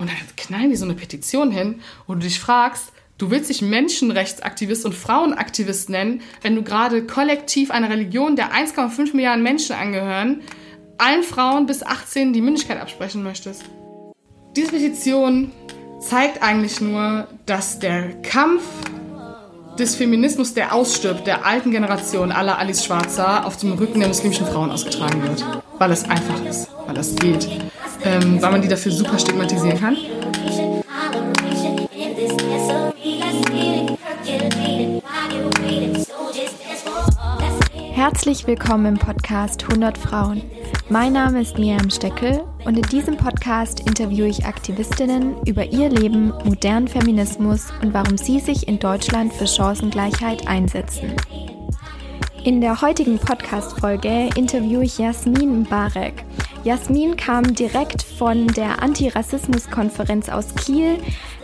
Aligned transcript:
Und 0.00 0.08
dann 0.08 0.16
knallen 0.36 0.70
die 0.70 0.76
so 0.76 0.86
eine 0.86 0.94
Petition 0.94 1.50
hin, 1.50 1.80
wo 2.06 2.14
du 2.14 2.20
dich 2.20 2.40
fragst, 2.40 2.92
du 3.18 3.30
willst 3.30 3.50
dich 3.50 3.60
Menschenrechtsaktivist 3.60 4.86
und 4.86 4.94
Frauenaktivist 4.94 5.90
nennen, 5.90 6.22
wenn 6.40 6.56
du 6.56 6.62
gerade 6.62 7.06
kollektiv 7.06 7.70
einer 7.70 7.90
Religion, 7.90 8.34
der 8.34 8.50
1,5 8.50 9.14
Milliarden 9.14 9.42
Menschen 9.42 9.76
angehören, 9.76 10.40
allen 10.96 11.22
Frauen 11.22 11.66
bis 11.66 11.82
18 11.82 12.32
die 12.32 12.40
Mündigkeit 12.40 12.80
absprechen 12.80 13.22
möchtest. 13.22 13.64
Diese 14.56 14.72
Petition 14.72 15.52
zeigt 16.00 16.42
eigentlich 16.42 16.80
nur, 16.80 17.28
dass 17.44 17.78
der 17.78 18.22
Kampf 18.22 18.62
des 19.78 19.96
Feminismus, 19.96 20.54
der 20.54 20.74
ausstirbt, 20.74 21.26
der 21.26 21.44
alten 21.44 21.72
Generation 21.72 22.32
aller 22.32 22.58
Alice 22.58 22.84
Schwarzer, 22.84 23.46
auf 23.46 23.58
dem 23.58 23.72
Rücken 23.72 24.00
der 24.00 24.08
muslimischen 24.08 24.46
Frauen 24.46 24.70
ausgetragen 24.70 25.22
wird. 25.22 25.44
Weil 25.78 25.90
es 25.92 26.04
einfach 26.04 26.42
ist, 26.44 26.68
weil 26.86 26.96
es 26.96 27.14
geht, 27.16 27.48
ähm, 28.04 28.40
weil 28.40 28.50
man 28.50 28.62
die 28.62 28.68
dafür 28.68 28.92
super 28.92 29.18
stigmatisieren 29.18 29.78
kann. 29.78 29.96
Herzlich 37.92 38.46
willkommen 38.46 38.86
im 38.86 38.98
Podcast 38.98 39.64
100 39.64 39.98
Frauen. 39.98 40.42
Mein 40.88 41.12
Name 41.12 41.42
ist 41.42 41.58
Miriam 41.58 41.90
Steckel 41.90 42.42
und 42.64 42.76
in 42.76 42.82
diesem 42.82 43.16
Podcast 43.16 43.80
interviewe 43.80 44.26
ich 44.26 44.46
Aktivistinnen 44.46 45.36
über 45.46 45.64
ihr 45.64 45.90
Leben, 45.90 46.32
modernen 46.44 46.88
Feminismus 46.88 47.68
und 47.82 47.92
warum 47.92 48.16
sie 48.16 48.40
sich 48.40 48.66
in 48.66 48.78
Deutschland 48.78 49.32
für 49.32 49.46
Chancengleichheit 49.46 50.48
einsetzen. 50.48 51.12
In 52.42 52.62
der 52.62 52.80
heutigen 52.80 53.18
Podcast-Folge 53.18 54.30
interviewe 54.34 54.84
ich 54.84 54.96
Jasmin 54.96 55.60
Mbarek. 55.60 56.24
Jasmin 56.62 57.16
kam 57.16 57.54
direkt 57.54 58.02
von 58.02 58.46
der 58.48 58.82
Antirassismus-Konferenz 58.82 60.28
aus 60.28 60.54
Kiel 60.54 60.98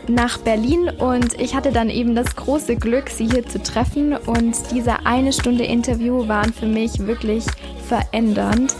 nach 0.08 0.38
Berlin 0.38 0.90
und 0.90 1.40
ich 1.40 1.54
hatte 1.54 1.72
dann 1.72 1.88
eben 1.88 2.14
das 2.14 2.36
große 2.36 2.76
Glück, 2.76 3.08
sie 3.08 3.26
hier 3.26 3.46
zu 3.46 3.62
treffen 3.62 4.14
und 4.14 4.56
diese 4.72 5.06
eine 5.06 5.32
Stunde 5.32 5.64
Interview 5.64 6.28
waren 6.28 6.52
für 6.52 6.66
mich 6.66 6.98
wirklich 7.06 7.44
verändernd. 7.88 8.74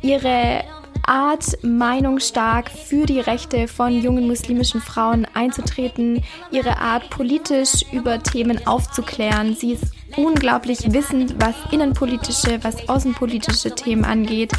Ihre 0.00 0.64
Art, 1.06 1.58
meinungsstark 1.62 2.70
für 2.70 3.06
die 3.06 3.20
Rechte 3.20 3.68
von 3.68 4.00
jungen 4.00 4.26
muslimischen 4.26 4.80
Frauen 4.80 5.26
einzutreten, 5.34 6.22
ihre 6.50 6.78
Art, 6.78 7.10
politisch 7.10 7.84
über 7.92 8.22
Themen 8.22 8.66
aufzuklären. 8.66 9.54
Sie 9.54 9.72
ist 9.72 9.92
unglaublich 10.16 10.92
wissend, 10.92 11.34
was 11.38 11.54
innenpolitische, 11.70 12.58
was 12.62 12.88
außenpolitische 12.88 13.74
Themen 13.74 14.04
angeht. 14.04 14.52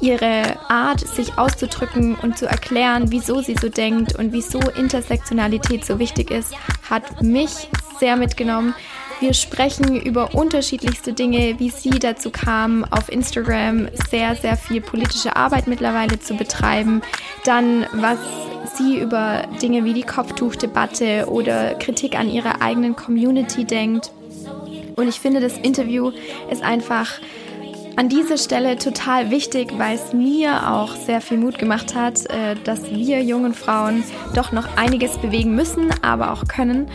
Ihre 0.00 0.58
Art, 0.68 1.00
sich 1.00 1.38
auszudrücken 1.38 2.16
und 2.16 2.38
zu 2.38 2.46
erklären, 2.46 3.10
wieso 3.10 3.40
sie 3.40 3.56
so 3.60 3.68
denkt 3.68 4.16
und 4.18 4.32
wieso 4.32 4.58
Intersektionalität 4.58 5.84
so 5.84 5.98
wichtig 5.98 6.30
ist, 6.30 6.54
hat 6.88 7.22
mich 7.22 7.68
sehr 7.98 8.16
mitgenommen. 8.16 8.74
Wir 9.20 9.34
sprechen 9.34 10.00
über 10.00 10.32
unterschiedlichste 10.34 11.12
Dinge, 11.12 11.58
wie 11.58 11.70
sie 11.70 11.90
dazu 11.90 12.30
kam, 12.30 12.84
auf 12.84 13.08
Instagram 13.08 13.88
sehr, 14.10 14.36
sehr 14.36 14.56
viel 14.56 14.80
politische 14.80 15.34
Arbeit 15.34 15.66
mittlerweile 15.66 16.20
zu 16.20 16.34
betreiben. 16.36 17.02
Dann, 17.44 17.86
was 17.94 18.18
sie 18.76 18.98
über 18.98 19.42
Dinge 19.60 19.84
wie 19.84 19.92
die 19.92 20.02
Kopftuchdebatte 20.02 21.26
oder 21.28 21.74
Kritik 21.74 22.16
an 22.16 22.30
ihrer 22.30 22.62
eigenen 22.62 22.94
Community 22.94 23.64
denkt. 23.64 24.12
Und 24.98 25.06
ich 25.08 25.20
finde, 25.20 25.38
das 25.40 25.56
Interview 25.56 26.10
ist 26.50 26.62
einfach 26.62 27.20
an 27.94 28.08
dieser 28.08 28.36
Stelle 28.36 28.76
total 28.76 29.30
wichtig, 29.30 29.70
weil 29.76 29.94
es 29.94 30.12
mir 30.12 30.72
auch 30.72 30.94
sehr 30.94 31.20
viel 31.20 31.38
Mut 31.38 31.58
gemacht 31.58 31.94
hat, 31.94 32.26
äh, 32.30 32.56
dass 32.64 32.90
wir 32.90 33.22
jungen 33.22 33.54
Frauen 33.54 34.02
doch 34.34 34.50
noch 34.50 34.76
einiges 34.76 35.16
bewegen 35.18 35.54
müssen, 35.54 35.90
aber 36.02 36.32
auch 36.32 36.46
können. 36.48 36.88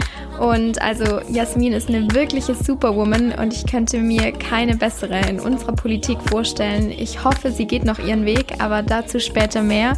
Und 0.44 0.82
also 0.82 1.22
Jasmin 1.30 1.72
ist 1.72 1.88
eine 1.88 2.14
wirkliche 2.14 2.54
Superwoman 2.54 3.32
und 3.32 3.54
ich 3.54 3.66
könnte 3.66 3.98
mir 4.00 4.34
keine 4.34 4.76
bessere 4.76 5.22
in 5.30 5.40
unserer 5.40 5.72
Politik 5.72 6.18
vorstellen. 6.30 6.92
Ich 6.92 7.24
hoffe, 7.24 7.50
sie 7.50 7.66
geht 7.66 7.86
noch 7.86 7.98
ihren 7.98 8.26
Weg, 8.26 8.56
aber 8.60 8.84
dazu 8.84 9.22
später 9.22 9.62
mehr. 9.62 9.94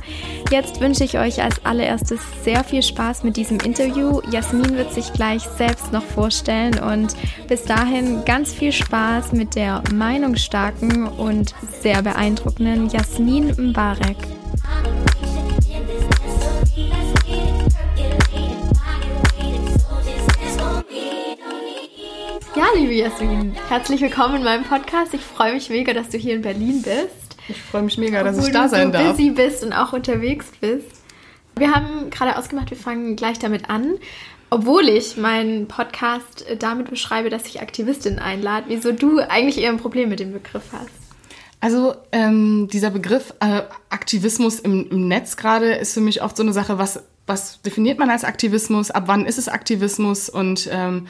Jetzt 0.51 0.81
wünsche 0.81 1.03
ich 1.03 1.17
euch 1.17 1.41
als 1.41 1.65
allererstes 1.65 2.19
sehr 2.43 2.63
viel 2.63 2.83
Spaß 2.83 3.23
mit 3.23 3.37
diesem 3.37 3.57
Interview. 3.57 4.21
Jasmin 4.29 4.77
wird 4.77 4.93
sich 4.93 5.11
gleich 5.13 5.41
selbst 5.41 5.91
noch 5.91 6.03
vorstellen 6.03 6.77
und 6.77 7.15
bis 7.47 7.63
dahin 7.63 8.23
ganz 8.25 8.53
viel 8.53 8.71
Spaß 8.71 9.31
mit 9.31 9.55
der 9.55 9.81
meinungsstarken 9.91 11.07
und 11.07 11.55
sehr 11.81 12.03
beeindruckenden 12.03 12.89
Jasmin 12.89 13.47
Mbarek. 13.57 14.34
Liebe 22.75 22.93
Jasmin, 22.93 23.55
herzlich 23.69 24.01
willkommen 24.01 24.35
in 24.35 24.43
meinem 24.43 24.65
Podcast. 24.65 25.13
Ich 25.13 25.21
freue 25.21 25.53
mich 25.53 25.69
mega, 25.69 25.93
dass 25.93 26.09
du 26.09 26.17
hier 26.17 26.35
in 26.35 26.41
Berlin 26.41 26.81
bist. 26.81 27.37
Ich 27.47 27.61
freue 27.61 27.83
mich 27.83 27.97
mega, 27.97 28.21
dass 28.21 28.45
ich 28.45 28.51
da 28.51 28.67
sein 28.67 28.91
darf. 28.91 29.01
Obwohl 29.01 29.25
du 29.25 29.29
busy 29.29 29.29
bist 29.29 29.63
und 29.63 29.71
auch 29.71 29.93
unterwegs 29.93 30.47
bist. 30.59 30.87
Wir 31.55 31.73
haben 31.73 32.09
gerade 32.09 32.37
ausgemacht, 32.37 32.71
wir 32.71 32.77
fangen 32.77 33.15
gleich 33.15 33.39
damit 33.39 33.69
an. 33.69 33.93
Obwohl 34.49 34.89
ich 34.89 35.15
meinen 35.15 35.69
Podcast 35.69 36.45
damit 36.59 36.89
beschreibe, 36.89 37.29
dass 37.29 37.45
ich 37.45 37.61
Aktivistinnen 37.61 38.19
einlade, 38.19 38.65
wieso 38.67 38.91
du 38.91 39.19
eigentlich 39.19 39.57
eher 39.57 39.69
ein 39.69 39.77
Problem 39.77 40.09
mit 40.09 40.19
dem 40.19 40.33
Begriff 40.33 40.65
hast. 40.73 40.89
Also 41.61 41.95
ähm, 42.11 42.67
dieser 42.73 42.89
Begriff 42.89 43.33
äh, 43.39 43.61
Aktivismus 43.89 44.59
im, 44.59 44.89
im 44.89 45.07
Netz 45.07 45.37
gerade 45.37 45.75
ist 45.75 45.93
für 45.93 46.01
mich 46.01 46.21
oft 46.21 46.35
so 46.35 46.43
eine 46.43 46.51
Sache, 46.51 46.77
was, 46.77 47.01
was 47.25 47.61
definiert 47.61 47.99
man 47.99 48.09
als 48.09 48.25
Aktivismus, 48.25 48.91
ab 48.91 49.03
wann 49.05 49.25
ist 49.25 49.37
es 49.37 49.47
Aktivismus 49.47 50.27
und 50.27 50.67
ähm, 50.69 51.07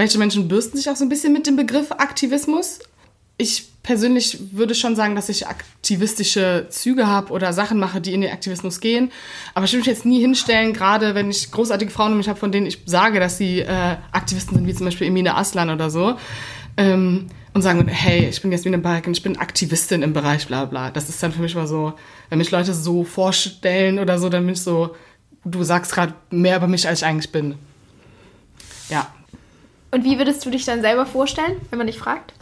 welche 0.00 0.18
Menschen 0.18 0.48
bürsten 0.48 0.78
sich 0.78 0.88
auch 0.88 0.96
so 0.96 1.04
ein 1.04 1.10
bisschen 1.10 1.32
mit 1.32 1.46
dem 1.46 1.56
Begriff 1.56 1.92
Aktivismus. 1.92 2.78
Ich 3.36 3.68
persönlich 3.82 4.38
würde 4.52 4.74
schon 4.74 4.96
sagen, 4.96 5.14
dass 5.14 5.28
ich 5.28 5.46
aktivistische 5.46 6.66
Züge 6.70 7.06
habe 7.06 7.32
oder 7.32 7.52
Sachen 7.52 7.78
mache, 7.78 8.00
die 8.00 8.14
in 8.14 8.22
den 8.22 8.32
Aktivismus 8.32 8.80
gehen. 8.80 9.12
Aber 9.54 9.66
ich 9.66 9.72
würde 9.72 9.80
mich 9.80 9.86
jetzt 9.86 10.06
nie 10.06 10.20
hinstellen, 10.20 10.72
gerade 10.72 11.14
wenn 11.14 11.30
ich 11.30 11.50
großartige 11.50 11.90
Frauen 11.90 12.12
um 12.12 12.18
mich 12.18 12.28
habe, 12.28 12.38
von 12.38 12.50
denen 12.50 12.66
ich 12.66 12.78
sage, 12.86 13.20
dass 13.20 13.36
sie 13.36 13.60
äh, 13.60 13.96
Aktivisten 14.12 14.56
sind, 14.56 14.66
wie 14.66 14.74
zum 14.74 14.86
Beispiel 14.86 15.06
Emine 15.06 15.36
Aslan 15.36 15.68
oder 15.68 15.90
so. 15.90 16.16
Ähm, 16.78 17.26
und 17.52 17.60
sagen, 17.60 17.86
hey, 17.88 18.28
ich 18.28 18.40
bin 18.40 18.52
Jasmine 18.52 18.78
Balk 18.78 19.06
und 19.06 19.16
ich 19.16 19.22
bin 19.22 19.36
Aktivistin 19.36 20.02
im 20.02 20.14
Bereich 20.14 20.46
bla 20.46 20.64
bla. 20.64 20.90
Das 20.90 21.10
ist 21.10 21.22
dann 21.22 21.32
für 21.32 21.42
mich 21.42 21.54
mal 21.54 21.66
so, 21.66 21.92
wenn 22.30 22.38
mich 22.38 22.50
Leute 22.50 22.72
so 22.72 23.04
vorstellen 23.04 23.98
oder 23.98 24.18
so, 24.18 24.30
dann 24.30 24.46
bin 24.46 24.54
ich 24.54 24.62
so, 24.62 24.94
du 25.44 25.62
sagst 25.62 25.92
gerade 25.92 26.14
mehr 26.30 26.56
über 26.56 26.68
mich, 26.68 26.88
als 26.88 27.00
ich 27.00 27.06
eigentlich 27.06 27.32
bin. 27.32 27.56
Ja. 28.88 29.08
Und 29.90 30.04
wie 30.04 30.18
würdest 30.18 30.44
du 30.44 30.50
dich 30.50 30.64
dann 30.64 30.82
selber 30.82 31.06
vorstellen, 31.06 31.56
wenn 31.70 31.78
man 31.78 31.86
dich 31.86 31.98
fragt? 31.98 32.32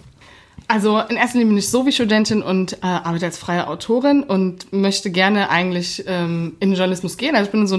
Also 0.67 0.99
in 0.99 1.17
erster 1.17 1.39
Linie 1.39 1.53
bin 1.53 1.59
ich 1.59 1.71
so 1.71 1.87
wie 1.87 1.93
Studentin 1.93 2.43
und 2.43 2.75
äh, 2.75 2.87
arbeite 2.87 3.25
als 3.25 3.39
freie 3.39 3.69
Autorin 3.69 4.23
und 4.23 4.71
möchte 4.71 5.11
gerne 5.11 5.49
eigentlich 5.49 6.05
ähm, 6.07 6.57
in 6.61 6.71
den 6.71 6.77
Journalismus 6.77 7.17
gehen. 7.17 7.35
Also 7.35 7.47
ich 7.47 7.53
bin 7.53 7.63
in 7.63 7.67
so 7.67 7.77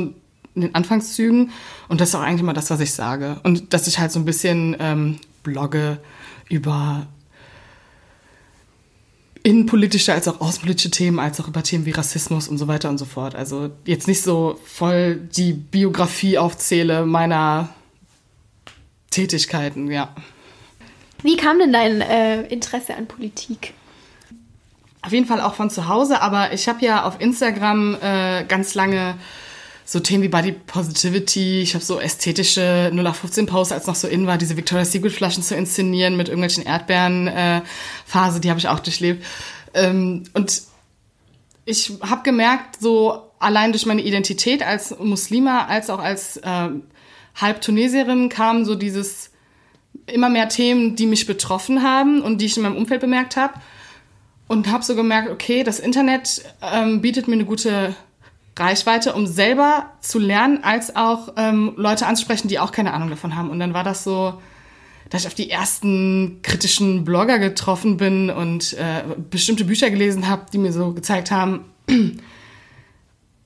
in 0.56 0.62
den 0.62 0.76
Anfangszügen 0.76 1.52
und 1.88 2.02
das 2.02 2.10
ist 2.10 2.16
auch 2.16 2.22
eigentlich 2.22 2.42
immer 2.42 2.54
das, 2.54 2.72
was 2.72 2.80
ich 2.80 2.94
sage. 2.94 3.40
Und 3.44 3.74
dass 3.74 3.88
ich 3.88 4.00
halt 4.00 4.12
so 4.12 4.20
ein 4.20 4.26
bisschen 4.26 4.76
ähm, 4.80 5.20
blogge 5.44 6.00
über 6.50 7.06
innenpolitische 9.44 10.12
als 10.12 10.28
auch 10.28 10.42
außenpolitische 10.42 10.92
Themen, 10.92 11.20
als 11.20 11.40
auch 11.40 11.48
über 11.48 11.64
Themen 11.64 11.86
wie 11.86 11.92
Rassismus 11.92 12.48
und 12.48 12.58
so 12.58 12.68
weiter 12.68 12.90
und 12.90 12.98
so 12.98 13.06
fort. 13.06 13.36
Also 13.36 13.70
jetzt 13.86 14.08
nicht 14.08 14.22
so 14.22 14.60
voll 14.66 15.16
die 15.16 15.54
Biografie 15.54 16.38
aufzähle 16.38 17.06
meiner 17.06 17.70
Tätigkeiten, 19.10 19.92
ja. 19.92 20.14
Wie 21.24 21.36
kam 21.36 21.60
denn 21.60 21.74
dein 21.74 22.02
äh, 22.02 22.44
Interesse 22.44 22.96
an 22.96 23.08
Politik? 23.08 23.74
Auf 25.02 25.12
jeden 25.12 25.26
Fall 25.26 25.42
auch 25.42 25.54
von 25.54 25.70
zu 25.70 25.88
Hause, 25.88 26.22
aber 26.22 26.54
ich 26.54 26.68
habe 26.68 26.84
ja 26.86 27.04
auf 27.04 27.20
Instagram 27.20 27.98
äh, 28.02 28.44
ganz 28.46 28.74
lange 28.76 29.16
so 29.86 30.00
Themen 30.00 30.24
wie 30.24 30.28
Body 30.28 30.52
Positivity, 30.52 31.62
ich 31.62 31.74
habe 31.74 31.84
so 31.84 32.00
ästhetische 32.00 32.92
0815 32.92 33.48
Posts, 33.48 33.72
als 33.72 33.88
noch 33.88 33.96
so 33.96 34.08
in 34.08 34.28
war, 34.28 34.38
diese 34.38 34.56
Victoria's 34.56 34.92
Secret 34.92 35.12
Flaschen 35.12 35.42
zu 35.42 35.56
inszenieren 35.56 36.16
mit 36.16 36.28
irgendwelchen 36.28 36.64
Erdbeeren 36.64 37.28
äh, 37.28 37.62
Phase, 38.06 38.40
die 38.40 38.50
habe 38.50 38.60
ich 38.60 38.68
auch 38.68 38.80
durchlebt. 38.80 39.26
Ähm, 39.74 40.26
und 40.34 40.62
ich 41.66 41.92
habe 42.02 42.22
gemerkt, 42.22 42.80
so 42.80 43.32
allein 43.40 43.72
durch 43.72 43.88
meine 43.88 44.04
Identität 44.04 44.62
als 44.62 44.96
Muslima, 45.00 45.66
als 45.66 45.90
auch 45.90 46.00
als 46.00 46.40
äh, 47.36 47.42
Halbtunesierin 47.42 48.30
kam 48.30 48.66
so 48.66 48.76
dieses 48.76 49.32
immer 50.06 50.30
mehr 50.30 50.50
Themen, 50.50 50.96
die 50.96 51.06
mich 51.06 51.26
betroffen 51.26 51.84
haben 51.84 52.22
und 52.22 52.40
die 52.40 52.46
ich 52.46 52.58
in 52.58 52.64
meinem 52.64 52.78
Umfeld 52.78 53.02
bemerkt 53.02 53.38
habe. 53.38 53.54
Und 54.48 54.72
habe 54.72 54.84
so 54.84 54.96
gemerkt, 54.96 55.30
okay, 55.30 55.64
das 55.64 55.80
Internet 55.80 56.44
ähm, 56.62 57.02
bietet 57.02 57.28
mir 57.28 57.36
eine 57.36 57.46
gute 57.46 57.96
Reichweite, 58.58 59.14
um 59.14 59.28
selber 59.28 59.92
zu 60.02 60.20
lernen, 60.20 60.64
als 60.64 60.96
auch 60.96 61.34
ähm, 61.38 61.74
Leute 61.78 62.08
anzusprechen, 62.08 62.48
die 62.48 62.60
auch 62.60 62.72
keine 62.72 62.94
Ahnung 62.94 63.10
davon 63.10 63.36
haben. 63.36 63.52
Und 63.52 63.60
dann 63.60 63.74
war 63.74 63.84
das 63.84 64.04
so, 64.04 64.42
dass 65.10 65.22
ich 65.22 65.28
auf 65.28 65.34
die 65.34 65.50
ersten 65.50 66.40
kritischen 66.42 67.04
Blogger 67.06 67.40
getroffen 67.40 67.98
bin 67.98 68.30
und 68.30 68.74
äh, 68.74 69.04
bestimmte 69.30 69.66
Bücher 69.66 69.90
gelesen 69.90 70.28
habe, 70.28 70.46
die 70.52 70.58
mir 70.58 70.74
so 70.74 70.94
gezeigt 70.94 71.32
haben, 71.32 71.66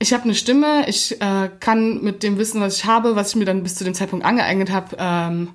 ich 0.04 0.12
habe 0.12 0.26
eine 0.26 0.36
Stimme, 0.36 0.88
ich 0.90 1.22
äh, 1.22 1.50
kann 1.62 2.04
mit 2.04 2.24
dem 2.24 2.38
Wissen, 2.38 2.60
was 2.60 2.76
ich 2.76 2.86
habe, 2.86 3.16
was 3.16 3.30
ich 3.30 3.36
mir 3.38 3.46
dann 3.46 3.64
bis 3.64 3.76
zu 3.76 3.86
dem 3.86 3.94
Zeitpunkt 3.94 4.26
angeeignet 4.26 4.70
habe, 4.70 4.98
ähm, 5.00 5.52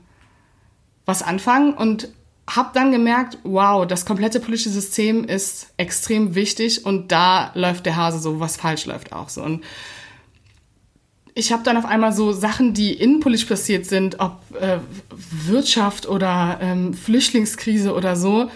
was 1.04 1.22
anfangen 1.22 1.74
und 1.74 2.08
habe 2.48 2.70
dann 2.72 2.90
gemerkt, 2.90 3.36
wow, 3.44 3.86
das 3.86 4.06
komplette 4.06 4.40
politische 4.40 4.70
System 4.70 5.24
ist 5.24 5.74
extrem 5.76 6.34
wichtig 6.34 6.86
und 6.86 7.12
da 7.12 7.50
läuft 7.54 7.84
der 7.84 7.96
Hase 7.96 8.20
so, 8.20 8.40
was 8.40 8.56
falsch 8.56 8.86
läuft 8.86 9.12
auch 9.12 9.28
so. 9.28 9.42
Und 9.42 9.62
ich 11.34 11.52
habe 11.52 11.62
dann 11.62 11.76
auf 11.76 11.84
einmal 11.84 12.14
so 12.14 12.32
Sachen, 12.32 12.72
die 12.72 12.94
innenpolitisch 12.94 13.44
passiert 13.44 13.84
sind, 13.84 14.18
ob 14.18 14.40
äh, 14.58 14.78
Wirtschaft 15.10 16.08
oder 16.08 16.58
ähm, 16.62 16.94
Flüchtlingskrise 16.94 17.94
oder 17.94 18.16
so, 18.16 18.50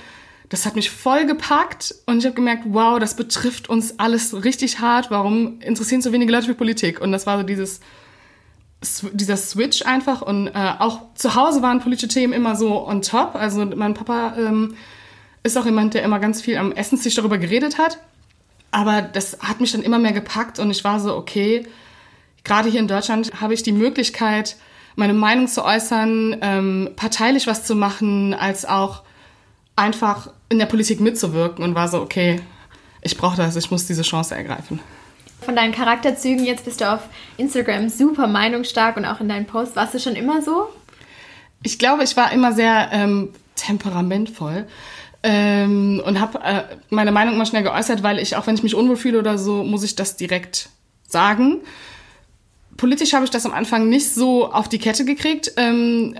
das 0.52 0.66
hat 0.66 0.76
mich 0.76 0.90
voll 0.90 1.24
gepackt 1.24 1.94
und 2.04 2.18
ich 2.18 2.26
habe 2.26 2.34
gemerkt, 2.34 2.64
wow, 2.66 2.98
das 2.98 3.16
betrifft 3.16 3.70
uns 3.70 3.98
alles 3.98 4.44
richtig 4.44 4.80
hart. 4.80 5.10
Warum 5.10 5.58
interessieren 5.60 6.02
so 6.02 6.12
wenige 6.12 6.30
Leute 6.30 6.44
für 6.44 6.54
Politik? 6.54 7.00
Und 7.00 7.10
das 7.10 7.26
war 7.26 7.38
so 7.38 7.42
dieses 7.42 7.80
dieser 9.12 9.38
Switch 9.38 9.86
einfach 9.86 10.20
und 10.20 10.48
äh, 10.48 10.72
auch 10.78 11.14
zu 11.14 11.36
Hause 11.36 11.62
waren 11.62 11.80
politische 11.80 12.08
Themen 12.08 12.34
immer 12.34 12.54
so 12.54 12.86
on 12.86 13.00
top. 13.00 13.34
Also 13.34 13.64
mein 13.64 13.94
Papa 13.94 14.34
ähm, 14.36 14.74
ist 15.42 15.56
auch 15.56 15.64
jemand, 15.64 15.94
der 15.94 16.02
immer 16.02 16.18
ganz 16.18 16.42
viel 16.42 16.58
am 16.58 16.72
Essenstisch 16.72 17.14
darüber 17.14 17.38
geredet 17.38 17.78
hat. 17.78 17.98
Aber 18.72 19.00
das 19.00 19.38
hat 19.40 19.60
mich 19.60 19.72
dann 19.72 19.82
immer 19.82 19.98
mehr 19.98 20.12
gepackt 20.12 20.58
und 20.58 20.70
ich 20.70 20.84
war 20.84 21.00
so, 21.00 21.16
okay, 21.16 21.66
gerade 22.44 22.68
hier 22.68 22.80
in 22.80 22.88
Deutschland 22.88 23.40
habe 23.40 23.54
ich 23.54 23.62
die 23.62 23.72
Möglichkeit, 23.72 24.56
meine 24.96 25.14
Meinung 25.14 25.48
zu 25.48 25.64
äußern, 25.64 26.36
ähm, 26.42 26.90
parteilich 26.96 27.46
was 27.46 27.64
zu 27.64 27.74
machen, 27.74 28.34
als 28.34 28.66
auch 28.66 29.04
einfach 29.76 30.30
in 30.48 30.58
der 30.58 30.66
Politik 30.66 31.00
mitzuwirken 31.00 31.64
und 31.64 31.74
war 31.74 31.88
so, 31.88 32.00
okay, 32.00 32.40
ich 33.00 33.16
brauche 33.16 33.36
das, 33.36 33.56
ich 33.56 33.70
muss 33.70 33.86
diese 33.86 34.02
Chance 34.02 34.34
ergreifen. 34.34 34.80
Von 35.40 35.56
deinen 35.56 35.72
Charakterzügen, 35.72 36.44
jetzt 36.44 36.64
bist 36.64 36.80
du 36.80 36.92
auf 36.92 37.00
Instagram 37.36 37.88
super 37.88 38.28
meinungsstark 38.28 38.96
und 38.96 39.04
auch 39.04 39.20
in 39.20 39.28
deinen 39.28 39.46
Posts. 39.46 39.74
Warst 39.74 39.94
du 39.94 39.98
schon 39.98 40.14
immer 40.14 40.40
so? 40.40 40.68
Ich 41.64 41.78
glaube, 41.78 42.04
ich 42.04 42.16
war 42.16 42.32
immer 42.32 42.52
sehr 42.52 42.90
ähm, 42.92 43.30
temperamentvoll 43.56 44.66
ähm, 45.22 46.02
und 46.04 46.20
habe 46.20 46.40
äh, 46.42 46.62
meine 46.90 47.12
Meinung 47.12 47.34
immer 47.34 47.46
schnell 47.46 47.62
geäußert, 47.62 48.02
weil 48.02 48.18
ich, 48.18 48.36
auch 48.36 48.46
wenn 48.46 48.54
ich 48.54 48.62
mich 48.62 48.74
unwohl 48.74 48.96
fühle 48.96 49.18
oder 49.18 49.38
so, 49.38 49.64
muss 49.64 49.82
ich 49.82 49.96
das 49.96 50.16
direkt 50.16 50.68
sagen. 51.06 51.60
Politisch 52.76 53.12
habe 53.12 53.24
ich 53.24 53.30
das 53.30 53.46
am 53.46 53.52
Anfang 53.52 53.88
nicht 53.88 54.12
so 54.14 54.50
auf 54.50 54.68
die 54.68 54.78
Kette 54.78 55.04
gekriegt. 55.04 55.52
Ähm, 55.56 56.16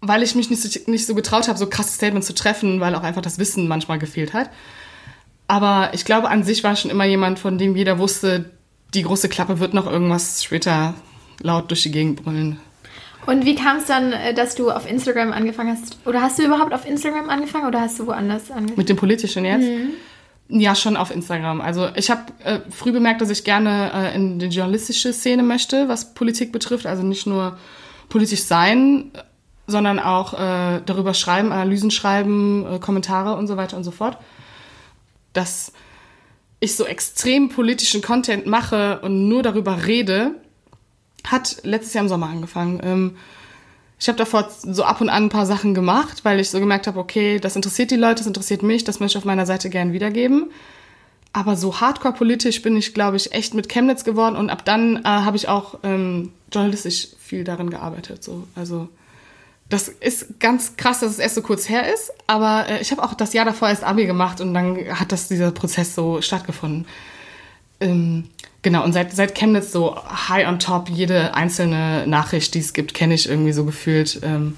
weil 0.00 0.22
ich 0.22 0.34
mich 0.34 0.50
nicht 0.50 0.62
so, 0.62 0.90
nicht 0.90 1.06
so 1.06 1.14
getraut 1.14 1.48
habe, 1.48 1.58
so 1.58 1.66
krasse 1.66 1.92
Statements 1.92 2.26
zu 2.26 2.34
treffen, 2.34 2.80
weil 2.80 2.94
auch 2.94 3.02
einfach 3.02 3.22
das 3.22 3.38
Wissen 3.38 3.68
manchmal 3.68 3.98
gefehlt 3.98 4.32
hat. 4.32 4.50
Aber 5.48 5.90
ich 5.94 6.04
glaube, 6.04 6.28
an 6.28 6.44
sich 6.44 6.62
war 6.62 6.76
schon 6.76 6.90
immer 6.90 7.04
jemand, 7.04 7.38
von 7.38 7.58
dem 7.58 7.74
jeder 7.74 7.98
wusste, 7.98 8.50
die 8.94 9.02
große 9.02 9.28
Klappe 9.28 9.60
wird 9.60 9.74
noch 9.74 9.86
irgendwas 9.86 10.44
später 10.44 10.94
laut 11.40 11.70
durch 11.70 11.82
die 11.82 11.90
Gegend 11.90 12.22
brüllen. 12.22 12.60
Und 13.26 13.44
wie 13.44 13.54
kam 13.54 13.78
es 13.78 13.86
dann, 13.86 14.12
äh, 14.12 14.32
dass 14.32 14.54
du 14.54 14.70
auf 14.70 14.88
Instagram 14.88 15.32
angefangen 15.32 15.76
hast? 15.76 15.98
Oder 16.06 16.22
hast 16.22 16.38
du 16.38 16.44
überhaupt 16.44 16.72
auf 16.72 16.86
Instagram 16.86 17.28
angefangen 17.28 17.66
oder 17.66 17.80
hast 17.80 17.98
du 17.98 18.06
woanders 18.06 18.50
angefangen? 18.50 18.78
Mit 18.78 18.88
dem 18.88 18.96
Politischen 18.96 19.44
jetzt? 19.44 19.66
Mhm. 19.66 19.90
Ja, 20.60 20.74
schon 20.74 20.96
auf 20.96 21.10
Instagram. 21.10 21.60
Also 21.60 21.88
ich 21.94 22.10
habe 22.10 22.22
äh, 22.42 22.60
früh 22.70 22.90
bemerkt, 22.90 23.20
dass 23.20 23.28
ich 23.28 23.44
gerne 23.44 23.90
äh, 23.92 24.14
in 24.14 24.38
die 24.38 24.46
journalistische 24.46 25.12
Szene 25.12 25.42
möchte, 25.42 25.88
was 25.88 26.14
Politik 26.14 26.52
betrifft. 26.52 26.86
Also 26.86 27.02
nicht 27.02 27.26
nur 27.26 27.58
politisch 28.08 28.44
sein, 28.44 29.10
sondern 29.68 30.00
auch 30.00 30.34
äh, 30.34 30.80
darüber 30.84 31.14
schreiben, 31.14 31.52
Analysen 31.52 31.90
schreiben, 31.90 32.66
äh, 32.66 32.78
Kommentare 32.80 33.36
und 33.36 33.46
so 33.46 33.56
weiter 33.56 33.76
und 33.76 33.84
so 33.84 33.90
fort. 33.90 34.16
Dass 35.34 35.72
ich 36.58 36.74
so 36.74 36.84
extrem 36.84 37.50
politischen 37.50 38.02
Content 38.02 38.46
mache 38.46 38.98
und 39.02 39.28
nur 39.28 39.42
darüber 39.42 39.86
rede, 39.86 40.32
hat 41.24 41.58
letztes 41.62 41.94
Jahr 41.94 42.02
im 42.02 42.08
Sommer 42.08 42.28
angefangen. 42.28 42.80
Ähm, 42.82 43.16
ich 44.00 44.08
habe 44.08 44.16
davor 44.16 44.48
so 44.48 44.84
ab 44.84 45.00
und 45.00 45.10
an 45.10 45.24
ein 45.24 45.28
paar 45.28 45.46
Sachen 45.46 45.74
gemacht, 45.74 46.24
weil 46.24 46.40
ich 46.40 46.50
so 46.50 46.60
gemerkt 46.60 46.86
habe, 46.86 46.98
okay, 46.98 47.38
das 47.38 47.54
interessiert 47.54 47.90
die 47.90 47.96
Leute, 47.96 48.16
das 48.16 48.26
interessiert 48.26 48.62
mich, 48.62 48.84
das 48.84 49.00
möchte 49.00 49.18
ich 49.18 49.22
auf 49.22 49.26
meiner 49.26 49.44
Seite 49.44 49.70
gern 49.70 49.92
wiedergeben. 49.92 50.50
Aber 51.34 51.56
so 51.56 51.80
hardcore 51.80 52.14
politisch 52.14 52.62
bin 52.62 52.76
ich, 52.76 52.94
glaube 52.94 53.18
ich, 53.18 53.32
echt 53.32 53.52
mit 53.52 53.68
Chemnitz 53.68 54.04
geworden 54.04 54.34
und 54.34 54.48
ab 54.48 54.64
dann 54.64 54.96
äh, 54.96 55.02
habe 55.04 55.36
ich 55.36 55.48
auch 55.48 55.78
ähm, 55.82 56.32
journalistisch 56.50 57.08
viel 57.18 57.44
darin 57.44 57.68
gearbeitet. 57.68 58.24
So. 58.24 58.46
Also 58.54 58.88
das 59.68 59.88
ist 59.88 60.40
ganz 60.40 60.76
krass, 60.76 61.00
dass 61.00 61.12
es 61.12 61.18
erst 61.18 61.34
so 61.34 61.42
kurz 61.42 61.68
her 61.68 61.92
ist, 61.92 62.10
aber 62.26 62.66
äh, 62.68 62.80
ich 62.80 62.90
habe 62.90 63.02
auch 63.02 63.14
das 63.14 63.34
Jahr 63.34 63.44
davor 63.44 63.68
erst 63.68 63.84
Abi 63.84 64.06
gemacht 64.06 64.40
und 64.40 64.54
dann 64.54 64.76
hat 64.98 65.12
das 65.12 65.28
dieser 65.28 65.50
Prozess 65.50 65.94
so 65.94 66.22
stattgefunden. 66.22 66.86
Ähm, 67.80 68.24
genau, 68.62 68.82
und 68.84 68.92
seit, 68.92 69.14
seit 69.14 69.34
Chemnitz 69.34 69.70
so 69.70 69.96
high 69.96 70.48
on 70.48 70.58
top, 70.58 70.88
jede 70.88 71.34
einzelne 71.34 72.06
Nachricht, 72.06 72.54
die 72.54 72.60
es 72.60 72.72
gibt, 72.72 72.94
kenne 72.94 73.14
ich 73.14 73.28
irgendwie 73.28 73.52
so 73.52 73.64
gefühlt 73.64 74.20
ähm, 74.22 74.56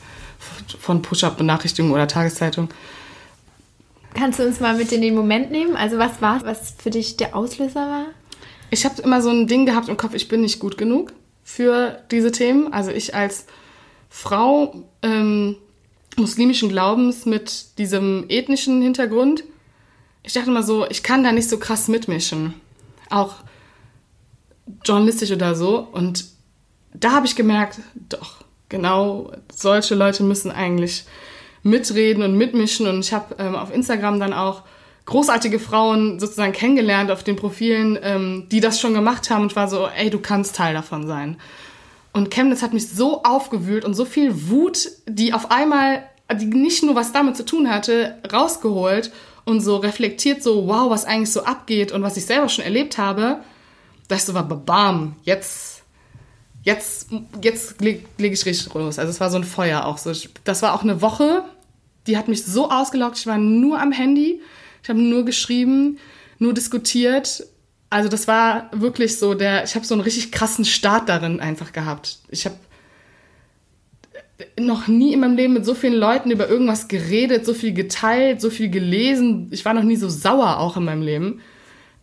von 0.79 1.03
Push-Up-Benachrichtigungen 1.03 1.93
oder 1.93 2.07
Tageszeitung. 2.07 2.69
Kannst 4.15 4.39
du 4.39 4.45
uns 4.45 4.61
mal 4.61 4.77
mit 4.77 4.93
in 4.93 5.03
den 5.03 5.15
Moment 5.15 5.51
nehmen? 5.51 5.77
Also 5.77 5.99
was 5.99 6.23
war, 6.23 6.45
was 6.45 6.75
für 6.79 6.91
dich 6.91 7.17
der 7.17 7.37
Auslöser 7.37 7.81
war? 7.81 8.07
Ich 8.71 8.85
habe 8.85 9.03
immer 9.03 9.21
so 9.21 9.31
ein 9.31 9.49
Ding 9.49 9.67
gehabt 9.67 9.89
im 9.89 9.97
Kopf, 9.97 10.15
ich 10.15 10.29
bin 10.29 10.41
nicht 10.41 10.61
gut 10.61 10.79
genug 10.79 11.13
für 11.45 11.99
diese 12.11 12.31
Themen. 12.31 12.73
Also 12.73 12.91
ich 12.93 13.15
als 13.15 13.47
Frau 14.11 14.85
ähm, 15.03 15.57
muslimischen 16.17 16.69
Glaubens 16.69 17.25
mit 17.25 17.79
diesem 17.79 18.27
ethnischen 18.29 18.83
Hintergrund. 18.83 19.45
Ich 20.23 20.35
dachte 20.35 20.51
immer 20.51 20.63
so, 20.63 20.87
ich 20.91 21.03
kann 21.03 21.25
da 21.25 21.33
nicht 21.33 21.49
so 21.49 21.59
krass 21.59 21.89
mitmischen. 21.89 22.55
Auch 23.09 23.37
journalistisch 24.85 25.31
oder 25.31 25.55
so. 25.55 25.89
Und 25.93 26.27
da 26.93 27.13
habe 27.13 27.27
ich 27.27 27.37
gemerkt, 27.37 27.79
doch, 27.95 28.45
genau 28.69 29.33
solche 29.55 29.95
Leute 29.95 30.23
müssen 30.23 30.51
eigentlich 30.51 31.05
mitreden 31.63 32.23
und 32.23 32.37
mitmischen. 32.37 32.87
Und 32.87 33.01
ich 33.01 33.13
habe 33.13 33.37
ähm, 33.39 33.55
auf 33.55 33.73
Instagram 33.73 34.21
dann 34.21 34.33
auch 34.33 34.63
großartige 35.07 35.59
Frauen 35.59 36.21
sozusagen 36.21 36.53
kennengelernt 36.53 37.11
auf 37.11 37.25
den 37.25 37.37
Profilen, 37.37 37.99
ähm, 38.03 38.47
die 38.51 38.61
das 38.61 38.81
schon 38.81 38.95
gemacht 38.95 39.31
haben 39.31 39.43
und 39.43 39.57
war 39.57 39.69
so, 39.69 39.87
ey, 39.87 40.11
du 40.11 40.19
kannst 40.19 40.57
Teil 40.57 40.75
davon 40.75 41.07
sein. 41.07 41.37
Und 42.13 42.31
Chemnitz 42.31 42.63
hat 42.63 42.73
mich 42.73 42.89
so 42.89 43.23
aufgewühlt 43.23 43.85
und 43.85 43.95
so 43.95 44.05
viel 44.05 44.49
Wut, 44.49 44.89
die 45.07 45.33
auf 45.33 45.51
einmal, 45.51 46.05
die 46.33 46.47
nicht 46.47 46.83
nur 46.83 46.95
was 46.95 47.13
damit 47.13 47.37
zu 47.37 47.45
tun 47.45 47.71
hatte, 47.71 48.17
rausgeholt 48.33 49.13
und 49.45 49.61
so 49.61 49.77
reflektiert, 49.77 50.43
so 50.43 50.67
wow, 50.67 50.91
was 50.91 51.05
eigentlich 51.05 51.33
so 51.33 51.45
abgeht 51.45 51.93
und 51.93 52.03
was 52.03 52.17
ich 52.17 52.27
selber 52.27 52.49
schon 52.49 52.65
erlebt 52.65 52.99
habe, 52.99 53.41
dass 54.09 54.21
ich 54.21 54.25
so 54.25 54.35
war, 54.35 54.45
bam, 54.45 55.15
jetzt, 55.23 55.83
jetzt, 56.63 57.11
jetzt 57.43 57.81
lege 57.81 58.05
leg 58.19 58.33
ich 58.33 58.45
richtig 58.45 58.75
los. 58.75 58.99
Also 58.99 59.11
es 59.11 59.21
war 59.21 59.31
so 59.31 59.37
ein 59.37 59.45
Feuer 59.45 59.85
auch 59.85 59.99
so. 59.99 60.13
Das 60.45 60.63
war 60.63 60.75
auch 60.75 60.83
eine 60.83 61.01
Woche, 61.01 61.45
die 62.07 62.17
hat 62.17 62.27
mich 62.27 62.45
so 62.45 62.71
ausgelockt. 62.71 63.19
Ich 63.19 63.27
war 63.27 63.39
nur 63.39 63.81
am 63.81 63.93
Handy, 63.93 64.41
ich 64.83 64.89
habe 64.89 65.01
nur 65.01 65.25
geschrieben, 65.25 65.99
nur 66.39 66.55
diskutiert 66.55 67.45
also 67.91 68.09
das 68.09 68.29
war 68.29 68.71
wirklich 68.73 69.19
so 69.19 69.35
der, 69.35 69.65
ich 69.65 69.75
habe 69.75 69.85
so 69.85 69.95
einen 69.95 70.03
richtig 70.03 70.31
krassen 70.31 70.65
Start 70.65 71.09
darin 71.09 71.41
einfach 71.41 71.73
gehabt. 71.73 72.19
Ich 72.29 72.47
habe 72.47 72.57
noch 74.59 74.87
nie 74.87 75.13
in 75.13 75.21
meinem 75.21 75.37
Leben 75.37 75.53
mit 75.55 75.67
so 75.67 75.75
vielen 75.75 75.95
Leuten 75.95 76.31
über 76.31 76.49
irgendwas 76.49 76.89
geredet, 76.89 77.45
so 77.45 77.53
viel 77.53 77.75
geteilt, 77.75 78.41
so 78.41 78.49
viel 78.49 78.71
gelesen. 78.71 79.49
Ich 79.51 79.65
war 79.65 79.75
noch 79.75 79.83
nie 79.83 79.97
so 79.97 80.09
sauer 80.09 80.59
auch 80.59 80.77
in 80.77 80.85
meinem 80.85 81.03
Leben. 81.03 81.41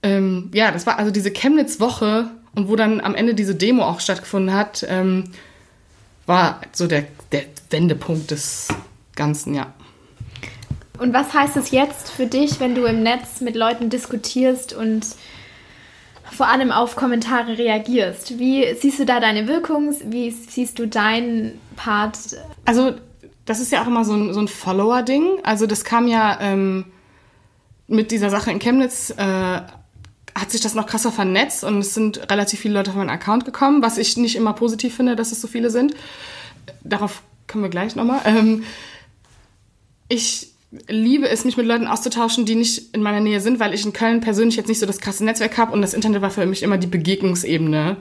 Ähm, 0.04 0.52
ja, 0.54 0.72
das 0.72 0.86
war 0.86 1.00
also 1.00 1.10
diese 1.10 1.32
Chemnitz-Woche 1.32 2.30
und 2.54 2.68
wo 2.68 2.76
dann 2.76 3.02
am 3.02 3.16
Ende 3.16 3.34
diese 3.34 3.56
Demo 3.56 3.84
auch 3.84 4.00
stattgefunden 4.00 4.54
hat, 4.54 4.86
ähm, 4.88 5.26
war 6.26 6.62
so 6.74 6.88
der, 6.88 7.06
der 7.32 7.44
Wendepunkt 7.70 8.32
des 8.32 8.68
Ganzen, 9.16 9.56
ja. 9.56 9.74
Und 11.00 11.14
was 11.14 11.34
heißt 11.34 11.58
es 11.58 11.72
jetzt 11.72 12.10
für 12.10 12.26
dich, 12.26 12.60
wenn 12.60 12.76
du 12.76 12.86
im 12.86 13.04
Netz 13.04 13.42
mit 13.42 13.56
Leuten 13.56 13.90
diskutierst 13.90 14.74
und 14.74 15.06
vor 16.32 16.48
allem 16.48 16.72
auf 16.72 16.96
Kommentare 16.96 17.58
reagierst. 17.58 18.40
Wie 18.40 18.74
siehst 18.76 19.00
du 19.00 19.06
da 19.06 19.20
deine 19.20 19.48
Wirkung? 19.48 19.96
Wie 20.06 20.32
siehst 20.32 20.80
du 20.80 20.88
deinen 20.88 21.60
Part? 21.76 22.18
Also, 22.66 22.94
das 23.46 23.60
ist 23.60 23.72
ja 23.72 23.82
auch 23.82 23.88
immer 23.88 24.06
so 24.06 24.14
ein, 24.14 24.34
so 24.34 24.40
ein 24.40 24.48
Follower-Ding. 24.48 25.40
Also, 25.44 25.68
das 25.68 25.84
kam 25.84 26.08
ja 26.08 26.38
ähm, 26.42 26.86
mit 27.88 28.12
dieser 28.12 28.30
Sache 28.30 28.52
in 28.52 28.60
Chemnitz, 28.60 29.12
äh, 29.12 29.62
hat 30.36 30.52
sich 30.52 30.62
das 30.62 30.76
noch 30.76 30.86
krasser 30.86 31.12
vernetzt 31.12 31.64
und 31.64 31.80
es 31.80 31.94
sind 31.94 32.30
relativ 32.30 32.60
viele 32.60 32.76
Leute 32.76 32.92
auf 32.92 32.98
meinen 32.98 33.10
Account 33.10 33.46
gekommen, 33.46 33.82
was 33.82 33.98
ich 33.98 34.18
nicht 34.18 34.36
immer 34.36 34.54
positiv 34.54 34.96
finde, 34.96 35.16
dass 35.16 35.32
es 35.32 35.42
so 35.42 35.48
viele 35.48 35.72
sind. 35.72 35.96
Darauf 36.84 37.24
kommen 37.48 37.64
wir 37.64 37.72
gleich 37.72 37.96
nochmal. 37.96 38.22
Ähm, 38.26 38.64
ich 40.10 40.54
liebe 40.88 41.30
es, 41.30 41.46
mich 41.46 41.58
mit 41.58 41.66
Leuten 41.66 41.88
auszutauschen, 41.88 42.46
die 42.46 42.56
nicht 42.56 42.94
in 42.94 43.02
meiner 43.02 43.20
Nähe 43.20 43.40
sind, 43.40 43.60
weil 43.60 43.74
ich 43.74 43.86
in 43.86 43.94
Köln 43.94 44.20
persönlich 44.20 44.58
jetzt 44.58 44.68
nicht 44.68 44.80
so 44.80 44.86
das 44.86 45.00
krasse 45.00 45.24
Netzwerk 45.24 45.58
habe 45.58 45.72
und 45.72 45.82
das 45.82 45.94
Internet 45.94 46.22
war 46.22 46.32
für 46.32 46.46
mich 46.46 46.64
immer 46.64 46.78
die 46.78 46.88
Begegnungsebene 46.88 47.98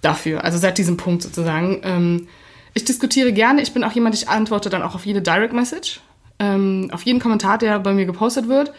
dafür. 0.00 0.44
Also 0.44 0.58
seit 0.58 0.78
diesem 0.78 0.96
Punkt 0.96 1.22
sozusagen. 1.22 1.80
Ähm, 1.84 2.28
ich 2.74 2.84
diskutiere 2.84 3.32
gerne. 3.32 3.62
Ich 3.62 3.72
bin 3.72 3.84
auch 3.84 3.92
jemand, 3.92 4.14
ich 4.14 4.28
antworte 4.28 4.70
dann 4.70 4.82
auch 4.82 4.94
auf 4.94 5.06
jede 5.06 5.22
Direct 5.22 5.52
Message, 5.52 6.00
ähm, 6.38 6.90
auf 6.92 7.02
jeden 7.02 7.20
Kommentar, 7.20 7.58
der 7.58 7.80
bei 7.80 7.92
mir 7.92 8.06
gepostet 8.06 8.48
wird 8.48 8.72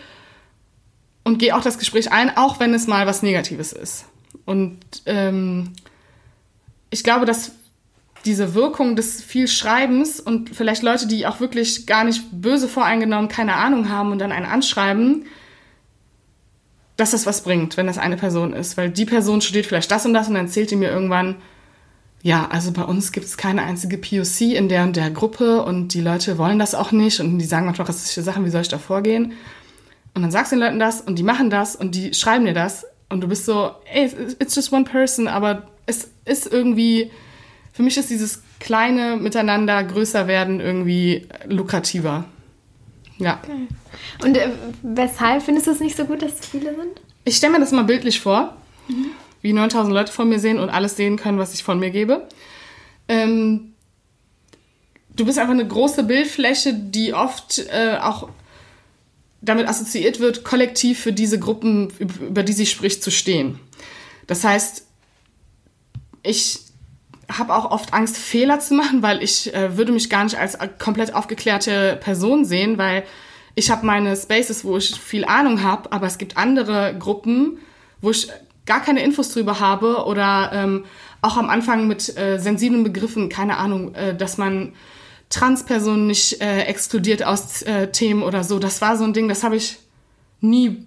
und 1.24 1.40
gehe 1.40 1.56
auch 1.56 1.62
das 1.62 1.78
Gespräch 1.78 2.12
ein, 2.12 2.36
auch 2.38 2.60
wenn 2.60 2.74
es 2.74 2.88
mal 2.88 3.06
was 3.06 3.24
Negatives 3.24 3.74
ist. 3.74 4.06
Und 4.46 4.80
ähm, 5.06 5.74
ich 6.90 7.04
glaube, 7.04 7.26
dass 7.26 7.52
diese 8.28 8.54
Wirkung 8.54 8.96
des 8.96 9.24
viel 9.24 9.48
Schreibens 9.48 10.20
und 10.20 10.56
vielleicht 10.56 10.84
Leute, 10.84 11.08
die 11.08 11.26
auch 11.26 11.40
wirklich 11.40 11.88
gar 11.88 12.04
nicht 12.04 12.24
böse 12.32 12.68
voreingenommen, 12.68 13.30
keine 13.30 13.56
Ahnung 13.56 13.90
haben 13.90 14.12
und 14.12 14.20
dann 14.20 14.32
einen 14.32 14.46
anschreiben, 14.46 15.26
dass 16.98 17.12
das 17.12 17.26
was 17.26 17.42
bringt, 17.42 17.78
wenn 17.78 17.88
das 17.88 17.98
eine 17.98 18.18
Person 18.18 18.54
ist. 18.54 18.76
Weil 18.76 18.90
die 18.90 19.06
Person 19.06 19.42
studiert 19.42 19.66
vielleicht 19.66 19.90
das 19.90 20.06
und 20.06 20.14
das 20.14 20.28
und 20.28 20.34
dann 20.34 20.48
erzählt 20.48 20.72
die 20.72 20.76
mir 20.76 20.90
irgendwann, 20.90 21.36
ja, 22.22 22.48
also 22.52 22.72
bei 22.72 22.84
uns 22.84 23.12
gibt 23.12 23.26
es 23.26 23.38
keine 23.38 23.64
einzige 23.64 23.98
POC 23.98 24.42
in 24.56 24.68
der 24.68 24.84
und 24.84 24.96
der 24.96 25.10
Gruppe 25.10 25.64
und 25.64 25.94
die 25.94 26.02
Leute 26.02 26.38
wollen 26.38 26.60
das 26.60 26.76
auch 26.76 26.92
nicht 26.92 27.20
und 27.22 27.40
die 27.40 27.46
sagen 27.46 27.66
manchmal 27.66 27.88
rassistische 27.88 28.24
Sachen, 28.24 28.44
wie 28.44 28.50
soll 28.50 28.62
ich 28.62 28.68
da 28.68 28.78
vorgehen? 28.78 29.34
Und 30.14 30.24
dann 30.24 30.32
sagst 30.32 30.52
du 30.52 30.58
den 30.58 30.64
Leuten 30.64 30.80
das 30.80 31.00
und 31.00 31.18
die 31.18 31.24
machen 31.24 31.50
das 31.50 31.76
und 31.76 31.96
die 31.96 32.14
schreiben 32.14 32.46
dir 32.46 32.54
das 32.54 32.86
und 33.10 33.22
du 33.22 33.28
bist 33.28 33.46
so, 33.46 33.72
ey, 33.94 34.12
it's 34.40 34.56
just 34.56 34.74
one 34.74 34.84
person, 34.84 35.28
aber 35.28 35.68
es 35.86 36.10
ist 36.26 36.52
irgendwie, 36.52 37.12
für 37.78 37.84
mich 37.84 37.96
ist 37.96 38.10
dieses 38.10 38.42
kleine 38.60 39.16
Miteinander 39.16 39.82
größer 39.84 40.28
werden 40.28 40.60
irgendwie 40.60 41.30
lukrativer. 41.46 42.26
Ja. 43.18 43.40
Okay. 43.42 43.68
Und 44.24 44.38
äh, 44.38 44.50
weshalb 44.82 45.44
findest 45.44 45.68
du 45.68 45.72
es 45.72 45.80
nicht 45.80 45.96
so 45.96 46.04
gut, 46.04 46.22
dass 46.22 46.34
es 46.40 46.48
viele 46.48 46.76
sind? 46.76 47.02
Ich 47.24 47.38
stelle 47.38 47.54
mir 47.54 47.60
das 47.60 47.72
mal 47.72 47.84
bildlich 47.86 48.20
vor. 48.20 48.58
Mhm 48.90 49.12
wie 49.42 49.54
9000 49.54 49.94
Leute 49.94 50.12
vor 50.12 50.26
mir 50.26 50.40
sehen 50.40 50.60
und 50.60 50.70
alles 50.70 50.98
sehen 50.98 51.18
können, 51.18 51.38
was 51.38 51.54
ich 51.54 51.64
von 51.64 51.80
mir 51.80 51.90
gebe. 51.90 52.28
Ähm, 53.08 53.74
du 55.16 55.26
bist 55.26 55.40
einfach 55.40 55.54
eine 55.54 55.68
große 55.68 56.04
Bildfläche, 56.04 56.74
die 56.74 57.14
oft 57.14 57.60
äh, 57.70 57.98
auch 58.02 58.30
damit 59.42 59.68
assoziiert 59.68 60.20
wird, 60.20 60.44
kollektiv 60.44 61.00
für 61.00 61.14
diese 61.14 61.40
Gruppen, 61.40 61.92
über 62.00 62.44
die 62.44 62.54
sie 62.54 62.66
spricht, 62.66 63.04
zu 63.04 63.12
stehen. 63.12 63.60
Das 64.26 64.44
heißt, 64.44 64.86
ich 66.24 66.60
habe 67.32 67.54
auch 67.56 67.72
oft 67.72 67.94
Angst, 67.94 68.18
Fehler 68.18 68.60
zu 68.60 68.74
machen, 68.74 69.02
weil 69.04 69.22
ich 69.22 69.54
äh, 69.54 69.78
würde 69.78 69.92
mich 69.92 70.10
gar 70.10 70.24
nicht 70.24 70.38
als 70.38 70.58
komplett 70.80 71.14
aufgeklärte 71.14 71.98
Person 72.02 72.46
sehen, 72.46 72.78
weil 72.78 73.04
ich 73.56 73.70
habe 73.72 73.86
meine 73.86 74.16
Spaces, 74.16 74.64
wo 74.64 74.78
ich 74.78 74.96
viel 75.00 75.26
Ahnung 75.26 75.64
habe, 75.64 75.92
aber 75.92 76.06
es 76.08 76.18
gibt 76.18 76.38
andere 76.38 76.96
Gruppen, 76.98 77.58
wo 78.02 78.12
ich 78.12 78.30
gar 78.66 78.82
keine 78.82 79.04
Infos 79.04 79.30
drüber 79.30 79.60
habe 79.60 80.06
oder 80.06 80.52
ähm, 80.54 80.86
auch 81.22 81.38
am 81.38 81.50
Anfang 81.50 81.88
mit 81.88 82.16
äh, 82.18 82.38
sensiblen 82.38 82.84
Begriffen, 82.84 83.30
keine 83.30 83.58
Ahnung, 83.58 83.96
äh, 83.96 84.16
dass 84.16 84.38
man 84.38 84.74
Transpersonen 85.30 86.08
nicht 86.08 86.42
äh, 86.42 86.64
exkludiert 86.64 87.24
aus 87.24 87.62
äh, 87.64 87.92
Themen 87.92 88.24
oder 88.24 88.44
so. 88.44 88.60
Das 88.60 88.82
war 88.82 88.96
so 88.96 89.04
ein 89.04 89.14
Ding, 89.14 89.28
das 89.28 89.44
habe 89.44 89.56
ich 89.56 89.80
nie 90.40 90.86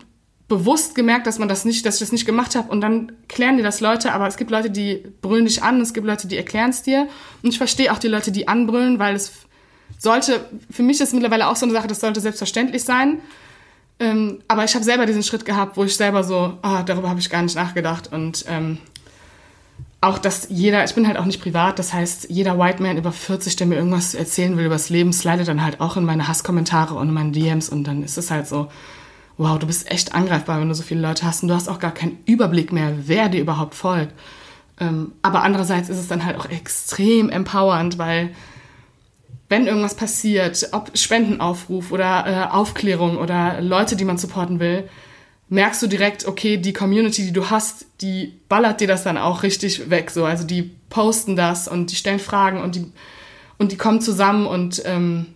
bewusst 0.51 0.97
gemerkt, 0.97 1.29
dass 1.29 1.39
man 1.39 1.49
das 1.49 1.65
nicht, 1.65 1.87
dass 1.87 1.95
ich 1.95 2.01
das 2.01 2.13
nicht 2.13 2.27
gemacht 2.27 2.57
habe. 2.57 2.71
Und 2.71 2.81
dann 2.81 3.13
klären 3.29 3.57
dir 3.57 3.63
das 3.63 3.81
Leute, 3.81 4.13
aber 4.13 4.27
es 4.27 4.37
gibt 4.37 4.51
Leute, 4.51 4.69
die 4.69 5.05
brüllen 5.23 5.47
dich 5.47 5.63
an, 5.63 5.81
es 5.81 5.95
gibt 5.95 6.07
Leute, 6.07 6.27
die 6.27 6.37
erklären 6.37 6.71
es 6.71 6.83
dir. 6.83 7.09
Und 7.43 7.51
ich 7.51 7.57
verstehe 7.57 7.93
auch 7.93 7.99
die 7.99 8.09
Leute, 8.09 8.33
die 8.33 8.49
anbrüllen, 8.49 8.99
weil 8.99 9.15
es 9.15 9.33
sollte, 9.97 10.45
für 10.69 10.83
mich 10.83 11.01
ist 11.01 11.09
es 11.09 11.13
mittlerweile 11.15 11.49
auch 11.49 11.57
so 11.57 11.65
eine 11.65 11.73
Sache, 11.73 11.87
das 11.87 12.01
sollte 12.01 12.21
selbstverständlich 12.21 12.83
sein. 12.83 13.21
Ähm, 14.01 14.41
aber 14.49 14.65
ich 14.65 14.75
habe 14.75 14.85
selber 14.85 15.07
diesen 15.07 15.23
Schritt 15.23 15.45
gehabt, 15.45 15.77
wo 15.77 15.85
ich 15.85 15.97
selber 15.97 16.25
so, 16.25 16.59
ah, 16.63 16.83
darüber 16.83 17.09
habe 17.09 17.21
ich 17.21 17.31
gar 17.31 17.43
nicht 17.43 17.55
nachgedacht. 17.55 18.13
Und 18.13 18.45
ähm, 18.49 18.79
auch, 20.01 20.19
dass 20.19 20.49
jeder, 20.51 20.83
ich 20.83 20.97
bin 20.97 21.07
halt 21.07 21.17
auch 21.17 21.27
nicht 21.27 21.41
privat, 21.41 21.79
das 21.79 21.93
heißt, 21.93 22.29
jeder 22.29 22.59
White 22.59 22.83
Man 22.83 22.97
über 22.97 23.13
40, 23.13 23.55
der 23.55 23.69
mir 23.69 23.77
irgendwas 23.77 24.15
erzählen 24.15 24.57
will 24.57 24.65
über 24.65 24.75
das 24.75 24.91
Leben, 24.91 25.13
slidet 25.13 25.47
dann 25.47 25.63
halt 25.63 25.81
auch 25.81 25.97
in 25.97 26.05
meine 26.05 26.27
Hasskommentare 26.27 26.95
und 26.95 27.09
in 27.09 27.15
meine 27.15 27.31
DMs 27.31 27.69
und 27.69 27.85
dann 27.85 28.03
ist 28.03 28.19
es 28.19 28.33
halt 28.33 28.49
so, 28.49 28.69
wow, 29.41 29.59
du 29.59 29.67
bist 29.67 29.91
echt 29.91 30.15
angreifbar, 30.15 30.61
wenn 30.61 30.69
du 30.69 30.75
so 30.75 30.83
viele 30.83 31.01
Leute 31.01 31.25
hast 31.25 31.43
und 31.43 31.49
du 31.49 31.55
hast 31.55 31.69
auch 31.69 31.79
gar 31.79 31.95
keinen 31.95 32.19
Überblick 32.27 32.73
mehr, 32.73 32.93
wer 33.07 33.31
dir 33.31 33.41
überhaupt 33.41 33.75
folgt. 33.75 34.13
Ähm, 34.79 35.13
aber 35.23 35.43
andererseits 35.43 35.89
ist 35.89 35.97
es 35.97 36.09
dann 36.09 36.27
halt 36.27 36.39
auch 36.39 36.51
extrem 36.51 37.31
empowernd, 37.31 37.97
weil 37.97 38.31
wenn 39.49 39.67
irgendwas 39.67 39.95
passiert, 39.95 40.69
ob 40.73 40.97
Spendenaufruf 40.97 41.91
oder 41.91 42.27
äh, 42.27 42.55
Aufklärung 42.55 43.17
oder 43.17 43.63
Leute, 43.63 43.97
die 43.97 44.05
man 44.05 44.19
supporten 44.19 44.61
will, 44.61 44.89
merkst 45.49 45.83
du 45.83 45.87
direkt, 45.87 46.27
okay, 46.27 46.59
die 46.59 46.75
Community, 46.75 47.25
die 47.25 47.33
du 47.33 47.49
hast, 47.49 47.87
die 48.03 48.39
ballert 48.51 48.83
dir 48.83 48.89
das 48.89 49.05
dann 49.05 49.17
auch 49.17 49.43
richtig 49.43 49.89
weg. 49.89 50.11
So, 50.11 50.27
also 50.27 50.47
die 50.47 50.71
posten 50.91 51.35
das 51.35 51.67
und 51.67 51.91
die 51.91 51.97
stellen 51.97 52.21
Fragen 52.21 52.61
und 52.61 52.77
die 52.77 52.93
und 53.57 53.73
die 53.73 53.77
kommen 53.77 54.01
zusammen 54.01 54.47
und 54.47 54.83
ähm, 54.85 55.27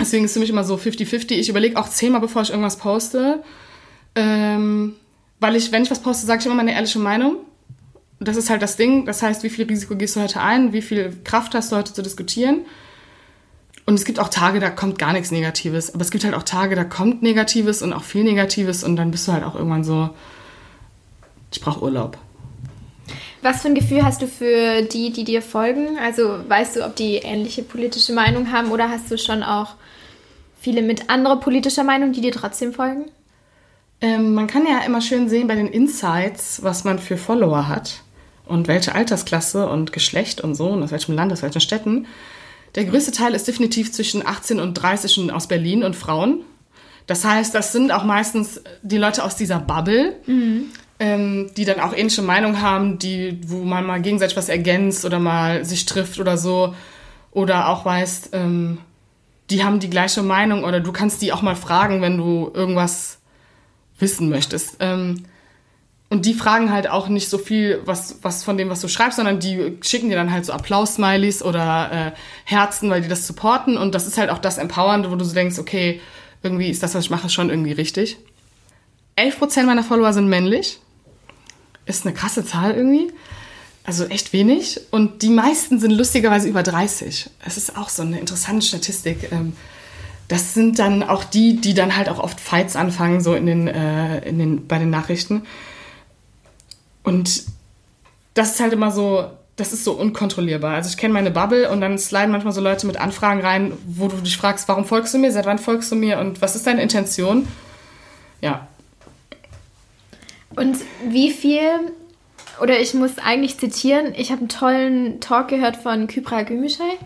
deswegen 0.00 0.24
ist 0.24 0.30
es 0.30 0.34
für 0.34 0.40
mich 0.40 0.50
immer 0.50 0.64
so 0.64 0.76
50-50. 0.76 1.32
Ich 1.32 1.48
überlege 1.48 1.78
auch 1.78 1.88
zehnmal, 1.88 2.20
bevor 2.20 2.42
ich 2.42 2.50
irgendwas 2.50 2.76
poste, 2.76 3.42
ähm, 4.14 4.94
weil 5.40 5.56
ich, 5.56 5.72
wenn 5.72 5.82
ich 5.82 5.90
was 5.90 6.00
poste, 6.00 6.26
sage 6.26 6.40
ich 6.40 6.46
immer 6.46 6.54
meine 6.54 6.72
ehrliche 6.72 6.98
Meinung. 6.98 7.36
Das 8.20 8.36
ist 8.36 8.50
halt 8.50 8.62
das 8.62 8.76
Ding. 8.76 9.06
Das 9.06 9.22
heißt, 9.22 9.42
wie 9.44 9.50
viel 9.50 9.66
Risiko 9.66 9.94
gehst 9.96 10.16
du 10.16 10.20
heute 10.20 10.40
ein? 10.40 10.72
Wie 10.72 10.82
viel 10.82 11.16
Kraft 11.24 11.54
hast 11.54 11.70
du 11.70 11.76
heute 11.76 11.92
zu 11.92 12.02
diskutieren? 12.02 12.62
Und 13.86 13.94
es 13.94 14.04
gibt 14.04 14.18
auch 14.18 14.28
Tage, 14.28 14.60
da 14.60 14.70
kommt 14.70 14.98
gar 14.98 15.12
nichts 15.12 15.30
Negatives. 15.30 15.94
Aber 15.94 16.02
es 16.02 16.10
gibt 16.10 16.24
halt 16.24 16.34
auch 16.34 16.42
Tage, 16.42 16.74
da 16.74 16.84
kommt 16.84 17.22
Negatives 17.22 17.80
und 17.80 17.92
auch 17.92 18.02
viel 18.02 18.24
Negatives. 18.24 18.84
Und 18.84 18.96
dann 18.96 19.10
bist 19.10 19.28
du 19.28 19.32
halt 19.32 19.44
auch 19.44 19.54
irgendwann 19.54 19.84
so, 19.84 20.10
ich 21.52 21.60
brauche 21.60 21.82
Urlaub. 21.82 22.18
Was 23.42 23.62
für 23.62 23.68
ein 23.68 23.74
Gefühl 23.74 24.04
hast 24.04 24.20
du 24.20 24.26
für 24.26 24.82
die, 24.82 25.12
die 25.12 25.24
dir 25.24 25.42
folgen? 25.42 25.98
Also 25.98 26.40
weißt 26.48 26.76
du, 26.76 26.84
ob 26.84 26.96
die 26.96 27.16
ähnliche 27.16 27.62
politische 27.62 28.12
Meinung 28.12 28.50
haben 28.50 28.70
oder 28.70 28.90
hast 28.90 29.10
du 29.10 29.18
schon 29.18 29.42
auch 29.42 29.74
viele 30.60 30.82
mit 30.82 31.08
anderer 31.08 31.38
politischer 31.38 31.84
Meinung, 31.84 32.12
die 32.12 32.20
dir 32.20 32.32
trotzdem 32.32 32.72
folgen? 32.72 33.06
Ähm, 34.00 34.34
man 34.34 34.46
kann 34.46 34.66
ja 34.66 34.80
immer 34.84 35.00
schön 35.00 35.28
sehen 35.28 35.46
bei 35.46 35.54
den 35.54 35.68
Insights, 35.68 36.62
was 36.62 36.84
man 36.84 36.98
für 36.98 37.16
Follower 37.16 37.68
hat 37.68 38.02
und 38.46 38.66
welche 38.66 38.94
Altersklasse 38.94 39.68
und 39.68 39.92
Geschlecht 39.92 40.40
und 40.40 40.54
so 40.54 40.68
und 40.68 40.82
aus 40.82 40.90
welchem 40.90 41.14
Land, 41.14 41.32
aus 41.32 41.42
welchen 41.42 41.60
Städten. 41.60 42.06
Der 42.74 42.84
größte 42.84 43.12
Teil 43.12 43.34
ist 43.34 43.48
definitiv 43.48 43.92
zwischen 43.92 44.26
18 44.26 44.60
und 44.60 44.74
30 44.74 45.32
aus 45.32 45.46
Berlin 45.46 45.84
und 45.84 45.96
Frauen. 45.96 46.44
Das 47.06 47.24
heißt, 47.24 47.54
das 47.54 47.72
sind 47.72 47.90
auch 47.90 48.04
meistens 48.04 48.60
die 48.82 48.98
Leute 48.98 49.24
aus 49.24 49.36
dieser 49.36 49.58
Bubble, 49.58 50.16
mhm. 50.26 50.66
Ähm, 51.00 51.50
die 51.56 51.64
dann 51.64 51.80
auch 51.80 51.94
ähnliche 51.94 52.22
Meinung 52.22 52.60
haben, 52.60 52.98
die, 52.98 53.38
wo 53.46 53.58
man 53.64 53.86
mal 53.86 54.00
gegenseitig 54.00 54.36
was 54.36 54.48
ergänzt 54.48 55.04
oder 55.04 55.18
mal 55.18 55.64
sich 55.64 55.86
trifft 55.86 56.18
oder 56.18 56.36
so. 56.36 56.74
Oder 57.30 57.68
auch 57.68 57.84
weißt, 57.84 58.30
ähm, 58.32 58.78
die 59.50 59.64
haben 59.64 59.80
die 59.80 59.90
gleiche 59.90 60.22
Meinung 60.22 60.64
oder 60.64 60.80
du 60.80 60.92
kannst 60.92 61.22
die 61.22 61.32
auch 61.32 61.42
mal 61.42 61.56
fragen, 61.56 62.02
wenn 62.02 62.16
du 62.16 62.50
irgendwas 62.52 63.18
wissen 63.98 64.28
möchtest. 64.28 64.76
Ähm, 64.80 65.24
und 66.10 66.24
die 66.24 66.34
fragen 66.34 66.72
halt 66.72 66.88
auch 66.88 67.08
nicht 67.08 67.28
so 67.28 67.36
viel, 67.36 67.82
was, 67.84 68.20
was 68.22 68.42
von 68.42 68.56
dem, 68.56 68.70
was 68.70 68.80
du 68.80 68.88
schreibst, 68.88 69.16
sondern 69.16 69.40
die 69.40 69.76
schicken 69.82 70.08
dir 70.08 70.16
dann 70.16 70.32
halt 70.32 70.46
so 70.46 70.54
Applaus-Smileys 70.54 71.42
oder 71.42 71.90
äh, 71.92 72.18
Herzen, 72.44 72.88
weil 72.88 73.02
die 73.02 73.08
das 73.08 73.26
supporten. 73.26 73.76
Und 73.76 73.94
das 73.94 74.06
ist 74.06 74.16
halt 74.16 74.30
auch 74.30 74.38
das 74.38 74.56
Empowernde, 74.56 75.10
wo 75.10 75.16
du 75.16 75.24
so 75.24 75.34
denkst, 75.34 75.58
okay, 75.58 76.00
irgendwie 76.42 76.70
ist 76.70 76.82
das, 76.82 76.94
was 76.94 77.04
ich 77.04 77.10
mache, 77.10 77.28
schon 77.28 77.50
irgendwie 77.50 77.72
richtig. 77.72 78.18
11% 79.18 79.64
meiner 79.64 79.84
Follower 79.84 80.12
sind 80.14 80.28
männlich. 80.28 80.78
Ist 81.88 82.06
eine 82.06 82.14
krasse 82.14 82.44
Zahl 82.44 82.74
irgendwie. 82.74 83.12
Also 83.82 84.04
echt 84.04 84.34
wenig. 84.34 84.80
Und 84.90 85.22
die 85.22 85.30
meisten 85.30 85.80
sind 85.80 85.92
lustigerweise 85.92 86.48
über 86.48 86.62
30. 86.62 87.30
Es 87.44 87.56
ist 87.56 87.76
auch 87.76 87.88
so 87.88 88.02
eine 88.02 88.20
interessante 88.20 88.66
Statistik. 88.66 89.32
Ähm, 89.32 89.54
das 90.28 90.52
sind 90.52 90.78
dann 90.78 91.02
auch 91.02 91.24
die, 91.24 91.56
die 91.56 91.72
dann 91.72 91.96
halt 91.96 92.10
auch 92.10 92.18
oft 92.18 92.38
Fights 92.38 92.76
anfangen, 92.76 93.22
so 93.22 93.34
in 93.34 93.46
den, 93.46 93.66
äh, 93.66 94.18
in 94.28 94.38
den, 94.38 94.66
bei 94.66 94.78
den 94.78 94.90
Nachrichten. 94.90 95.42
Und 97.02 97.44
das 98.34 98.50
ist 98.50 98.60
halt 98.60 98.74
immer 98.74 98.90
so, 98.90 99.30
das 99.56 99.72
ist 99.72 99.84
so 99.84 99.92
unkontrollierbar. 99.92 100.74
Also 100.74 100.90
ich 100.90 100.98
kenne 100.98 101.14
meine 101.14 101.30
Bubble 101.30 101.70
und 101.70 101.80
dann 101.80 101.98
sliden 101.98 102.30
manchmal 102.30 102.52
so 102.52 102.60
Leute 102.60 102.86
mit 102.86 102.98
Anfragen 102.98 103.40
rein, 103.40 103.72
wo 103.86 104.08
du 104.08 104.16
dich 104.16 104.36
fragst, 104.36 104.68
warum 104.68 104.84
folgst 104.84 105.14
du 105.14 105.18
mir, 105.18 105.32
seit 105.32 105.46
wann 105.46 105.58
folgst 105.58 105.90
du 105.90 105.96
mir 105.96 106.18
und 106.18 106.42
was 106.42 106.54
ist 106.54 106.66
deine 106.66 106.82
Intention? 106.82 107.48
Ja. 108.42 108.68
Und 110.56 110.78
wie 111.06 111.30
viel, 111.30 111.70
oder 112.62 112.80
ich 112.80 112.94
muss 112.94 113.18
eigentlich 113.18 113.58
zitieren, 113.58 114.14
ich 114.16 114.30
habe 114.30 114.40
einen 114.40 114.48
tollen 114.48 115.20
Talk 115.20 115.48
gehört 115.48 115.76
von 115.76 116.06
Kypra 116.06 116.42
Gümüşay 116.42 116.98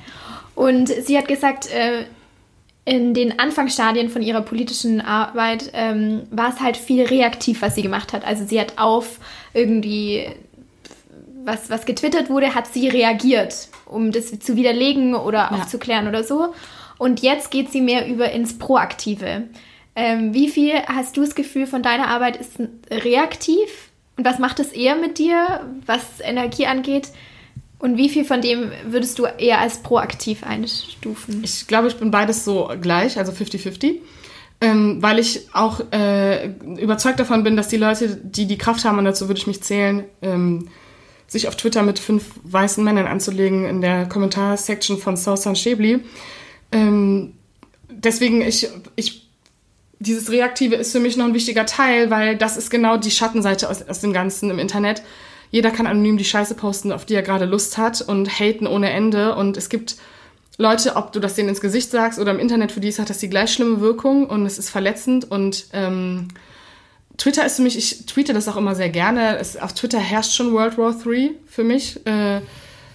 und 0.55 0.89
sie 0.89 1.19
hat 1.19 1.29
gesagt, 1.29 1.71
äh, 1.71 2.05
in 2.85 3.15
den 3.15 3.39
Anfangsstadien 3.39 4.09
von 4.09 4.23
ihrer 4.23 4.43
politischen 4.43 5.01
Arbeit 5.01 5.71
ähm, 5.73 6.23
war 6.31 6.49
es 6.49 6.61
halt 6.61 6.77
viel 6.77 7.05
reaktiv, 7.05 7.63
was 7.63 7.77
sie 7.77 7.83
gemacht 7.83 8.13
hat. 8.13 8.25
Also 8.25 8.45
sie 8.45 8.61
hat 8.61 8.79
auf 8.79 9.21
irgendwie 9.55 10.27
was, 11.45 11.71
was 11.71 11.87
getwittert 11.87 12.31
wurde, 12.31 12.55
hat 12.55 12.67
sie 12.67 12.89
reagiert, 12.89 13.69
um 13.87 14.13
das 14.13 14.39
zu 14.39 14.57
widerlegen 14.57 15.15
oder 15.15 15.39
ja. 15.39 15.51
aufzuklären 15.51 16.09
oder 16.09 16.25
so. 16.25 16.55
Und 16.99 17.21
jetzt 17.21 17.51
geht 17.51 17.71
sie 17.71 17.81
mehr 17.81 18.07
über 18.07 18.31
ins 18.31 18.59
Proaktive. 18.59 19.45
Ähm, 19.95 20.33
wie 20.33 20.49
viel 20.49 20.75
hast 20.87 21.17
du 21.17 21.21
das 21.21 21.35
Gefühl 21.35 21.67
von 21.67 21.83
deiner 21.83 22.09
Arbeit 22.09 22.37
ist 22.37 22.53
reaktiv? 22.91 23.91
Und 24.17 24.25
was 24.25 24.39
macht 24.39 24.61
es 24.61 24.73
eher 24.73 24.97
mit 24.97 25.19
dir, 25.19 25.67
was 25.87 26.03
Energie 26.21 26.67
angeht? 26.67 27.09
Und 27.79 27.97
wie 27.97 28.09
viel 28.09 28.25
von 28.25 28.41
dem 28.41 28.71
würdest 28.87 29.19
du 29.19 29.25
eher 29.25 29.61
als 29.61 29.79
proaktiv 29.83 30.45
einstufen? 30.45 31.43
Ich 31.43 31.67
glaube, 31.67 31.89
ich 31.89 31.97
bin 31.97 32.11
beides 32.11 32.45
so 32.45 32.71
gleich, 32.81 33.19
also 33.19 33.33
50-50. 33.33 33.97
ähm, 34.61 35.03
weil 35.03 35.19
ich 35.19 35.49
auch 35.53 35.81
äh, 35.93 36.47
überzeugt 36.79 37.19
davon 37.19 37.43
bin, 37.43 37.57
dass 37.57 37.67
die 37.67 37.77
Leute, 37.77 38.17
die 38.23 38.47
die 38.47 38.59
Kraft 38.59 38.85
haben, 38.85 38.99
und 38.99 39.05
dazu 39.05 39.27
würde 39.27 39.41
ich 39.41 39.49
mich 39.49 39.63
zählen, 39.63 40.05
ähm, 40.23 40.69
sich 41.27 41.49
auf 41.49 41.57
Twitter 41.57 41.83
mit 41.83 41.99
fünf 41.99 42.27
weißen 42.45 42.85
Männern 42.85 43.07
anzulegen 43.07 43.65
in 43.65 43.81
der 43.81 44.09
Kommentarsection 44.09 44.99
von 44.99 45.17
Sausan 45.17 45.57
Schäbli. 45.57 46.01
Ähm, 46.71 47.33
deswegen, 47.91 48.43
ich, 48.43 48.69
ich, 48.95 49.22
dieses 50.03 50.31
Reaktive 50.31 50.75
ist 50.75 50.93
für 50.93 51.01
mich 51.01 51.17
noch 51.17 51.27
ein 51.27 51.35
wichtiger 51.35 51.67
Teil, 51.67 52.11
weil 52.11 52.37
das 52.37 52.57
ist 52.57 52.71
genau 52.71 52.97
die 52.97 53.11
Schattenseite 53.11 53.69
aus, 53.69 53.83
aus 53.89 54.01
dem 54.01 54.13
Ganzen 54.13 54.51
im 54.51 54.59
Internet. 54.59 55.03
Jeder 55.51 55.71
kann 55.71 55.87
anonym 55.87 56.17
die 56.17 56.25
Scheiße 56.25 56.55
posten, 56.55 56.93
auf 56.93 57.05
die 57.05 57.15
er 57.15 57.23
gerade 57.23 57.45
Lust 57.45 57.79
hat 57.79 58.01
und 58.01 58.29
haten 58.29 58.67
ohne 58.67 58.91
Ende. 58.91 59.35
Und 59.35 59.57
es 59.57 59.69
gibt 59.69 59.97
Leute, 60.59 60.97
ob 60.97 61.13
du 61.13 61.21
das 61.21 61.35
denen 61.35 61.51
ins 61.51 61.61
Gesicht 61.61 61.91
sagst 61.91 62.19
oder 62.19 62.33
im 62.33 62.39
Internet, 62.39 62.73
für 62.73 62.81
die 62.81 62.93
hat 62.93 63.11
das 63.11 63.19
die 63.19 63.29
gleich 63.29 63.53
schlimme 63.53 63.81
Wirkung 63.81 64.27
und 64.27 64.45
es 64.47 64.59
ist 64.59 64.71
verletzend 64.71 65.31
und 65.31 65.67
ähm, 65.73 66.29
Twitter 67.19 67.45
ist 67.45 67.57
für 67.57 67.63
mich, 67.63 67.77
ich 67.77 68.07
tweete 68.07 68.33
das 68.33 68.49
auch 68.49 68.57
immer 68.57 68.75
sehr 68.75 68.89
gerne. 68.89 69.39
Es, 69.39 69.57
auf 69.57 69.75
Twitter 69.75 69.99
herrscht 69.99 70.33
schon 70.33 70.53
World 70.53 70.79
War 70.79 70.95
III 71.07 71.33
für 71.47 71.63
mich. 71.63 72.05
Äh, 72.07 72.41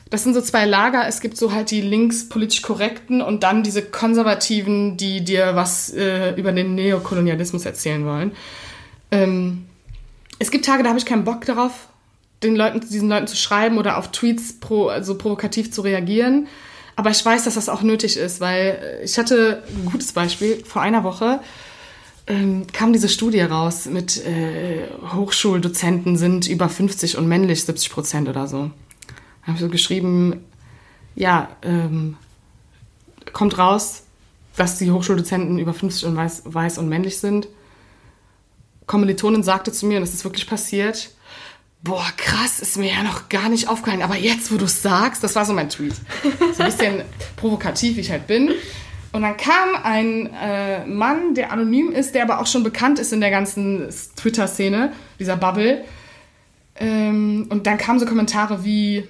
das 0.10 0.24
sind 0.24 0.34
so 0.34 0.42
zwei 0.42 0.66
Lager. 0.66 1.08
Es 1.08 1.22
gibt 1.22 1.38
so 1.38 1.52
halt 1.52 1.72
die 1.72 1.82
links 1.82 2.30
politisch 2.30 2.62
korrekten 2.62 3.22
und 3.22 3.44
dann 3.44 3.64
diese 3.64 3.82
konservativen, 3.82 4.98
die 4.98 5.24
dir 5.24 5.56
was 5.56 5.94
äh, 5.94 6.34
über 6.36 6.52
den 6.52 6.76
Neokolonialismus 6.76 7.66
erzählen 7.66 8.06
wollen. 8.06 8.32
Ähm, 9.12 9.66
es 10.40 10.52
gibt 10.52 10.66
Tage, 10.66 10.84
da 10.84 10.90
habe 10.90 11.00
ich 11.00 11.06
keinen 11.06 11.24
Bock 11.24 11.46
darauf, 11.46 11.88
den 12.44 12.56
Leuten, 12.56 12.80
diesen 12.82 13.10
Leuten 13.10 13.28
zu 13.28 13.36
schreiben 13.36 13.78
oder 13.78 13.98
auf 13.98 14.12
Tweets 14.12 14.60
pro, 14.60 14.88
also 14.88 15.18
provokativ 15.18 15.72
zu 15.72 15.82
reagieren. 15.82 16.48
Aber 16.96 17.10
ich 17.12 17.24
weiß, 17.24 17.44
dass 17.44 17.56
das 17.56 17.70
auch 17.70 17.82
nötig 17.82 18.18
ist, 18.18 18.42
weil 18.42 19.02
ich 19.04 19.18
hatte 19.18 19.64
ein 19.70 19.86
gutes 19.92 20.14
Beispiel. 20.14 20.64
Vor 20.66 20.82
einer 20.82 21.04
Woche 21.04 21.42
ähm, 22.28 22.66
kam 22.74 22.94
diese 22.94 23.10
Studie 23.10 23.42
raus 23.42 23.86
mit 23.86 24.26
äh, 24.26 24.88
Hochschuldozenten 25.14 26.18
sind 26.18 26.48
über 26.48 26.70
50 26.70 27.18
und 27.18 27.28
männlich 27.28 27.64
70 27.64 27.92
Prozent 27.92 28.30
oder 28.30 28.48
so. 28.48 28.72
Habe 29.48 29.58
so 29.58 29.70
geschrieben, 29.70 30.44
ja, 31.16 31.50
ähm, 31.64 32.18
kommt 33.34 33.58
raus, 33.58 34.04
dass 34.56 34.78
die 34.78 34.92
Hochschuldozenten 34.92 35.60
über 35.60 35.74
50 35.74 36.06
und 36.06 36.16
weiß, 36.16 36.42
weiß 36.46 36.78
und 36.78 36.90
männlich 36.90 37.20
sind. 37.20 37.48
Kommilitonin 38.86 39.44
sagte 39.44 39.72
zu 39.72 39.86
mir, 39.86 39.98
und 39.98 40.02
das 40.02 40.14
ist 40.14 40.24
wirklich 40.24 40.48
passiert, 40.48 41.12
boah, 41.84 42.06
krass, 42.18 42.60
ist 42.60 42.78
mir 42.78 42.92
ja 42.92 43.04
noch 43.04 43.30
gar 43.30 43.50
nicht 43.50 43.68
aufgefallen. 43.68 44.02
Aber 44.02 44.18
jetzt, 44.18 44.52
wo 44.52 44.58
du 44.58 44.66
es 44.66 44.82
sagst, 44.82 45.24
das 45.24 45.36
war 45.36 45.46
so 45.46 45.54
mein 45.54 45.70
Tweet. 45.70 45.94
So 46.54 46.64
ein 46.64 46.70
bisschen 46.70 47.02
provokativ, 47.36 47.98
wie 47.98 48.02
ich 48.02 48.12
halt 48.12 48.28
bin. 48.28 48.52
Und 49.12 49.22
dann 49.22 49.38
kam 49.38 49.76
ein 49.84 50.30
äh, 50.34 50.86
Mann, 50.86 51.34
der 51.34 51.52
anonym 51.52 51.92
ist, 51.92 52.14
der 52.14 52.24
aber 52.24 52.40
auch 52.40 52.48
schon 52.48 52.64
bekannt 52.64 53.00
ist 53.00 53.14
in 53.14 53.22
der 53.22 53.32
ganzen 53.32 53.88
Twitter-Szene, 54.16 54.94
dieser 55.20 55.38
Bubble. 55.38 55.86
Ähm, 56.76 57.48
und 57.50 57.66
dann 57.68 57.78
kamen 57.78 58.00
so 58.00 58.06
Kommentare 58.06 58.64
wie, 58.64 59.08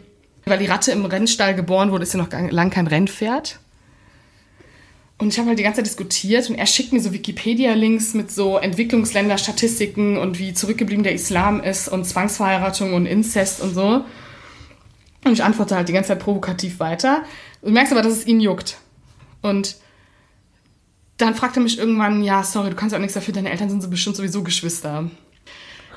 weil 0.50 0.60
die 0.60 0.66
Ratte 0.66 0.92
im 0.92 1.06
Rennstall 1.06 1.56
geboren 1.56 1.92
wurde, 1.92 2.04
ist 2.04 2.13
ja 2.13 2.20
noch 2.20 2.32
lang 2.32 2.70
kein 2.70 2.88
Rennpferd. 2.88 3.60
Und 5.20 5.30
ich 5.30 5.39
habe 5.39 5.50
halt 5.50 5.58
die 5.58 5.63
ganze 5.63 5.77
Zeit 5.77 5.88
diskutiert 5.88 6.48
und 6.50 6.56
er 6.56 6.68
schickt 6.68 6.94
mir 6.94 7.00
so 7.00 7.12
Wikipedia-Links 7.12 8.13
mit 8.13 8.32
so 8.32 8.58
Entwicklungsländer-Statistiken 8.58 10.18
und 10.18 10.38
wie 10.38 10.54
zurückgeblieben 10.54 11.04
der 11.04 11.13
Islam 11.13 11.62
ist 11.62 11.89
und 11.89 12.06
Zwangsverheiratung 12.06 12.94
und 12.94 13.08
Inzest 13.08 13.62
und 13.62 13.74
so. 13.74 14.06
Und 15.25 15.34
ich 15.34 15.44
antworte 15.44 15.75
halt 15.75 15.89
die 15.89 15.94
ganze 15.94 16.10
Zeit 16.10 16.20
provokativ 16.20 16.80
weiter. 16.80 17.24
Du 17.63 17.72
merkst 17.72 17.92
aber, 17.92 18.04
dass 18.04 18.13
es 18.13 18.27
ihn 18.27 18.39
juckt. 18.39 18.77
Und 19.42 19.77
dann 21.18 21.34
fragt 21.34 21.58
er 21.58 21.63
mich 21.63 21.80
irgendwann, 21.80 22.24
ja, 22.24 22.44
sorry, 22.44 22.70
du 22.70 22.75
kannst 22.75 22.94
auch 22.94 23.00
nichts 23.00 23.16
dafür, 23.16 23.34
deine 23.34 23.50
Eltern 23.50 23.70
sind 23.70 23.82
so 23.82 23.89
bestimmt 23.89 24.16
sowieso 24.16 24.44
Geschwister. 24.44 25.10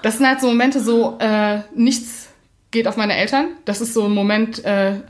Das 0.02 0.16
sind 0.16 0.26
halt 0.26 0.40
so 0.40 0.46
Momente, 0.46 0.80
so 0.80 1.18
äh, 1.18 1.60
nichts 1.74 2.29
geht 2.70 2.86
auf 2.86 2.96
meine 2.96 3.16
Eltern. 3.16 3.48
Das 3.64 3.80
ist 3.80 3.94
so 3.94 4.04
ein 4.04 4.12
Moment, 4.12 4.64
äh, 4.64 5.00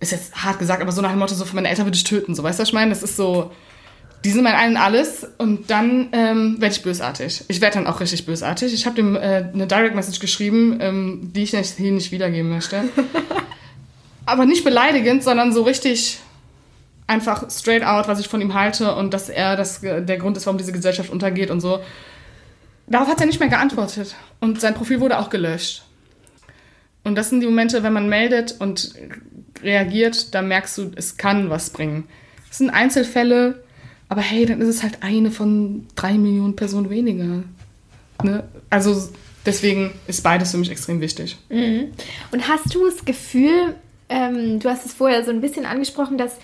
ist 0.00 0.12
jetzt 0.12 0.34
hart 0.44 0.58
gesagt, 0.58 0.80
aber 0.80 0.92
so 0.92 1.02
nach 1.02 1.10
dem 1.10 1.18
Motto, 1.18 1.34
so 1.34 1.44
für 1.44 1.54
meine 1.54 1.68
Eltern 1.68 1.86
würde 1.86 1.96
ich 1.96 2.04
töten, 2.04 2.34
so 2.34 2.42
weißt 2.42 2.58
du, 2.58 2.62
was 2.62 2.68
ich 2.68 2.74
meine? 2.74 2.90
Das 2.90 3.02
ist 3.02 3.16
so, 3.16 3.50
die 4.24 4.30
sind 4.30 4.44
mein 4.44 4.54
allen 4.54 4.76
alles 4.76 5.26
und 5.38 5.70
dann 5.70 6.08
ähm, 6.12 6.56
werde 6.60 6.74
ich 6.74 6.82
bösartig. 6.82 7.44
Ich 7.48 7.60
werde 7.60 7.74
dann 7.74 7.86
auch 7.86 8.00
richtig 8.00 8.26
bösartig. 8.26 8.72
Ich 8.74 8.86
habe 8.86 8.96
dem 8.96 9.16
äh, 9.16 9.44
eine 9.52 9.66
Direct 9.66 9.94
Message 9.94 10.20
geschrieben, 10.20 10.78
ähm, 10.80 11.30
die 11.34 11.44
ich 11.44 11.52
nicht, 11.52 11.76
hier 11.76 11.92
nicht 11.92 12.10
wiedergeben 12.12 12.50
möchte. 12.50 12.84
aber 14.26 14.44
nicht 14.44 14.64
beleidigend, 14.64 15.22
sondern 15.22 15.52
so 15.52 15.62
richtig 15.62 16.18
einfach 17.06 17.50
straight 17.50 17.82
out, 17.82 18.06
was 18.06 18.20
ich 18.20 18.28
von 18.28 18.40
ihm 18.40 18.54
halte 18.54 18.94
und 18.94 19.14
dass 19.14 19.28
er 19.28 19.56
das, 19.56 19.80
der 19.80 20.18
Grund 20.18 20.36
ist, 20.36 20.46
warum 20.46 20.58
diese 20.58 20.72
Gesellschaft 20.72 21.10
untergeht 21.10 21.50
und 21.50 21.60
so. 21.60 21.80
Darauf 22.86 23.08
hat 23.08 23.20
er 23.20 23.26
nicht 23.26 23.40
mehr 23.40 23.48
geantwortet 23.48 24.14
und 24.40 24.60
sein 24.60 24.74
Profil 24.74 25.00
wurde 25.00 25.18
auch 25.18 25.30
gelöscht. 25.30 25.84
Und 27.08 27.14
das 27.14 27.30
sind 27.30 27.40
die 27.40 27.46
Momente, 27.46 27.82
wenn 27.82 27.92
man 27.92 28.08
meldet 28.08 28.56
und 28.60 28.92
reagiert, 29.62 30.34
da 30.34 30.42
merkst 30.42 30.78
du, 30.78 30.90
es 30.94 31.16
kann 31.16 31.50
was 31.50 31.70
bringen. 31.70 32.04
Es 32.50 32.58
sind 32.58 32.70
Einzelfälle, 32.70 33.62
aber 34.08 34.20
hey, 34.20 34.46
dann 34.46 34.60
ist 34.60 34.68
es 34.68 34.82
halt 34.82 35.02
eine 35.02 35.30
von 35.30 35.86
drei 35.96 36.12
Millionen 36.12 36.54
Personen 36.54 36.90
weniger. 36.90 37.42
Ne? 38.22 38.44
Also 38.70 39.08
deswegen 39.46 39.92
ist 40.06 40.22
beides 40.22 40.50
für 40.50 40.58
mich 40.58 40.70
extrem 40.70 41.00
wichtig. 41.00 41.36
Mhm. 41.48 41.92
Und 42.30 42.46
hast 42.46 42.74
du 42.74 42.84
das 42.84 43.04
Gefühl, 43.04 43.74
ähm, 44.08 44.60
du 44.60 44.68
hast 44.68 44.86
es 44.86 44.92
vorher 44.92 45.24
so 45.24 45.30
ein 45.30 45.40
bisschen 45.40 45.64
angesprochen, 45.64 46.18
dass 46.18 46.36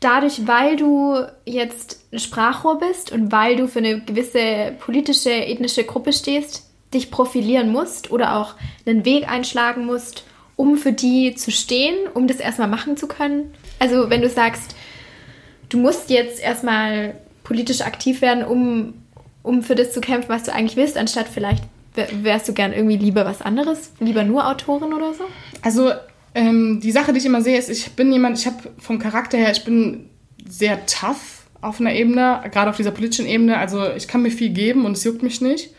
dadurch, 0.00 0.46
weil 0.46 0.76
du 0.76 1.16
jetzt 1.44 2.00
ein 2.12 2.18
Sprachrohr 2.18 2.80
bist 2.80 3.12
und 3.12 3.30
weil 3.30 3.56
du 3.56 3.68
für 3.68 3.78
eine 3.78 4.00
gewisse 4.00 4.74
politische, 4.80 5.30
ethnische 5.30 5.84
Gruppe 5.84 6.12
stehst, 6.12 6.67
dich 6.94 7.10
profilieren 7.10 7.70
musst 7.70 8.10
oder 8.10 8.36
auch 8.36 8.54
einen 8.86 9.04
Weg 9.04 9.28
einschlagen 9.28 9.84
musst, 9.84 10.24
um 10.56 10.76
für 10.76 10.92
die 10.92 11.34
zu 11.34 11.50
stehen, 11.50 11.94
um 12.14 12.26
das 12.26 12.38
erstmal 12.38 12.68
machen 12.68 12.96
zu 12.96 13.06
können? 13.06 13.52
Also 13.78 14.10
wenn 14.10 14.22
du 14.22 14.28
sagst, 14.28 14.74
du 15.68 15.78
musst 15.78 16.10
jetzt 16.10 16.40
erstmal 16.40 17.14
politisch 17.44 17.82
aktiv 17.82 18.22
werden, 18.22 18.44
um, 18.44 18.94
um 19.42 19.62
für 19.62 19.74
das 19.74 19.92
zu 19.92 20.00
kämpfen, 20.00 20.28
was 20.28 20.44
du 20.44 20.52
eigentlich 20.52 20.76
willst, 20.76 20.96
anstatt 20.96 21.28
vielleicht 21.28 21.62
wärst 21.94 22.48
du 22.48 22.52
gern 22.52 22.72
irgendwie 22.72 22.96
lieber 22.96 23.24
was 23.24 23.42
anderes, 23.42 23.92
lieber 23.98 24.24
nur 24.24 24.48
Autorin 24.48 24.92
oder 24.92 25.14
so? 25.14 25.24
Also 25.62 25.92
ähm, 26.34 26.80
die 26.80 26.92
Sache, 26.92 27.12
die 27.12 27.18
ich 27.18 27.26
immer 27.26 27.42
sehe, 27.42 27.58
ist, 27.58 27.68
ich 27.68 27.92
bin 27.92 28.12
jemand, 28.12 28.38
ich 28.38 28.46
habe 28.46 28.56
vom 28.78 28.98
Charakter 28.98 29.38
her, 29.38 29.50
ich 29.50 29.64
bin 29.64 30.08
sehr 30.48 30.86
tough 30.86 31.46
auf 31.60 31.80
einer 31.80 31.92
Ebene, 31.92 32.42
gerade 32.52 32.70
auf 32.70 32.76
dieser 32.76 32.90
politischen 32.90 33.26
Ebene. 33.26 33.58
Also 33.58 33.90
ich 33.92 34.06
kann 34.06 34.22
mir 34.22 34.30
viel 34.30 34.50
geben 34.50 34.84
und 34.84 34.92
es 34.92 35.04
juckt 35.04 35.22
mich 35.22 35.40
nicht. 35.40 35.70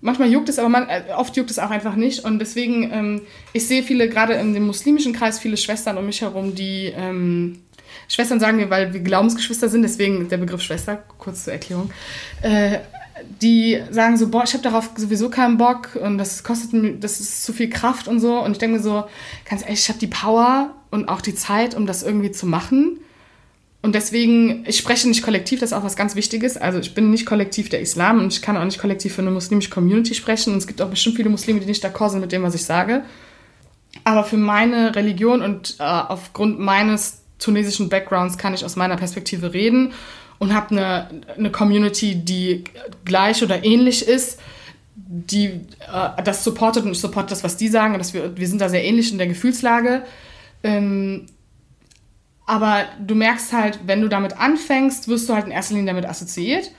Manchmal 0.00 0.28
juckt 0.28 0.48
es, 0.48 0.58
aber 0.58 0.68
man, 0.68 0.88
äh, 0.88 1.02
oft 1.16 1.36
juckt 1.36 1.50
es 1.50 1.58
auch 1.58 1.70
einfach 1.70 1.96
nicht. 1.96 2.24
Und 2.24 2.38
deswegen, 2.38 2.90
ähm, 2.92 3.22
ich 3.52 3.66
sehe 3.66 3.82
viele, 3.82 4.08
gerade 4.08 4.34
in 4.34 4.54
dem 4.54 4.66
muslimischen 4.66 5.12
Kreis, 5.12 5.38
viele 5.38 5.56
Schwestern 5.56 5.98
um 5.98 6.06
mich 6.06 6.20
herum, 6.20 6.54
die 6.54 6.92
ähm, 6.96 7.60
Schwestern 8.08 8.40
sagen 8.40 8.58
wir, 8.58 8.70
weil 8.70 8.92
wir 8.92 9.00
Glaubensgeschwister 9.00 9.68
sind, 9.68 9.82
deswegen 9.82 10.28
der 10.28 10.36
Begriff 10.36 10.62
Schwester, 10.62 11.02
kurz 11.18 11.44
zur 11.44 11.54
Erklärung, 11.54 11.90
äh, 12.42 12.78
die 13.40 13.82
sagen 13.90 14.16
so, 14.16 14.28
boah, 14.28 14.44
ich 14.44 14.52
habe 14.52 14.62
darauf 14.62 14.90
sowieso 14.96 15.30
keinen 15.30 15.56
Bock 15.56 15.96
und 15.96 16.18
das 16.18 16.44
kostet 16.44 16.72
mir, 16.74 16.92
das 16.92 17.20
ist 17.20 17.44
zu 17.44 17.52
viel 17.52 17.70
Kraft 17.70 18.08
und 18.08 18.20
so. 18.20 18.38
Und 18.40 18.52
ich 18.52 18.58
denke 18.58 18.76
mir 18.76 18.82
so, 18.82 19.04
ganz 19.48 19.62
ehrlich, 19.62 19.80
ich 19.80 19.88
habe 19.88 19.98
die 19.98 20.06
Power 20.06 20.74
und 20.90 21.08
auch 21.08 21.20
die 21.20 21.34
Zeit, 21.34 21.74
um 21.74 21.86
das 21.86 22.02
irgendwie 22.02 22.30
zu 22.30 22.46
machen. 22.46 22.98
Und 23.82 23.94
deswegen, 23.94 24.64
ich 24.66 24.78
spreche 24.78 25.08
nicht 25.08 25.22
kollektiv, 25.22 25.60
das 25.60 25.70
ist 25.70 25.76
auch 25.76 25.84
was 25.84 25.96
ganz 25.96 26.16
Wichtiges. 26.16 26.56
Also 26.56 26.78
ich 26.80 26.94
bin 26.94 27.10
nicht 27.10 27.24
kollektiv 27.24 27.68
der 27.68 27.80
Islam 27.80 28.18
und 28.18 28.32
ich 28.32 28.42
kann 28.42 28.56
auch 28.56 28.64
nicht 28.64 28.80
kollektiv 28.80 29.14
für 29.14 29.22
eine 29.22 29.30
muslimische 29.30 29.70
Community 29.70 30.14
sprechen. 30.14 30.52
Und 30.52 30.58
es 30.58 30.66
gibt 30.66 30.82
auch 30.82 30.90
bestimmt 30.90 31.16
viele 31.16 31.28
Muslime, 31.28 31.60
die 31.60 31.66
nicht 31.66 31.84
d'accord 31.84 32.10
sind 32.10 32.20
mit 32.20 32.32
dem, 32.32 32.42
was 32.42 32.54
ich 32.54 32.64
sage. 32.64 33.02
Aber 34.04 34.24
für 34.24 34.36
meine 34.36 34.94
Religion 34.94 35.42
und 35.42 35.76
äh, 35.78 35.84
aufgrund 35.84 36.58
meines 36.58 37.22
tunesischen 37.38 37.88
Backgrounds 37.88 38.38
kann 38.38 38.54
ich 38.54 38.64
aus 38.64 38.76
meiner 38.76 38.96
Perspektive 38.96 39.52
reden 39.52 39.92
und 40.38 40.54
habe 40.54 40.70
eine, 40.70 41.22
eine 41.36 41.50
Community, 41.50 42.14
die 42.16 42.64
gleich 43.04 43.42
oder 43.42 43.64
ähnlich 43.64 44.06
ist, 44.06 44.40
die 44.94 45.46
äh, 45.46 46.22
das 46.24 46.44
supportet 46.44 46.84
und 46.84 46.92
ich 46.92 47.00
supporte 47.00 47.30
das, 47.30 47.44
was 47.44 47.56
die 47.56 47.68
sagen. 47.68 47.98
Dass 47.98 48.14
wir, 48.14 48.36
wir 48.36 48.48
sind 48.48 48.60
da 48.60 48.68
sehr 48.68 48.84
ähnlich 48.84 49.12
in 49.12 49.18
der 49.18 49.26
Gefühlslage. 49.26 50.02
Ähm, 50.62 51.26
aber 52.46 52.84
du 53.04 53.14
merkst 53.14 53.52
halt, 53.52 53.80
wenn 53.86 54.00
du 54.00 54.08
damit 54.08 54.38
anfängst, 54.38 55.08
wirst 55.08 55.28
du 55.28 55.34
halt 55.34 55.46
in 55.46 55.52
erster 55.52 55.74
Linie 55.74 55.92
damit 55.92 56.08
assoziiert. 56.08 56.70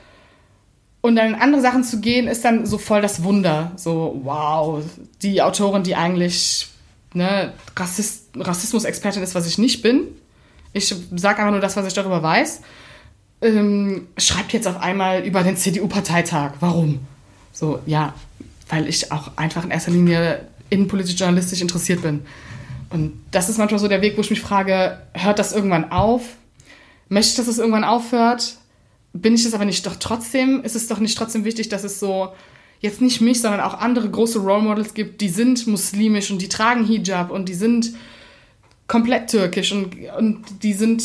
Und 1.01 1.15
dann 1.15 1.27
in 1.27 1.35
andere 1.35 1.61
Sachen 1.61 1.83
zu 1.83 2.01
gehen, 2.01 2.27
ist 2.27 2.43
dann 2.43 2.65
so 2.65 2.77
voll 2.77 3.01
das 3.01 3.23
Wunder. 3.23 3.71
So, 3.75 4.19
wow, 4.23 4.83
die 5.21 5.41
Autorin, 5.41 5.83
die 5.83 5.95
eigentlich 5.95 6.67
ne, 7.13 7.53
Rassist, 7.75 8.29
Rassismus-Expertin 8.35 9.21
ist, 9.21 9.35
was 9.35 9.47
ich 9.47 9.57
nicht 9.57 9.81
bin. 9.81 10.07
Ich 10.73 10.93
sage 11.15 11.39
einfach 11.39 11.51
nur 11.51 11.61
das, 11.61 11.77
was 11.77 11.87
ich 11.87 11.93
darüber 11.93 12.23
weiß 12.23 12.61
ähm, 13.41 14.07
schreibt 14.17 14.53
jetzt 14.53 14.67
auf 14.67 14.81
einmal 14.81 15.25
über 15.25 15.43
den 15.43 15.57
CDU-Parteitag. 15.57 16.53
Warum? 16.59 16.99
So, 17.53 17.79
ja, 17.85 18.13
weil 18.69 18.87
ich 18.87 19.11
auch 19.11 19.31
einfach 19.37 19.63
in 19.63 19.71
erster 19.71 19.91
Linie 19.91 20.47
innenpolitisch 20.69 21.15
journalistisch 21.15 21.61
interessiert 21.61 22.01
bin. 22.01 22.25
Und 22.89 23.21
das 23.31 23.49
ist 23.49 23.57
manchmal 23.57 23.79
so 23.79 23.87
der 23.87 24.01
Weg, 24.01 24.17
wo 24.17 24.21
ich 24.21 24.29
mich 24.29 24.41
frage, 24.41 25.01
hört 25.13 25.39
das 25.39 25.53
irgendwann 25.53 25.91
auf? 25.91 26.23
Möchte 27.09 27.31
ich, 27.31 27.35
dass 27.37 27.47
es 27.47 27.57
irgendwann 27.57 27.83
aufhört? 27.83 28.57
bin 29.21 29.35
ich 29.35 29.45
es 29.45 29.53
aber 29.53 29.65
nicht 29.65 29.85
doch 29.85 29.95
trotzdem, 29.95 30.63
ist 30.63 30.75
es 30.75 30.87
doch 30.87 30.99
nicht 30.99 31.17
trotzdem 31.17 31.45
wichtig, 31.45 31.69
dass 31.69 31.83
es 31.83 31.99
so 31.99 32.33
jetzt 32.79 33.01
nicht 33.01 33.21
mich, 33.21 33.41
sondern 33.41 33.61
auch 33.61 33.73
andere 33.75 34.09
große 34.09 34.39
Role 34.39 34.61
Models 34.61 34.93
gibt, 34.93 35.21
die 35.21 35.29
sind 35.29 35.65
muslimisch 35.67 36.29
und 36.29 36.41
die 36.41 36.49
tragen 36.49 36.85
Hijab 36.85 37.31
und 37.31 37.49
die 37.49 37.55
sind 37.55 37.93
komplett 38.87 39.29
türkisch 39.29 39.71
und, 39.71 39.95
und 40.17 40.63
die 40.63 40.73
sind 40.73 41.03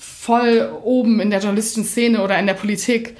voll 0.00 0.70
oben 0.82 1.20
in 1.20 1.30
der 1.30 1.40
journalistischen 1.40 1.84
Szene 1.84 2.22
oder 2.22 2.38
in 2.38 2.46
der 2.46 2.54
Politik. 2.54 3.16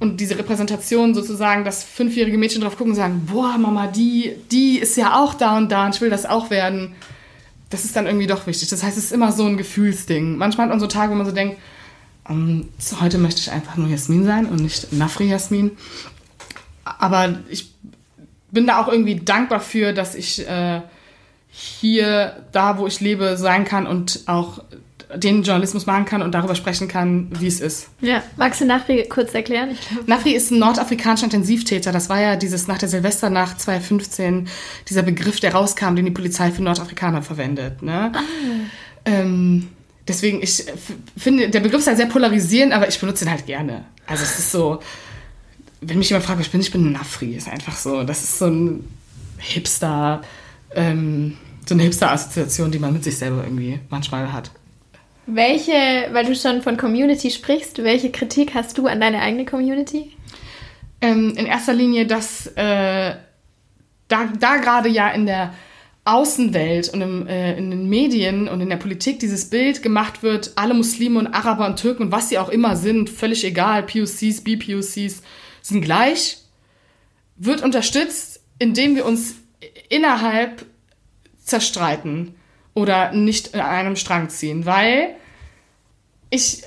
Und 0.00 0.18
diese 0.18 0.38
Repräsentation 0.38 1.14
sozusagen, 1.14 1.64
dass 1.64 1.84
fünfjährige 1.84 2.38
Mädchen 2.38 2.62
drauf 2.62 2.76
gucken 2.76 2.92
und 2.92 2.96
sagen, 2.96 3.26
boah, 3.30 3.58
Mama, 3.58 3.86
die, 3.86 4.34
die 4.50 4.78
ist 4.78 4.96
ja 4.96 5.20
auch 5.22 5.34
da 5.34 5.58
und 5.58 5.70
da 5.70 5.86
und 5.86 5.94
ich 5.94 6.00
will 6.00 6.08
das 6.08 6.24
auch 6.24 6.48
werden. 6.50 6.94
Das 7.68 7.84
ist 7.84 7.94
dann 7.94 8.06
irgendwie 8.06 8.26
doch 8.26 8.46
wichtig. 8.46 8.70
Das 8.70 8.82
heißt, 8.82 8.96
es 8.96 9.04
ist 9.04 9.12
immer 9.12 9.30
so 9.30 9.44
ein 9.44 9.58
Gefühlsding. 9.58 10.38
Manchmal 10.38 10.64
hat 10.64 10.70
man 10.70 10.80
so 10.80 10.86
Tage, 10.86 11.12
wo 11.12 11.16
man 11.16 11.26
so 11.26 11.32
denkt, 11.32 11.58
um, 12.26 12.68
so, 12.78 13.00
heute 13.00 13.18
möchte 13.18 13.40
ich 13.40 13.50
einfach 13.50 13.76
nur 13.76 13.88
Jasmin 13.88 14.24
sein 14.24 14.46
und 14.46 14.60
nicht 14.60 14.92
Nafri 14.92 15.28
Jasmin. 15.28 15.72
Aber 16.84 17.38
ich 17.50 17.70
bin 18.50 18.66
da 18.66 18.80
auch 18.80 18.88
irgendwie 18.88 19.16
dankbar 19.16 19.60
für, 19.60 19.92
dass 19.92 20.14
ich 20.14 20.48
äh, 20.48 20.80
hier, 21.50 22.44
da 22.52 22.78
wo 22.78 22.86
ich 22.86 23.00
lebe, 23.00 23.36
sein 23.36 23.64
kann 23.66 23.86
und 23.86 24.22
auch 24.26 24.62
den 25.16 25.42
Journalismus 25.42 25.86
machen 25.86 26.04
kann 26.04 26.22
und 26.22 26.32
darüber 26.32 26.54
sprechen 26.54 26.88
kann, 26.88 27.28
wie 27.38 27.46
es 27.46 27.60
ist. 27.60 27.88
Ja, 28.00 28.22
magst 28.36 28.60
du 28.60 28.64
Nafri 28.64 29.06
kurz 29.08 29.34
erklären? 29.34 29.76
Nafri 30.06 30.32
ist 30.32 30.50
ein 30.50 30.58
nordafrikanischer 30.58 31.24
Intensivtäter. 31.24 31.92
Das 31.92 32.08
war 32.08 32.20
ja 32.20 32.36
dieses 32.36 32.68
nach 32.68 32.78
der 32.78 32.88
Silvesternacht 32.88 33.60
2015 33.60 34.48
dieser 34.88 35.02
Begriff, 35.02 35.40
der 35.40 35.54
rauskam, 35.54 35.96
den 35.96 36.04
die 36.04 36.10
Polizei 36.10 36.52
für 36.52 36.62
Nordafrikaner 36.62 37.22
verwendet. 37.22 37.82
Ne? 37.82 38.12
Ah. 38.14 38.20
Ähm, 39.04 39.68
deswegen, 40.06 40.42
ich 40.42 40.64
finde, 41.16 41.50
der 41.50 41.60
Begriff 41.60 41.80
ist 41.80 41.86
halt 41.86 41.96
sehr 41.96 42.06
polarisierend, 42.06 42.72
aber 42.72 42.88
ich 42.88 42.98
benutze 42.98 43.24
ihn 43.24 43.30
halt 43.30 43.46
gerne. 43.46 43.84
Also 44.06 44.22
es 44.22 44.38
ist 44.38 44.52
so, 44.52 44.80
wenn 45.80 45.98
mich 45.98 46.10
jemand 46.10 46.26
fragt, 46.26 46.38
was 46.38 46.46
ich 46.46 46.52
bin, 46.52 46.60
ich 46.60 46.70
bin 46.70 46.92
Nafri. 46.92 47.34
Ist 47.34 47.48
einfach 47.48 47.76
so, 47.76 48.04
das 48.04 48.22
ist 48.22 48.38
so 48.38 48.46
ein 48.46 48.84
Hipster, 49.38 50.22
ähm, 50.74 51.36
so 51.66 51.74
eine 51.74 51.82
Hipster-Assoziation, 51.84 52.70
die 52.70 52.78
man 52.78 52.92
mit 52.92 53.02
sich 53.02 53.16
selber 53.16 53.44
irgendwie 53.44 53.80
manchmal 53.88 54.32
hat. 54.32 54.50
Welche, 55.26 56.08
weil 56.12 56.24
du 56.24 56.34
schon 56.34 56.62
von 56.62 56.76
Community 56.76 57.30
sprichst, 57.30 57.82
welche 57.84 58.10
Kritik 58.10 58.54
hast 58.54 58.78
du 58.78 58.86
an 58.86 59.00
deine 59.00 59.20
eigene 59.20 59.44
Community? 59.44 60.12
Ähm, 61.00 61.34
in 61.36 61.46
erster 61.46 61.72
Linie, 61.72 62.06
dass 62.06 62.46
äh, 62.56 63.14
da, 64.08 64.32
da 64.38 64.56
gerade 64.56 64.88
ja 64.88 65.08
in 65.10 65.26
der 65.26 65.54
Außenwelt 66.04 66.88
und 66.88 67.02
im, 67.02 67.26
äh, 67.26 67.56
in 67.56 67.70
den 67.70 67.88
Medien 67.88 68.48
und 68.48 68.60
in 68.60 68.70
der 68.70 68.76
Politik 68.76 69.20
dieses 69.20 69.50
Bild 69.50 69.82
gemacht 69.82 70.22
wird, 70.22 70.52
alle 70.56 70.74
Muslime 70.74 71.18
und 71.18 71.28
Araber 71.28 71.66
und 71.66 71.78
Türken 71.78 72.04
und 72.04 72.12
was 72.12 72.28
sie 72.28 72.38
auch 72.38 72.48
immer 72.48 72.74
sind, 72.76 73.10
völlig 73.10 73.44
egal, 73.44 73.82
POCs, 73.84 74.42
BPOCs, 74.42 75.22
sind 75.62 75.82
gleich, 75.82 76.38
wird 77.36 77.62
unterstützt, 77.62 78.42
indem 78.58 78.96
wir 78.96 79.04
uns 79.04 79.36
innerhalb 79.88 80.64
zerstreiten 81.44 82.34
oder 82.74 83.12
nicht 83.12 83.48
in 83.48 83.60
einem 83.60 83.96
Strang 83.96 84.28
ziehen, 84.28 84.66
weil 84.66 85.14
ich 86.30 86.62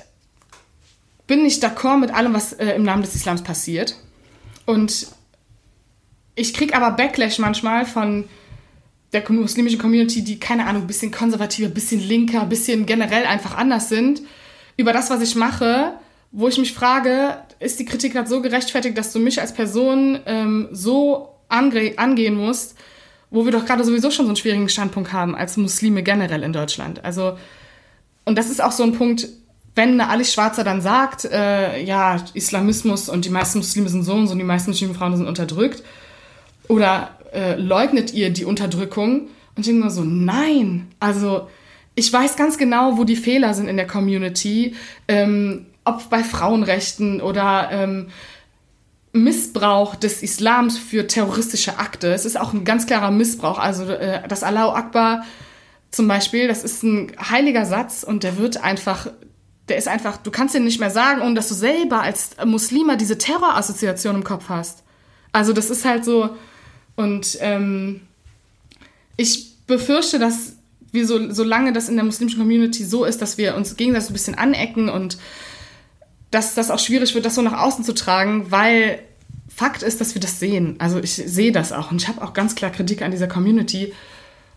bin 1.28 1.44
nicht 1.44 1.63
d'accord 1.63 1.98
mit 1.98 2.13
allem, 2.13 2.34
was 2.34 2.54
äh, 2.54 2.76
im 2.76 2.84
Namen 2.84 3.04
des 3.04 3.16
Islams 3.16 3.44
passiert. 3.44 3.96
Und 4.66 5.08
ich 6.36 6.54
kriege 6.54 6.76
aber 6.76 6.92
Backlash 6.92 7.39
manchmal 7.39 7.86
von 7.86 8.26
der 9.13 9.30
muslimischen 9.32 9.80
Community, 9.80 10.24
die, 10.24 10.39
keine 10.39 10.66
Ahnung, 10.66 10.84
ein 10.84 10.88
bisschen 10.88 11.12
konservativer, 11.12 11.68
ein 11.68 11.74
bisschen 11.74 12.02
linker, 12.02 12.42
ein 12.42 12.50
bisschen 12.50 12.86
generell 12.86 13.26
einfach 13.26 13.56
anders 13.56 13.89
sind, 13.89 14.22
über 14.76 14.92
das, 14.92 15.10
was 15.12 15.22
ich 15.22 15.36
mache, 15.36 15.94
wo 16.32 16.48
ich 16.48 16.58
mich 16.58 16.74
frage, 16.74 17.38
ist 17.60 17.80
die 17.80 17.86
Kritik 17.86 18.13
gerade 18.13 18.28
so 18.28 18.42
gerechtfertigt, 18.42 18.98
dass 18.98 19.13
du 19.13 19.20
mich 19.20 19.39
als 19.39 19.54
Person 19.54 20.20
ähm, 20.26 20.68
so 20.72 21.30
ange 21.48 21.94
angehen 21.98 22.36
musst, 22.36 22.76
wo 23.34 23.46
wir 23.46 23.52
doch 23.52 23.65
gerade 23.65 23.84
sowieso 23.84 24.12
schon 24.12 24.26
so 24.26 24.30
einen 24.30 24.38
schwierigen 24.38 24.69
Standpunkt 24.69 25.12
haben 25.12 25.36
als 25.36 25.58
Muslime 25.58 26.04
generell 26.04 26.43
in 26.43 26.54
Deutschland. 26.54 27.04
Also, 27.04 27.38
und 28.26 28.38
das 28.38 28.50
ist 28.50 28.63
auch 28.63 28.72
so 28.72 28.84
ein 28.84 28.93
Punkt, 28.93 29.28
wenn 29.76 30.00
Ali 30.00 30.24
Schwarzer 30.24 30.63
dann 30.63 30.82
sagt, 30.82 31.26
äh, 31.26 31.84
ja, 31.84 32.24
Islamismus 32.36 33.10
und 33.10 33.26
die 33.26 33.32
meisten 33.32 33.58
Muslime 33.58 33.89
sind 33.89 34.04
so 34.04 34.13
und 34.13 34.28
so 34.28 34.34
und 34.34 34.38
die 34.38 34.46
meisten 34.46 34.69
muslime 34.69 34.93
Frauen 34.93 35.17
sind 35.17 35.28
unterdrückt, 35.28 35.84
oder 36.67 37.10
äh, 37.34 37.56
leugnet 37.56 38.13
ihr 38.13 38.30
die 38.30 38.46
Unterdrückung? 38.46 39.22
Und 39.56 39.60
ich 39.60 39.65
denke 39.65 39.84
mir 39.84 39.91
so, 39.91 40.04
nein, 40.04 40.88
also 41.00 41.48
ich 41.96 42.13
weiß 42.13 42.36
ganz 42.36 42.58
genau, 42.58 42.98
wo 42.98 43.04
die 43.04 43.15
Fehler 43.15 43.56
sind 43.56 43.67
in 43.67 43.78
der 43.78 43.88
Community, 43.88 44.76
ähm, 45.08 45.65
ob 45.84 46.10
bei 46.10 46.24
Frauenrechten 46.24 47.19
oder 47.19 47.69
ähm, 47.72 48.08
Missbrauch 49.13 49.95
des 49.95 50.23
Islams 50.23 50.78
für 50.78 51.08
terroristische 51.08 51.78
Akte. 51.78 52.12
Es 52.12 52.26
ist 52.26 52.38
auch 52.38 52.52
ein 52.52 52.65
ganz 52.65 52.88
klarer 52.88 53.12
Missbrauch. 53.12 53.60
Also 53.60 53.86
äh, 53.86 54.28
das 54.28 54.43
Allahu 54.43 54.76
Akbar 54.76 55.23
zum 55.91 56.08
Beispiel, 56.08 56.47
das 56.47 56.63
ist 56.63 56.82
ein 56.82 57.12
heiliger 57.30 57.65
Satz 57.65 58.04
und 58.04 58.23
der 58.23 58.38
wird 58.38 58.63
einfach, 58.63 59.08
der 59.69 59.78
ist 59.78 59.88
einfach, 59.88 60.17
du 60.17 60.32
kannst 60.32 60.56
ihn 60.56 60.63
nicht 60.63 60.80
mehr 60.80 60.89
sagen, 60.89 61.21
ohne 61.21 61.36
dass 61.36 61.49
du 61.49 61.54
selber 61.54 62.02
als 62.02 62.32
Muslima 62.43 62.95
diese 62.95 63.19
Terrorassoziation 63.19 64.15
im 64.15 64.23
Kopf 64.23 64.49
hast. 64.49 64.82
Also 65.32 65.54
das 65.54 65.69
ist 65.69 65.86
halt 65.86 66.04
so 66.04 66.36
und 66.95 67.38
ähm, 67.41 68.02
ich 69.15 69.56
befürchte, 69.67 70.17
dass 70.17 70.54
wir 70.91 71.06
so, 71.06 71.32
solange 71.32 71.73
das 71.73 71.89
in 71.89 71.95
der 71.95 72.06
muslimischen 72.06 72.39
Community 72.39 72.84
so 72.84 73.06
ist, 73.06 73.21
dass 73.21 73.38
wir 73.38 73.56
uns 73.56 73.76
gegenseitig 73.76 74.10
ein 74.10 74.13
bisschen 74.13 74.36
anecken 74.36 74.89
und 74.89 75.17
dass 76.34 76.56
das 76.56 76.72
auch 76.72 76.80
schwierig 76.80 77.13
wird, 77.13 77.26
das 77.26 77.36
so 77.36 77.41
nach 77.41 77.60
außen 77.62 77.84
zu 77.84 77.93
tragen, 77.93 78.52
weil 78.52 79.00
Fakt 79.56 79.84
ist, 79.84 80.02
dass 80.02 80.15
wir 80.15 80.22
das 80.22 80.39
sehen. 80.39 80.76
Also 80.80 81.00
ich 81.00 81.13
sehe 81.13 81.52
das 81.52 81.72
auch 81.72 81.91
und 81.91 82.02
ich 82.02 82.08
habe 82.08 82.22
auch 82.24 82.34
ganz 82.34 82.56
klar 82.56 82.72
Kritik 82.72 83.04
an 83.04 83.12
dieser 83.12 83.28
Community. 83.28 83.93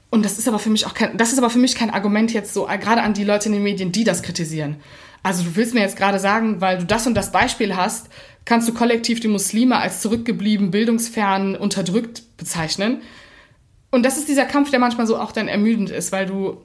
Und 0.09 0.25
das 0.25 0.39
ist 0.39 0.49
aber 0.49 0.59
für 0.59 0.71
mich 0.71 0.87
auch 0.87 0.95
kein, 0.95 1.17
das 1.19 1.33
ist 1.33 1.39
aber 1.39 1.51
für 1.51 1.59
mich 1.59 1.75
kein 1.75 1.91
Argument 1.91 2.33
jetzt 2.33 2.55
so, 2.55 2.65
gerade 2.65 3.03
an 3.03 3.13
die 3.13 3.25
Leute 3.25 3.47
in 3.47 3.53
den 3.53 3.63
Medien, 3.63 3.93
die 3.93 4.05
das 4.05 4.23
kritisieren. 4.23 4.77
Also 5.23 5.43
du 5.43 5.57
willst 5.57 5.75
mir 5.75 5.81
jetzt 5.81 5.97
gerade 5.97 6.19
sagen, 6.19 6.61
weil 6.61 6.79
du 6.79 6.87
das 6.87 7.07
und 7.07 7.15
das 7.15 7.33
Beispiel 7.33 7.77
hast, 7.77 8.09
kannst 8.45 8.69
du 8.69 8.73
kollektiv 8.73 9.21
die 9.21 9.29
Muslime 9.29 9.77
als 9.77 10.01
zurückgeblieben, 10.01 10.71
bildungsfern, 10.71 11.57
unterdrückt 11.57 12.23
bezeichnen. 12.39 13.03
Und 13.91 14.05
das 14.05 14.17
ist 14.17 14.29
dieser 14.29 14.45
Kampf, 14.45 14.71
der 14.71 14.79
manchmal 14.79 15.07
so 15.07 15.19
auch 15.19 15.33
dann 15.33 15.49
ermüdend 15.49 15.91
ist, 15.91 16.13
weil 16.13 16.27
du, 16.27 16.63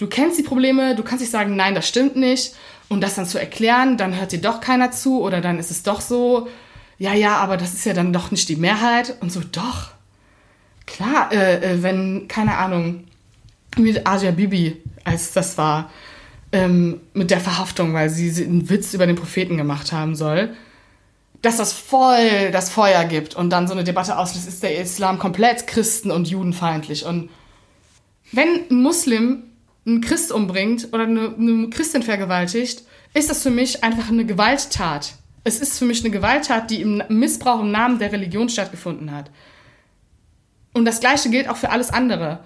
du 0.00 0.06
kennst 0.06 0.38
die 0.38 0.42
Probleme, 0.42 0.94
du 0.94 1.02
kannst 1.02 1.20
nicht 1.20 1.30
sagen, 1.30 1.56
nein, 1.56 1.74
das 1.74 1.86
stimmt 1.86 2.16
nicht 2.16 2.54
und 2.88 3.02
das 3.02 3.16
dann 3.16 3.26
zu 3.26 3.38
erklären, 3.38 3.98
dann 3.98 4.18
hört 4.18 4.32
dir 4.32 4.40
doch 4.40 4.60
keiner 4.60 4.90
zu 4.90 5.20
oder 5.20 5.42
dann 5.42 5.58
ist 5.58 5.70
es 5.70 5.82
doch 5.82 6.00
so, 6.00 6.48
ja, 6.98 7.12
ja, 7.12 7.36
aber 7.36 7.58
das 7.58 7.74
ist 7.74 7.84
ja 7.84 7.92
dann 7.92 8.12
doch 8.12 8.30
nicht 8.30 8.48
die 8.48 8.56
Mehrheit 8.56 9.16
und 9.20 9.30
so, 9.30 9.40
doch. 9.40 9.90
Klar, 10.86 11.30
äh, 11.32 11.56
äh, 11.56 11.82
wenn, 11.82 12.28
keine 12.28 12.56
Ahnung, 12.56 13.04
mit 13.76 14.06
Asia 14.06 14.30
Bibi, 14.30 14.82
als 15.04 15.32
das 15.32 15.56
war, 15.58 15.90
ähm, 16.52 17.00
mit 17.12 17.30
der 17.30 17.40
Verhaftung, 17.40 17.92
weil 17.92 18.08
sie 18.08 18.42
einen 18.42 18.68
Witz 18.70 18.94
über 18.94 19.06
den 19.06 19.16
Propheten 19.16 19.56
gemacht 19.56 19.92
haben 19.92 20.16
soll, 20.16 20.56
dass 21.42 21.58
das 21.58 21.72
voll 21.72 22.50
das 22.52 22.70
Feuer 22.70 23.04
gibt 23.04 23.36
und 23.36 23.50
dann 23.50 23.68
so 23.68 23.74
eine 23.74 23.84
Debatte 23.84 24.18
auslöst, 24.18 24.48
ist 24.48 24.62
der 24.62 24.78
Islam 24.78 25.18
komplett 25.18 25.66
christen- 25.66 26.10
und 26.10 26.28
judenfeindlich. 26.28 27.04
Und 27.04 27.30
wenn 28.32 28.48
ein 28.70 28.82
Muslim 28.82 29.44
einen 29.86 30.00
Christ 30.00 30.32
umbringt 30.32 30.88
oder 30.92 31.04
eine, 31.04 31.34
eine 31.34 31.70
Christin 31.70 32.02
vergewaltigt, 32.02 32.82
ist 33.14 33.30
das 33.30 33.42
für 33.42 33.50
mich 33.50 33.82
einfach 33.82 34.08
eine 34.08 34.24
Gewalttat. 34.24 35.14
Es 35.42 35.60
ist 35.60 35.78
für 35.78 35.84
mich 35.84 36.00
eine 36.00 36.10
Gewalttat, 36.10 36.70
die 36.70 36.82
im 36.82 37.02
Missbrauch 37.08 37.60
im 37.60 37.70
Namen 37.70 37.98
der 37.98 38.12
Religion 38.12 38.48
stattgefunden 38.48 39.10
hat. 39.10 39.30
Und 40.72 40.84
das 40.84 41.00
Gleiche 41.00 41.30
gilt 41.30 41.48
auch 41.48 41.56
für 41.56 41.70
alles 41.70 41.90
andere. 41.90 42.40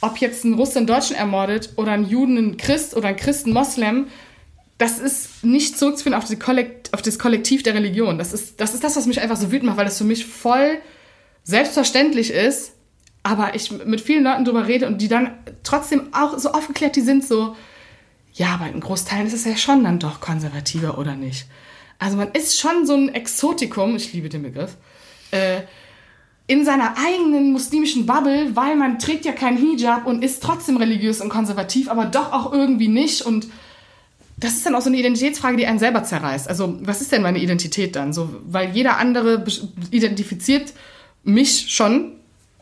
Ob 0.00 0.18
jetzt 0.18 0.44
ein 0.44 0.54
Russe 0.54 0.78
einen 0.78 0.86
Deutschen 0.86 1.16
ermordet 1.16 1.70
oder 1.76 1.92
ein 1.92 2.08
Juden 2.08 2.38
einen 2.38 2.56
Christ 2.56 2.96
oder 2.96 3.08
ein 3.08 3.16
Christen 3.16 3.52
Moslem, 3.52 4.06
das 4.78 4.98
ist 4.98 5.44
nicht 5.44 5.76
zurückzuführen 5.76 6.14
auf, 6.14 6.26
Kollekt 6.38 6.94
auf, 6.94 7.02
das 7.02 7.18
Kollektiv 7.18 7.64
der 7.64 7.74
Religion. 7.74 8.16
Das 8.16 8.32
ist, 8.32 8.60
das 8.60 8.74
ist 8.74 8.84
das, 8.84 8.96
was 8.96 9.06
mich 9.06 9.20
einfach 9.20 9.36
so 9.36 9.50
wütend 9.50 9.64
macht, 9.64 9.76
weil 9.76 9.84
das 9.84 9.98
für 9.98 10.04
mich 10.04 10.24
voll 10.24 10.78
selbstverständlich 11.42 12.30
ist, 12.30 12.72
aber 13.28 13.54
ich 13.54 13.70
mit 13.84 14.00
vielen 14.00 14.24
Leuten 14.24 14.46
drüber 14.46 14.66
rede 14.66 14.86
und 14.86 15.02
die 15.02 15.08
dann 15.08 15.32
trotzdem 15.62 16.08
auch 16.12 16.38
so 16.38 16.52
aufgeklärt, 16.52 16.96
die 16.96 17.02
sind 17.02 17.22
so, 17.22 17.54
ja, 18.32 18.54
aber 18.54 18.68
in 18.68 18.80
Großteilen 18.80 19.26
ist 19.26 19.34
es 19.34 19.44
ja 19.44 19.54
schon 19.54 19.84
dann 19.84 19.98
doch 19.98 20.20
konservativer 20.20 20.96
oder 20.96 21.14
nicht. 21.14 21.46
Also 21.98 22.16
man 22.16 22.32
ist 22.32 22.58
schon 22.58 22.86
so 22.86 22.94
ein 22.94 23.10
Exotikum, 23.10 23.96
ich 23.96 24.14
liebe 24.14 24.30
den 24.30 24.44
Begriff, 24.44 24.76
äh, 25.30 25.60
in 26.46 26.64
seiner 26.64 26.94
eigenen 26.96 27.52
muslimischen 27.52 28.06
Bubble, 28.06 28.56
weil 28.56 28.76
man 28.76 28.98
trägt 28.98 29.26
ja 29.26 29.32
keinen 29.32 29.58
Hijab 29.58 30.06
und 30.06 30.24
ist 30.24 30.42
trotzdem 30.42 30.78
religiös 30.78 31.20
und 31.20 31.28
konservativ, 31.28 31.90
aber 31.90 32.06
doch 32.06 32.32
auch 32.32 32.50
irgendwie 32.54 32.88
nicht 32.88 33.20
und 33.20 33.48
das 34.38 34.52
ist 34.52 34.64
dann 34.64 34.74
auch 34.74 34.80
so 34.80 34.88
eine 34.88 34.96
Identitätsfrage, 34.96 35.56
die 35.56 35.66
einen 35.66 35.80
selber 35.80 36.04
zerreißt. 36.04 36.48
Also, 36.48 36.78
was 36.80 37.00
ist 37.00 37.10
denn 37.10 37.22
meine 37.22 37.40
Identität 37.40 37.96
dann? 37.96 38.12
So, 38.12 38.36
weil 38.46 38.70
jeder 38.70 38.96
andere 38.96 39.44
identifiziert 39.90 40.72
mich 41.24 41.66
schon 41.70 42.12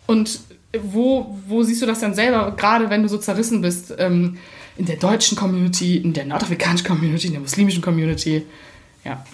und 0.06 0.40
wo, 0.82 1.36
wo 1.46 1.62
siehst 1.62 1.82
du 1.82 1.86
das 1.86 2.00
dann 2.00 2.14
selber, 2.14 2.54
gerade 2.56 2.90
wenn 2.90 3.02
du 3.02 3.08
so 3.08 3.18
zerrissen 3.18 3.60
bist, 3.60 3.94
ähm, 3.98 4.38
in 4.76 4.86
der 4.86 4.96
deutschen 4.96 5.36
Community, 5.36 5.96
in 5.96 6.12
der 6.12 6.24
nordafrikanischen 6.24 6.86
Community, 6.86 7.28
in 7.28 7.32
der 7.32 7.40
muslimischen 7.40 7.82
Community? 7.82 8.44
Ja. 9.04 9.24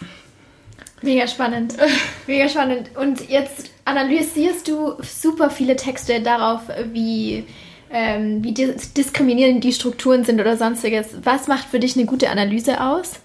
Mega 1.02 1.26
spannend. 1.26 1.74
Mega 2.26 2.48
spannend. 2.48 2.90
Und 2.96 3.28
jetzt 3.28 3.70
analysierst 3.85 4.68
du 4.68 4.94
super 5.02 5.50
viele 5.50 5.76
Texte 5.76 6.20
darauf, 6.20 6.61
wie, 6.92 7.44
ähm, 7.90 8.44
wie 8.44 8.52
dis 8.52 8.92
diskriminierend 8.92 9.64
die 9.64 9.72
Strukturen 9.72 10.24
sind 10.24 10.40
oder 10.40 10.57
sonstiges. 10.57 11.09
Was 11.24 11.48
macht 11.48 11.68
für 11.68 11.81
dich 11.81 11.96
eine 11.96 12.07
gute 12.07 12.31
Analyse 12.31 12.81
aus? 12.81 13.20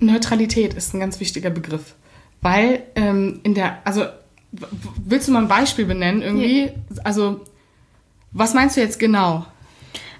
Neutralität 0.00 0.74
ist 0.74 0.94
ein 0.94 1.00
ganz 1.00 1.20
wichtiger 1.20 1.50
Begriff. 1.50 1.94
Weil 2.40 2.82
ähm, 2.96 3.40
in 3.44 3.54
der, 3.54 3.78
also 3.84 4.06
willst 4.52 5.28
du 5.28 5.32
mal 5.32 5.42
ein 5.42 5.48
Beispiel 5.48 5.86
benennen 5.86 6.22
irgendwie? 6.22 6.66
Ja. 6.66 6.72
Also, 7.04 7.40
was 8.32 8.54
meinst 8.54 8.76
du 8.76 8.80
jetzt 8.80 8.98
genau? 8.98 9.46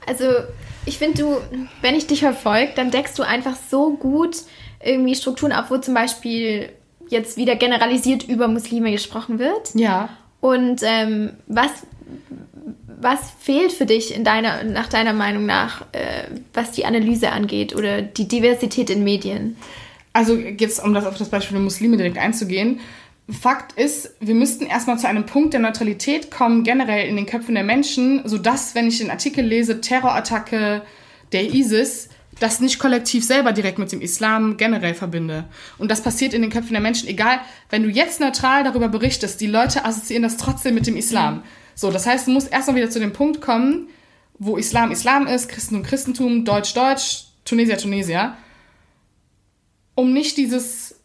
Also, 0.06 0.24
ich 0.84 0.98
finde, 0.98 1.22
du, 1.22 1.36
wenn 1.80 1.94
ich 1.94 2.06
dich 2.06 2.20
verfolge, 2.20 2.72
dann 2.74 2.90
deckst 2.90 3.18
du 3.18 3.22
einfach 3.22 3.56
so 3.70 3.94
gut 3.94 4.36
irgendwie 4.82 5.14
Strukturen 5.14 5.52
ab, 5.52 5.66
wo 5.68 5.78
zum 5.78 5.94
Beispiel 5.94 6.70
jetzt 7.08 7.36
wieder 7.36 7.56
generalisiert 7.56 8.24
über 8.28 8.48
Muslime 8.48 8.90
gesprochen 8.90 9.38
wird. 9.38 9.74
Ja. 9.74 10.08
Und 10.40 10.80
ähm, 10.82 11.34
was, 11.46 11.70
was 13.00 13.20
fehlt 13.38 13.72
für 13.72 13.86
dich 13.86 14.14
in 14.14 14.24
deiner, 14.24 14.64
nach 14.64 14.88
deiner 14.88 15.12
Meinung 15.12 15.46
nach, 15.46 15.82
äh, 15.92 16.24
was 16.52 16.72
die 16.72 16.84
Analyse 16.84 17.30
angeht 17.30 17.76
oder 17.76 18.02
die 18.02 18.26
Diversität 18.26 18.90
in 18.90 19.04
Medien? 19.04 19.56
Also 20.12 20.34
jetzt, 20.34 20.82
um 20.82 20.92
das 20.94 21.06
auf 21.06 21.16
das 21.16 21.28
Beispiel 21.28 21.54
der 21.54 21.62
Muslime 21.62 21.96
direkt 21.96 22.18
einzugehen, 22.18 22.80
Fakt 23.30 23.78
ist, 23.78 24.14
wir 24.20 24.34
müssten 24.34 24.66
erstmal 24.66 24.98
zu 24.98 25.08
einem 25.08 25.26
Punkt 25.26 25.52
der 25.52 25.60
Neutralität 25.60 26.30
kommen, 26.30 26.64
generell 26.64 27.08
in 27.08 27.16
den 27.16 27.26
Köpfen 27.26 27.54
der 27.54 27.64
Menschen, 27.64 28.22
sodass, 28.24 28.74
wenn 28.74 28.88
ich 28.88 28.98
den 28.98 29.10
Artikel 29.10 29.44
lese, 29.44 29.80
Terrorattacke 29.80 30.82
der 31.32 31.54
ISIS, 31.54 32.08
das 32.40 32.60
nicht 32.60 32.78
kollektiv 32.78 33.24
selber 33.24 33.52
direkt 33.52 33.78
mit 33.78 33.92
dem 33.92 34.00
Islam 34.00 34.56
generell 34.56 34.94
verbinde. 34.94 35.44
Und 35.78 35.90
das 35.90 36.02
passiert 36.02 36.34
in 36.34 36.42
den 36.42 36.50
Köpfen 36.50 36.72
der 36.72 36.80
Menschen, 36.80 37.08
egal, 37.08 37.40
wenn 37.70 37.84
du 37.84 37.88
jetzt 37.88 38.20
neutral 38.20 38.64
darüber 38.64 38.88
berichtest, 38.88 39.40
die 39.40 39.46
Leute 39.46 39.84
assoziieren 39.84 40.24
das 40.24 40.36
trotzdem 40.36 40.74
mit 40.74 40.86
dem 40.86 40.96
Islam. 40.96 41.44
So, 41.74 41.90
das 41.90 42.06
heißt, 42.06 42.26
du 42.26 42.32
musst 42.32 42.52
erstmal 42.52 42.76
wieder 42.76 42.90
zu 42.90 42.98
dem 42.98 43.12
Punkt 43.12 43.40
kommen, 43.40 43.88
wo 44.38 44.56
Islam 44.56 44.90
Islam 44.90 45.26
ist, 45.26 45.48
Christentum 45.48 45.84
Christentum, 45.84 46.44
Deutsch 46.44 46.74
Deutsch, 46.74 47.26
Tunesier 47.44 47.78
Tunesier, 47.78 48.36
um 49.94 50.12
nicht 50.12 50.36
dieses 50.36 50.96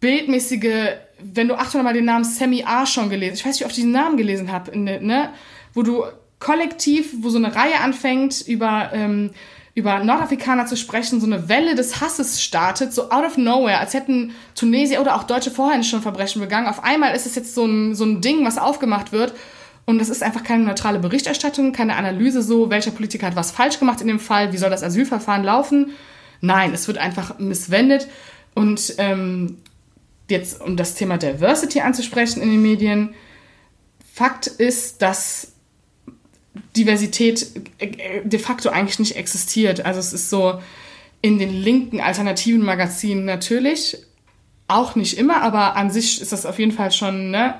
bildmäßige 0.00 0.96
wenn 1.22 1.48
du 1.48 1.54
800 1.54 1.84
Mal 1.84 1.94
den 1.94 2.04
Namen 2.04 2.24
Sammy 2.24 2.64
A 2.66 2.86
schon 2.86 3.10
gelesen, 3.10 3.34
ich 3.34 3.46
weiß 3.46 3.54
nicht, 3.54 3.64
ob 3.64 3.70
ich 3.70 3.76
diesen 3.76 3.92
Namen 3.92 4.16
gelesen 4.16 4.50
habe, 4.52 4.76
ne, 4.78 5.30
wo 5.74 5.82
du 5.82 6.04
kollektiv, 6.38 7.12
wo 7.20 7.28
so 7.28 7.38
eine 7.38 7.54
Reihe 7.54 7.80
anfängt, 7.80 8.40
über, 8.40 8.90
ähm, 8.92 9.30
über 9.74 10.02
Nordafrikaner 10.02 10.66
zu 10.66 10.76
sprechen, 10.76 11.20
so 11.20 11.26
eine 11.26 11.48
Welle 11.48 11.74
des 11.74 12.00
Hasses 12.00 12.42
startet, 12.42 12.92
so 12.92 13.10
out 13.10 13.24
of 13.24 13.36
nowhere, 13.36 13.78
als 13.78 13.94
hätten 13.94 14.32
Tunesier 14.54 15.00
oder 15.00 15.14
auch 15.14 15.24
Deutsche 15.24 15.50
vorher 15.50 15.82
schon 15.82 16.02
Verbrechen 16.02 16.40
begangen. 16.40 16.66
Auf 16.66 16.82
einmal 16.82 17.14
ist 17.14 17.26
es 17.26 17.34
jetzt 17.34 17.54
so 17.54 17.66
ein, 17.66 17.94
so 17.94 18.04
ein 18.04 18.20
Ding, 18.20 18.44
was 18.44 18.58
aufgemacht 18.58 19.12
wird. 19.12 19.34
Und 19.86 19.98
das 19.98 20.08
ist 20.08 20.22
einfach 20.22 20.44
keine 20.44 20.64
neutrale 20.64 20.98
Berichterstattung, 20.98 21.72
keine 21.72 21.96
Analyse 21.96 22.42
so, 22.42 22.70
welcher 22.70 22.90
Politiker 22.90 23.26
hat 23.26 23.36
was 23.36 23.50
falsch 23.50 23.78
gemacht 23.78 24.00
in 24.00 24.06
dem 24.06 24.20
Fall, 24.20 24.52
wie 24.52 24.56
soll 24.56 24.70
das 24.70 24.82
Asylverfahren 24.82 25.44
laufen. 25.44 25.92
Nein, 26.40 26.72
es 26.72 26.86
wird 26.86 26.98
einfach 26.98 27.38
misswendet. 27.38 28.08
Und 28.54 28.94
ähm, 28.98 29.58
jetzt 30.30 30.60
um 30.60 30.76
das 30.76 30.94
Thema 30.94 31.18
Diversity 31.18 31.80
anzusprechen 31.80 32.42
in 32.42 32.50
den 32.50 32.62
Medien, 32.62 33.14
Fakt 34.12 34.46
ist, 34.48 35.02
dass 35.02 35.52
Diversität 36.76 37.46
äh, 37.78 38.22
de 38.24 38.38
facto 38.38 38.68
eigentlich 38.68 38.98
nicht 38.98 39.16
existiert. 39.16 39.84
Also 39.84 40.00
es 40.00 40.12
ist 40.12 40.30
so 40.30 40.60
in 41.22 41.38
den 41.38 41.52
linken 41.52 42.00
alternativen 42.00 42.64
Magazinen 42.64 43.24
natürlich, 43.24 43.98
auch 44.68 44.94
nicht 44.94 45.18
immer, 45.18 45.42
aber 45.42 45.76
an 45.76 45.90
sich 45.90 46.20
ist 46.20 46.32
das 46.32 46.46
auf 46.46 46.58
jeden 46.58 46.72
Fall 46.72 46.92
schon, 46.92 47.30
ne, 47.30 47.56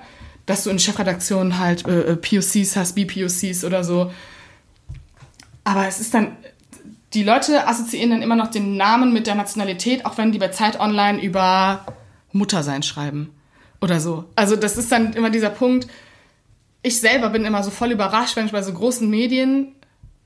dass 0.46 0.64
du 0.64 0.70
in 0.70 0.78
Chefredaktionen 0.78 1.58
halt 1.58 1.86
äh, 1.86 2.12
äh 2.12 2.16
POCs 2.16 2.76
hast, 2.76 2.94
BPOCs 2.94 3.64
oder 3.64 3.84
so. 3.84 4.12
Aber 5.64 5.86
es 5.86 6.00
ist 6.00 6.14
dann, 6.14 6.36
die 7.14 7.22
Leute 7.22 7.66
assoziieren 7.66 8.10
dann 8.10 8.22
immer 8.22 8.36
noch 8.36 8.48
den 8.48 8.76
Namen 8.76 9.12
mit 9.12 9.26
der 9.26 9.34
Nationalität, 9.34 10.06
auch 10.06 10.18
wenn 10.18 10.32
die 10.32 10.38
bei 10.38 10.48
Zeit 10.48 10.78
Online 10.78 11.20
über 11.20 11.84
Muttersein 12.32 12.82
schreiben 12.82 13.30
oder 13.80 14.00
so. 14.00 14.24
Also 14.36 14.56
das 14.56 14.76
ist 14.76 14.92
dann 14.92 15.12
immer 15.14 15.30
dieser 15.30 15.50
Punkt. 15.50 15.86
Ich 16.82 17.00
selber 17.00 17.30
bin 17.30 17.44
immer 17.44 17.62
so 17.62 17.70
voll 17.70 17.92
überrascht, 17.92 18.36
wenn 18.36 18.46
ich 18.46 18.52
bei 18.52 18.62
so 18.62 18.72
großen 18.72 19.08
Medien 19.08 19.74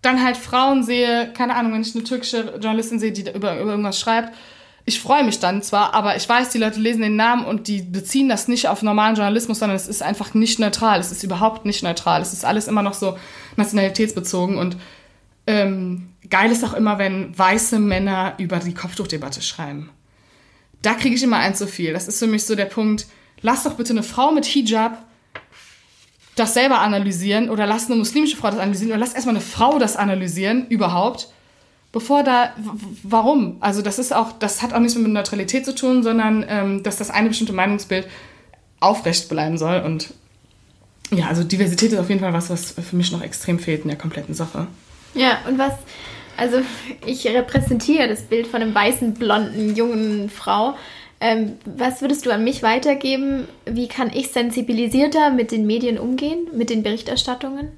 dann 0.02 0.22
halt 0.22 0.36
Frauen 0.36 0.82
sehe, 0.82 1.32
keine 1.32 1.56
Ahnung, 1.56 1.72
wenn 1.72 1.80
ich 1.80 1.94
eine 1.94 2.04
türkische 2.04 2.58
Journalistin 2.60 2.98
sehe, 2.98 3.12
die 3.12 3.22
über, 3.22 3.58
über 3.58 3.70
irgendwas 3.70 3.98
schreibt. 3.98 4.34
Ich 4.86 5.00
freue 5.00 5.24
mich 5.24 5.40
dann 5.40 5.62
zwar, 5.62 5.94
aber 5.94 6.14
ich 6.14 6.28
weiß, 6.28 6.50
die 6.50 6.58
Leute 6.58 6.78
lesen 6.78 7.00
den 7.00 7.16
Namen 7.16 7.46
und 7.46 7.68
die 7.68 7.80
beziehen 7.80 8.28
das 8.28 8.48
nicht 8.48 8.68
auf 8.68 8.82
normalen 8.82 9.16
Journalismus, 9.16 9.60
sondern 9.60 9.76
es 9.76 9.88
ist 9.88 10.02
einfach 10.02 10.34
nicht 10.34 10.58
neutral. 10.58 11.00
Es 11.00 11.10
ist 11.10 11.24
überhaupt 11.24 11.64
nicht 11.64 11.82
neutral. 11.82 12.20
Es 12.20 12.34
ist 12.34 12.44
alles 12.44 12.68
immer 12.68 12.82
noch 12.82 12.92
so 12.92 13.16
nationalitätsbezogen 13.56 14.58
und 14.58 14.76
ähm, 15.46 16.10
geil 16.28 16.50
ist 16.50 16.64
auch 16.64 16.74
immer, 16.74 16.98
wenn 16.98 17.36
weiße 17.36 17.78
Männer 17.78 18.34
über 18.36 18.58
die 18.58 18.74
Kopftuchdebatte 18.74 19.40
schreiben 19.40 19.90
da 20.84 20.94
kriege 20.94 21.14
ich 21.14 21.22
immer 21.22 21.38
ein 21.38 21.54
zu 21.54 21.66
viel. 21.66 21.92
Das 21.92 22.08
ist 22.08 22.18
für 22.18 22.26
mich 22.26 22.44
so 22.44 22.54
der 22.54 22.66
Punkt, 22.66 23.06
lass 23.40 23.64
doch 23.64 23.74
bitte 23.74 23.92
eine 23.92 24.02
Frau 24.02 24.32
mit 24.32 24.44
Hijab 24.44 25.04
das 26.36 26.54
selber 26.54 26.80
analysieren 26.80 27.48
oder 27.48 27.66
lass 27.66 27.86
eine 27.86 27.96
muslimische 27.96 28.36
Frau 28.36 28.50
das 28.50 28.58
analysieren 28.58 28.90
oder 28.90 28.98
lass 28.98 29.14
erstmal 29.14 29.36
eine 29.36 29.44
Frau 29.44 29.78
das 29.78 29.96
analysieren 29.96 30.66
überhaupt, 30.68 31.28
bevor 31.92 32.24
da, 32.24 32.52
warum? 33.02 33.56
Also 33.60 33.82
das 33.82 33.98
ist 33.98 34.12
auch, 34.12 34.32
das 34.32 34.62
hat 34.62 34.72
auch 34.72 34.80
nichts 34.80 34.96
mit 34.96 35.12
Neutralität 35.12 35.64
zu 35.64 35.74
tun, 35.74 36.02
sondern 36.02 36.44
ähm, 36.48 36.82
dass 36.82 36.96
das 36.96 37.10
eine 37.10 37.28
bestimmte 37.28 37.52
Meinungsbild 37.52 38.08
aufrecht 38.80 39.28
bleiben 39.28 39.58
soll 39.58 39.80
und 39.82 40.12
ja, 41.10 41.28
also 41.28 41.44
Diversität 41.44 41.92
ist 41.92 41.98
auf 41.98 42.08
jeden 42.08 42.20
Fall 42.20 42.32
was, 42.32 42.50
was 42.50 42.72
für 42.72 42.96
mich 42.96 43.12
noch 43.12 43.22
extrem 43.22 43.58
fehlt 43.58 43.82
in 43.82 43.88
der 43.88 43.98
kompletten 43.98 44.34
Sache. 44.34 44.66
Ja, 45.14 45.38
und 45.46 45.58
was 45.58 45.74
also 46.36 46.60
ich 47.06 47.26
repräsentiere 47.26 48.08
das 48.08 48.22
Bild 48.22 48.46
von 48.46 48.62
einem 48.62 48.74
weißen, 48.74 49.14
blonden, 49.14 49.74
jungen 49.74 50.28
Frau. 50.28 50.74
Ähm, 51.20 51.54
was 51.64 52.02
würdest 52.02 52.26
du 52.26 52.30
an 52.32 52.44
mich 52.44 52.62
weitergeben? 52.62 53.48
Wie 53.64 53.88
kann 53.88 54.10
ich 54.12 54.30
sensibilisierter 54.30 55.30
mit 55.30 55.52
den 55.52 55.66
Medien 55.66 55.98
umgehen, 55.98 56.48
mit 56.52 56.70
den 56.70 56.82
Berichterstattungen? 56.82 57.68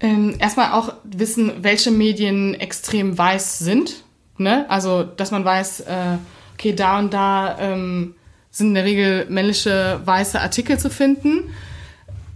Ähm, 0.00 0.36
erstmal 0.38 0.72
auch 0.72 0.94
wissen, 1.04 1.52
welche 1.62 1.90
Medien 1.90 2.54
extrem 2.54 3.16
weiß 3.16 3.58
sind. 3.58 4.04
Ne? 4.38 4.64
Also, 4.68 5.02
dass 5.02 5.30
man 5.30 5.44
weiß, 5.44 5.80
äh, 5.80 6.16
okay, 6.54 6.72
da 6.74 6.98
und 6.98 7.12
da 7.12 7.58
ähm, 7.58 8.14
sind 8.50 8.68
in 8.68 8.74
der 8.74 8.84
Regel 8.84 9.26
männliche 9.28 10.00
weiße 10.04 10.40
Artikel 10.40 10.78
zu 10.78 10.90
finden. 10.90 11.50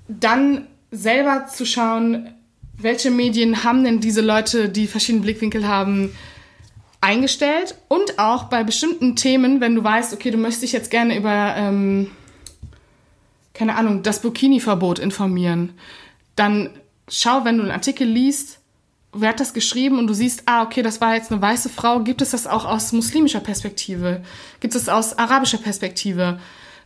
Dann 0.09 0.67
selber 0.91 1.47
zu 1.47 1.65
schauen, 1.65 2.35
welche 2.79 3.11
Medien 3.11 3.65
haben 3.65 3.85
denn 3.85 4.01
diese 4.01 4.21
Leute, 4.21 4.69
die 4.69 4.87
verschiedene 4.87 5.23
Blickwinkel 5.23 5.67
haben, 5.67 6.15
eingestellt? 7.01 7.75
Und 7.89 8.19
auch 8.19 8.45
bei 8.45 8.65
bestimmten 8.65 9.17
Themen, 9.17 9.61
wenn 9.61 9.75
du 9.75 9.85
weißt, 9.85 10.15
okay, 10.15 10.31
du 10.31 10.39
möchtest 10.39 10.63
dich 10.63 10.73
jetzt 10.73 10.91
gerne 10.91 11.17
über, 11.17 11.55
ähm, 11.57 12.11
keine 13.53 13.75
Ahnung, 13.75 14.03
das 14.03 14.23
Burkini-Verbot 14.23 15.01
informieren, 15.01 15.75
dann 16.37 16.71
schau, 17.09 17.45
wenn 17.45 17.57
du 17.57 17.65
einen 17.65 17.73
Artikel 17.73 18.07
liest, 18.07 18.61
wer 19.13 19.31
hat 19.31 19.41
das 19.41 19.55
geschrieben 19.55 19.99
und 19.99 20.07
du 20.07 20.15
siehst, 20.15 20.45
ah, 20.47 20.63
okay, 20.63 20.83
das 20.83 21.01
war 21.01 21.15
jetzt 21.15 21.33
eine 21.33 21.43
weiße 21.43 21.69
Frau, 21.69 22.01
gibt 22.01 22.23
es 22.23 22.31
das 22.31 22.47
auch 22.47 22.65
aus 22.65 22.93
muslimischer 22.93 23.41
Perspektive? 23.41 24.23
Gibt 24.61 24.75
es 24.75 24.89
aus 24.89 25.19
arabischer 25.19 25.59
Perspektive? 25.59 26.39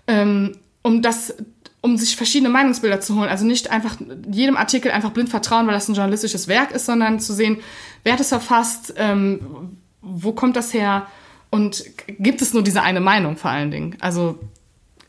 Ähm, 0.07 0.57
um 0.83 1.03
das 1.03 1.35
um 1.83 1.99
sich 1.99 2.17
verschiedene 2.17 2.49
Meinungsbilder 2.49 3.01
zu 3.01 3.17
holen. 3.17 3.29
Also 3.29 3.45
nicht 3.45 3.71
einfach 3.71 3.97
jedem 4.31 4.57
Artikel 4.57 4.91
einfach 4.93 5.11
blind 5.11 5.29
vertrauen, 5.29 5.67
weil 5.67 5.75
das 5.75 5.89
ein 5.89 5.95
journalistisches 5.95 6.49
Werk 6.49 6.71
ist, 6.71 6.87
sondern 6.87 7.21
zu 7.21 7.35
sehen, 7.35 7.59
wer 8.05 8.15
hat 8.15 8.21
es 8.21 8.29
verfasst, 8.29 8.95
ähm, 8.97 9.77
wo 10.01 10.33
kommt 10.33 10.57
das 10.57 10.73
her 10.73 11.07
und 11.51 11.85
gibt 12.07 12.41
es 12.41 12.55
nur 12.55 12.63
diese 12.63 12.83
eine 12.83 13.01
Meinung 13.01 13.37
vor 13.37 13.51
allen 13.51 13.71
Dingen. 13.71 13.97
Also 14.01 14.39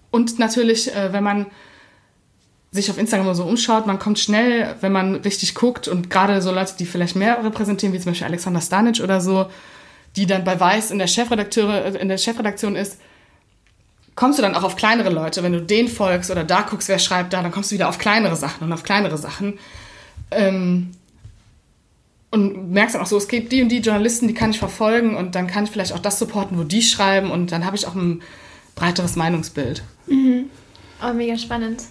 und 0.09 0.39
natürlich, 0.39 0.93
äh, 0.93 1.13
wenn 1.13 1.23
man 1.23 1.45
sich 2.71 2.89
auf 2.89 2.97
Instagram 2.97 3.33
so 3.35 3.43
umschaut, 3.43 3.85
man 3.85 3.99
kommt 3.99 4.17
schnell, 4.17 4.75
wenn 4.81 4.91
man 4.91 5.15
richtig 5.15 5.53
guckt 5.53 5.87
und 5.87 6.09
gerade 6.09 6.41
so 6.41 6.51
Leute, 6.51 6.73
die 6.77 6.87
vielleicht 6.87 7.15
mehr 7.15 7.43
repräsentieren, 7.43 7.93
wie 7.93 7.99
zum 7.99 8.11
Beispiel 8.11 8.27
Alexander 8.27 8.61
Stanic 8.61 8.99
oder 8.99 9.21
so, 9.21 9.45
die 10.15 10.25
dann 10.25 10.43
bei 10.43 10.59
Weiß 10.59 10.89
in 10.89 10.97
der 10.97 11.07
Chefredakteure, 11.07 11.99
in 11.99 12.09
der 12.09 12.17
Chefredaktion 12.17 12.75
ist, 12.75 12.99
kommst 14.15 14.37
du 14.37 14.43
dann 14.43 14.55
auch 14.55 14.63
auf 14.63 14.75
kleinere 14.75 15.09
Leute. 15.09 15.43
Wenn 15.43 15.53
du 15.53 15.61
den 15.61 15.87
folgst 15.87 16.29
oder 16.31 16.43
da 16.43 16.61
guckst, 16.61 16.87
wer 16.87 16.99
schreibt 16.99 17.33
da, 17.33 17.41
dann 17.41 17.51
kommst 17.51 17.71
du 17.71 17.75
wieder 17.75 17.89
auf 17.89 17.97
kleinere 17.97 18.35
Sachen 18.35 18.63
und 18.63 18.73
auf 18.73 18.83
kleinere 18.83 19.17
Sachen. 19.17 19.59
Ähm, 20.31 20.91
und 22.31 22.71
merkst 22.71 22.95
dann 22.95 23.03
auch 23.03 23.07
so, 23.07 23.17
es 23.17 23.27
gibt 23.27 23.51
die 23.51 23.61
und 23.61 23.69
die 23.69 23.77
Journalisten, 23.77 24.27
die 24.27 24.33
kann 24.33 24.49
ich 24.49 24.57
verfolgen 24.57 25.15
und 25.15 25.35
dann 25.35 25.45
kann 25.45 25.65
ich 25.65 25.69
vielleicht 25.69 25.93
auch 25.93 25.99
das 25.99 26.17
supporten, 26.17 26.57
wo 26.57 26.63
die 26.63 26.81
schreiben 26.81 27.29
und 27.29 27.51
dann 27.51 27.63
habe 27.63 27.75
ich 27.75 27.85
auch 27.85 27.93
ein 27.93 28.23
breiteres 28.75 29.15
Meinungsbild. 29.15 29.83
Mhm. 30.07 30.49
Oh, 31.03 31.13
mega 31.13 31.37
spannend. 31.37 31.83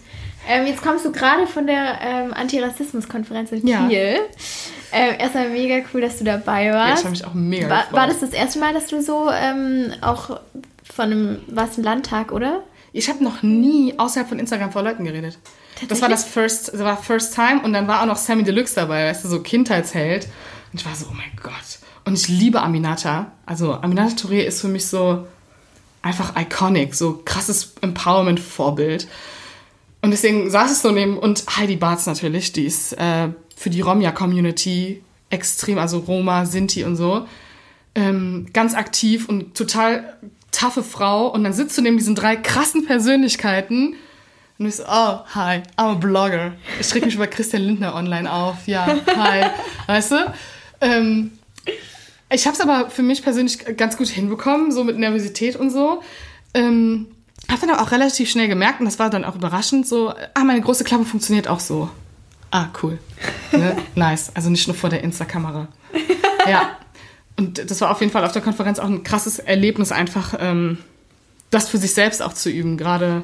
Ähm, 0.49 0.67
jetzt 0.67 0.83
kommst 0.83 1.05
du 1.05 1.13
gerade 1.13 1.47
von 1.47 1.69
der 1.69 1.99
ähm, 2.03 2.35
Antirassismus-Konferenz 2.35 3.53
in 3.53 3.61
Kiel. 3.61 3.71
Ja. 3.71 3.89
Äh, 3.89 5.19
erstmal 5.19 5.51
mega 5.51 5.85
cool, 5.95 6.01
dass 6.01 6.19
du 6.19 6.25
dabei 6.25 6.73
warst. 6.73 6.89
Ja, 6.89 6.95
ich 6.95 7.05
habe 7.05 7.11
mich 7.11 7.25
auch 7.25 7.35
mega 7.35 7.71
war, 7.71 7.93
war 7.93 8.07
das 8.09 8.21
das 8.21 8.31
erste 8.31 8.59
Mal, 8.59 8.75
dass 8.75 8.89
du 8.89 9.01
so 9.01 9.31
ähm, 9.31 9.93
auch 10.01 10.41
von 10.85 11.05
einem, 11.07 11.39
was 11.49 11.79
ein 11.79 11.85
Landtag, 11.85 12.33
oder? 12.33 12.63
Ich 12.93 13.09
habe 13.09 13.25
noch 13.25 13.43
nie 13.43 13.95
außerhalb 13.99 14.29
von 14.29 14.39
Instagram 14.39 14.73
vor 14.73 14.83
Leuten 14.83 15.05
geredet. 15.05 15.39
Das 15.89 16.03
war 16.03 16.09
das 16.09 16.25
First, 16.25 16.69
das 16.69 16.81
war 16.81 16.97
First 16.97 17.35
Time 17.35 17.63
und 17.65 17.73
dann 17.73 17.89
war 17.89 18.03
auch 18.03 18.07
noch 18.07 18.17
Sammy 18.17 18.45
Deluxe 18.45 18.75
dabei, 18.75 19.07
weißt 19.07 19.25
du, 19.25 19.29
so 19.29 19.41
Kindheitsheld. 19.41 20.27
Und 20.73 20.81
ich 20.81 20.87
war 20.87 20.95
so, 20.95 21.07
oh 21.11 21.15
mein 21.15 21.33
Gott. 21.43 21.79
Und 22.05 22.15
ich 22.15 22.29
liebe 22.29 22.61
Aminata. 22.61 23.33
Also 23.47 23.75
Aminata 23.75 24.15
Touré 24.15 24.43
ist 24.43 24.61
für 24.61 24.69
mich 24.69 24.87
so 24.87 25.27
einfach 26.03 26.35
iconic, 26.37 26.95
so 26.95 27.23
krasses 27.25 27.75
Empowerment-Vorbild. 27.81 29.09
Und 30.03 30.11
deswegen 30.11 30.51
saß 30.51 30.71
es 30.71 30.83
so 30.83 30.91
neben, 30.91 31.17
und 31.17 31.45
Heidi 31.57 31.77
Bartz 31.77 32.07
natürlich, 32.07 32.53
die 32.53 32.65
ist 32.65 32.93
äh, 32.95 33.29
für 33.57 33.71
die 33.71 33.81
Romja-Community 33.81 35.03
extrem, 35.31 35.79
also 35.79 35.99
Roma, 35.99 36.45
Sinti 36.45 36.85
und 36.85 36.97
so, 36.97 37.27
ähm, 37.95 38.49
ganz 38.53 38.75
aktiv 38.75 39.29
und 39.29 39.57
total 39.57 40.19
taffe 40.53 40.85
Frau. 40.85 41.27
Und 41.27 41.43
dann 41.43 41.53
sitzt 41.53 41.77
du 41.77 41.83
neben 41.83 41.99
diesen 41.99 42.15
drei 42.15 42.37
krassen 42.37 42.87
Persönlichkeiten 42.87 43.97
und 44.59 44.67
ich 44.67 44.77
so, 44.77 44.85
oh, 44.85 45.19
hi, 45.35 45.63
I'm 45.77 45.93
a 45.93 45.95
blogger. 45.95 46.53
Ich 46.79 46.95
reg 46.95 47.05
mich 47.05 47.17
über 47.17 47.27
Christian 47.27 47.63
Lindner 47.63 47.97
online 47.97 48.33
auf. 48.33 48.67
Ja, 48.67 48.87
hi. 49.17 49.51
Weißt 49.89 50.13
du? 50.13 50.33
Ähm, 50.81 51.33
ich 52.31 52.47
habe 52.47 52.55
es 52.55 52.61
aber 52.61 52.89
für 52.89 53.03
mich 53.03 53.23
persönlich 53.23 53.77
ganz 53.77 53.97
gut 53.97 54.09
hinbekommen, 54.09 54.71
so 54.71 54.85
mit 54.85 54.99
Nervosität 54.99 55.57
und 55.57 55.71
so. 55.71 56.03
Ähm, 56.55 57.09
habe 57.51 57.61
dann 57.61 57.71
aber 57.71 57.83
auch 57.83 57.91
relativ 57.91 58.31
schnell 58.31 58.47
gemerkt, 58.47 58.79
und 58.79 58.87
das 58.87 58.99
war 58.99 59.11
dann 59.11 59.25
auch 59.25 59.35
überraschend, 59.35 59.87
so, 59.87 60.11
ah, 60.11 60.45
meine 60.45 60.61
große 60.61 60.85
Klappe 60.85 61.05
funktioniert 61.05 61.49
auch 61.49 61.61
so. 61.61 61.91
Ah, 62.53 62.67
cool. 62.83 62.99
Ne? 63.51 63.77
nice. 63.95 64.31
Also 64.35 64.49
nicht 64.49 64.69
nur 64.69 64.77
vor 64.77 64.91
der 64.91 65.03
Insta-Kamera. 65.03 65.69
Ja. 66.49 66.77
Und 67.43 67.71
das 67.71 67.81
war 67.81 67.91
auf 67.91 68.01
jeden 68.01 68.13
Fall 68.13 68.25
auf 68.25 68.31
der 68.31 68.41
Konferenz 68.41 68.79
auch 68.79 68.89
ein 68.89 69.03
krasses 69.03 69.41
Erlebnis, 69.41 69.91
einfach 69.91 70.35
ähm, 70.39 70.79
das 71.51 71.69
für 71.69 71.79
sich 71.79 71.93
selbst 71.93 72.23
auch 72.23 72.35
zu 72.35 72.51
üben, 72.51 72.77
gerade 72.77 73.23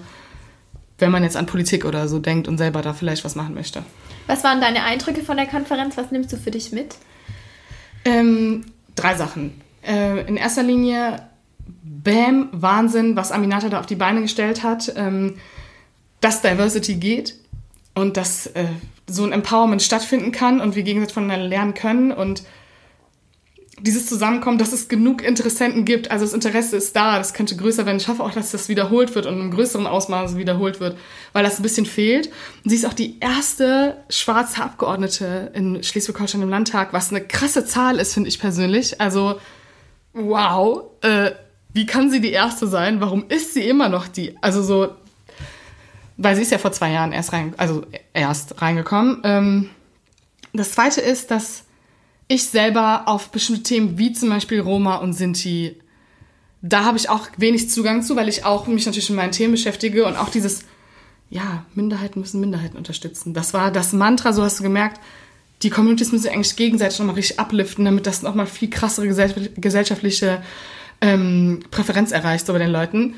wenn 0.99 1.13
man 1.13 1.23
jetzt 1.23 1.37
an 1.37 1.47
Politik 1.47 1.85
oder 1.85 2.09
so 2.09 2.19
denkt 2.19 2.49
und 2.49 2.59
selber 2.59 2.83
da 2.83 2.95
vielleicht 2.95 3.25
was 3.25 3.37
machen 3.37 3.55
möchte. 3.55 3.85
Was 4.27 4.43
waren 4.43 4.61
deine 4.61 4.83
Eindrücke 4.83 5.23
von 5.23 5.37
der 5.37 5.47
Konferenz? 5.47 5.97
Was 5.97 6.11
nimmst 6.11 6.33
du 6.33 6.37
für 6.37 6.51
dich 6.51 6.73
mit? 6.73 6.97
Ähm, 8.05 8.65
drei 8.97 9.15
Sachen. 9.15 9.61
Äh, 9.87 10.27
in 10.27 10.37
erster 10.37 10.65
Linie, 10.65 11.23
Bam, 11.85 12.49
Wahnsinn, 12.51 13.15
was 13.15 13.31
Aminata 13.31 13.69
da 13.69 13.79
auf 13.79 13.87
die 13.87 13.95
Beine 13.95 14.21
gestellt 14.23 14.65
hat, 14.65 14.93
ähm, 14.97 15.37
dass 16.21 16.43
Diversity 16.43 16.97
geht 16.97 17.37
und 17.95 18.17
dass 18.17 18.49
äh, 18.49 18.65
so 19.07 19.23
ein 19.23 19.31
Empowerment 19.31 19.81
stattfinden 19.81 20.33
kann 20.33 20.61
und 20.61 20.75
wir 20.75 20.83
gegenseitig 20.83 21.15
voneinander 21.15 21.47
lernen 21.47 21.75
können 21.75 22.11
und 22.11 22.43
dieses 23.81 24.07
Zusammenkommen, 24.07 24.59
dass 24.59 24.73
es 24.73 24.89
genug 24.89 25.23
Interessenten 25.23 25.85
gibt. 25.85 26.11
Also 26.11 26.25
das 26.25 26.35
Interesse 26.35 26.77
ist 26.77 26.95
da, 26.97 27.19
das 27.19 27.35
könnte 27.35 27.57
größer 27.57 27.87
werden. 27.87 27.99
Ich 27.99 28.09
hoffe 28.09 28.23
auch, 28.23 28.33
dass 28.33 28.51
das 28.51 28.69
wiederholt 28.69 29.15
wird 29.15 29.27
und 29.27 29.41
im 29.41 29.51
größeren 29.51 29.87
Ausmaß 29.87 30.37
wiederholt 30.37 30.81
wird, 30.81 30.97
weil 31.33 31.45
das 31.45 31.59
ein 31.59 31.63
bisschen 31.63 31.87
fehlt. 31.87 32.29
Und 32.65 32.71
sie 32.71 32.77
ist 32.77 32.87
auch 32.87 32.95
die 32.95 33.19
erste 33.21 33.97
schwarze 34.09 34.63
Abgeordnete 34.63 35.53
in 35.55 35.83
Schleswig-Holstein 35.83 36.43
im 36.43 36.49
Landtag, 36.49 36.93
was 36.93 37.11
eine 37.11 37.21
krasse 37.21 37.65
Zahl 37.65 37.99
ist, 37.99 38.15
finde 38.15 38.29
ich 38.29 38.39
persönlich. 38.39 39.01
Also, 39.01 39.41
wow, 40.13 40.83
äh, 41.03 41.33
wie 41.73 41.87
kann 41.87 42.11
sie 42.11 42.21
die 42.21 42.33
erste 42.33 42.67
sein? 42.67 43.01
Warum 43.01 43.27
ist 43.29 43.55
sie 43.55 43.69
immer 43.69 43.89
noch 43.89 44.09
die? 44.09 44.37
Also 44.41 44.63
so, 44.63 44.89
weil 46.17 46.35
sie 46.35 46.43
ist 46.43 46.51
ja 46.51 46.59
vor 46.59 46.73
zwei 46.73 46.91
Jahren 46.91 47.13
erst 47.13 47.33
rein, 47.33 47.55
also 47.57 47.85
erst 48.13 48.61
reingekommen. 48.61 49.21
Ähm, 49.25 49.71
das 50.53 50.73
zweite 50.73 51.01
ist, 51.01 51.31
dass 51.31 51.65
ich 52.29 52.45
selber 52.45 53.03
auf 53.07 53.31
bestimmte 53.31 53.63
Themen 53.63 53.99
wie 53.99 54.13
zum 54.13 54.29
Beispiel 54.29 54.61
Roma 54.61 54.97
und 54.97 55.15
Sinti, 55.15 55.77
da 56.61 56.85
habe 56.85 56.99
ich 56.99 57.09
auch 57.09 57.29
wenig 57.37 57.71
Zugang 57.71 58.03
zu, 58.03 58.17
weil 58.17 58.29
ich 58.29 58.45
auch 58.45 58.67
mich 58.67 58.85
natürlich 58.85 59.09
mit 59.11 59.17
meinen 59.17 59.33
Themen 59.33 59.53
beschäftige 59.53 60.05
und 60.05 60.17
auch 60.17 60.29
dieses, 60.29 60.65
ja, 61.31 61.65
Minderheiten 61.75 62.21
müssen 62.21 62.41
Minderheiten 62.41 62.77
unterstützen. 62.77 63.33
Das 63.33 63.55
war 63.55 63.71
das 63.71 63.93
Mantra, 63.93 64.33
so 64.33 64.43
hast 64.43 64.59
du 64.59 64.63
gemerkt, 64.63 65.01
die 65.63 65.71
Communities 65.71 66.13
müssen 66.13 66.29
eigentlich 66.29 66.57
gegenseitig 66.57 66.99
nochmal 66.99 67.17
richtig 67.17 67.41
upliften, 67.41 67.85
damit 67.85 68.07
das 68.07 68.23
nochmal 68.23 68.47
viel 68.47 68.71
krassere 68.71 69.09
gesellschaftliche 69.09 70.43
ähm, 71.01 71.61
Präferenz 71.71 72.13
erreicht, 72.13 72.47
so 72.47 72.53
bei 72.53 72.59
den 72.59 72.71
Leuten. 72.71 73.15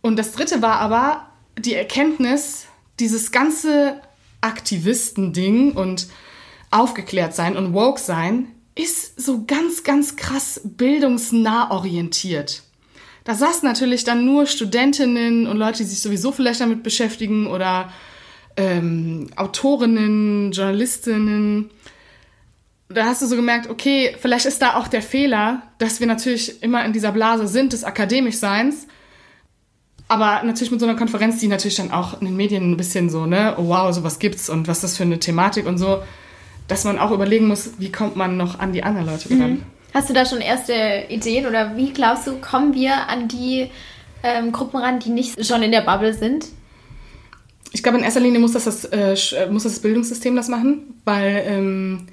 Und 0.00 0.18
das 0.18 0.32
dritte 0.32 0.60
war 0.60 0.80
aber 0.80 1.28
die 1.58 1.74
Erkenntnis, 1.74 2.66
dieses 3.00 3.32
ganze 3.32 4.00
Aktivisten-Ding 4.40 5.72
und 5.72 6.08
aufgeklärt 6.72 7.34
sein 7.34 7.56
und 7.56 7.74
woke 7.74 8.00
sein 8.00 8.48
ist 8.74 9.20
so 9.20 9.44
ganz, 9.46 9.84
ganz 9.84 10.16
krass 10.16 10.60
bildungsnah 10.64 11.70
orientiert. 11.70 12.62
Da 13.24 13.34
saßen 13.34 13.68
natürlich 13.68 14.04
dann 14.04 14.24
nur 14.24 14.46
Studentinnen 14.46 15.46
und 15.46 15.56
Leute, 15.56 15.78
die 15.78 15.84
sich 15.84 16.00
sowieso 16.00 16.32
vielleicht 16.32 16.60
damit 16.60 16.82
beschäftigen 16.82 17.46
oder 17.46 17.92
ähm, 18.56 19.28
Autorinnen, 19.36 20.52
Journalistinnen. 20.52 21.70
Da 22.88 23.04
hast 23.04 23.22
du 23.22 23.26
so 23.26 23.36
gemerkt, 23.36 23.70
okay, 23.70 24.16
vielleicht 24.20 24.46
ist 24.46 24.60
da 24.60 24.76
auch 24.76 24.88
der 24.88 25.02
Fehler, 25.02 25.62
dass 25.78 26.00
wir 26.00 26.06
natürlich 26.06 26.62
immer 26.62 26.84
in 26.84 26.92
dieser 26.92 27.12
Blase 27.12 27.46
sind 27.46 27.72
des 27.72 27.84
Akademischseins. 27.84 28.86
Aber 30.08 30.42
natürlich 30.42 30.70
mit 30.70 30.80
so 30.80 30.86
einer 30.86 30.98
Konferenz, 30.98 31.38
die 31.38 31.48
natürlich 31.48 31.76
dann 31.76 31.92
auch 31.92 32.20
in 32.20 32.26
den 32.26 32.36
Medien 32.36 32.70
ein 32.70 32.76
bisschen 32.76 33.08
so, 33.08 33.24
ne, 33.24 33.54
oh 33.56 33.68
wow, 33.68 33.94
sowas 33.94 34.18
gibt's 34.18 34.50
und 34.50 34.66
was 34.66 34.78
ist 34.78 34.84
das 34.84 34.96
für 34.96 35.04
eine 35.04 35.20
Thematik 35.20 35.66
und 35.66 35.78
so 35.78 36.02
dass 36.68 36.84
man 36.84 36.98
auch 36.98 37.10
überlegen 37.10 37.48
muss, 37.48 37.72
wie 37.78 37.92
kommt 37.92 38.16
man 38.16 38.36
noch 38.36 38.58
an 38.58 38.72
die 38.72 38.82
anderen 38.82 39.06
Leute 39.06 39.30
ran. 39.30 39.50
Mhm. 39.50 39.62
Hast 39.94 40.08
du 40.08 40.14
da 40.14 40.24
schon 40.24 40.40
erste 40.40 41.04
Ideen 41.08 41.46
oder 41.46 41.76
wie 41.76 41.92
glaubst 41.92 42.26
du, 42.26 42.36
kommen 42.40 42.74
wir 42.74 43.08
an 43.08 43.28
die 43.28 43.70
ähm, 44.22 44.52
Gruppen 44.52 44.78
ran, 44.78 45.00
die 45.00 45.10
nicht 45.10 45.44
schon 45.44 45.62
in 45.62 45.70
der 45.70 45.82
Bubble 45.82 46.14
sind? 46.14 46.46
Ich 47.72 47.82
glaube, 47.82 47.98
in 47.98 48.04
erster 48.04 48.20
Linie 48.20 48.40
muss 48.40 48.52
das 48.52 48.64
das, 48.64 48.84
äh, 48.84 49.14
äh, 49.36 49.50
muss 49.50 49.64
das 49.64 49.80
Bildungssystem 49.80 50.36
das 50.36 50.48
machen, 50.48 50.94
weil 51.04 51.42
ähm, 51.46 52.06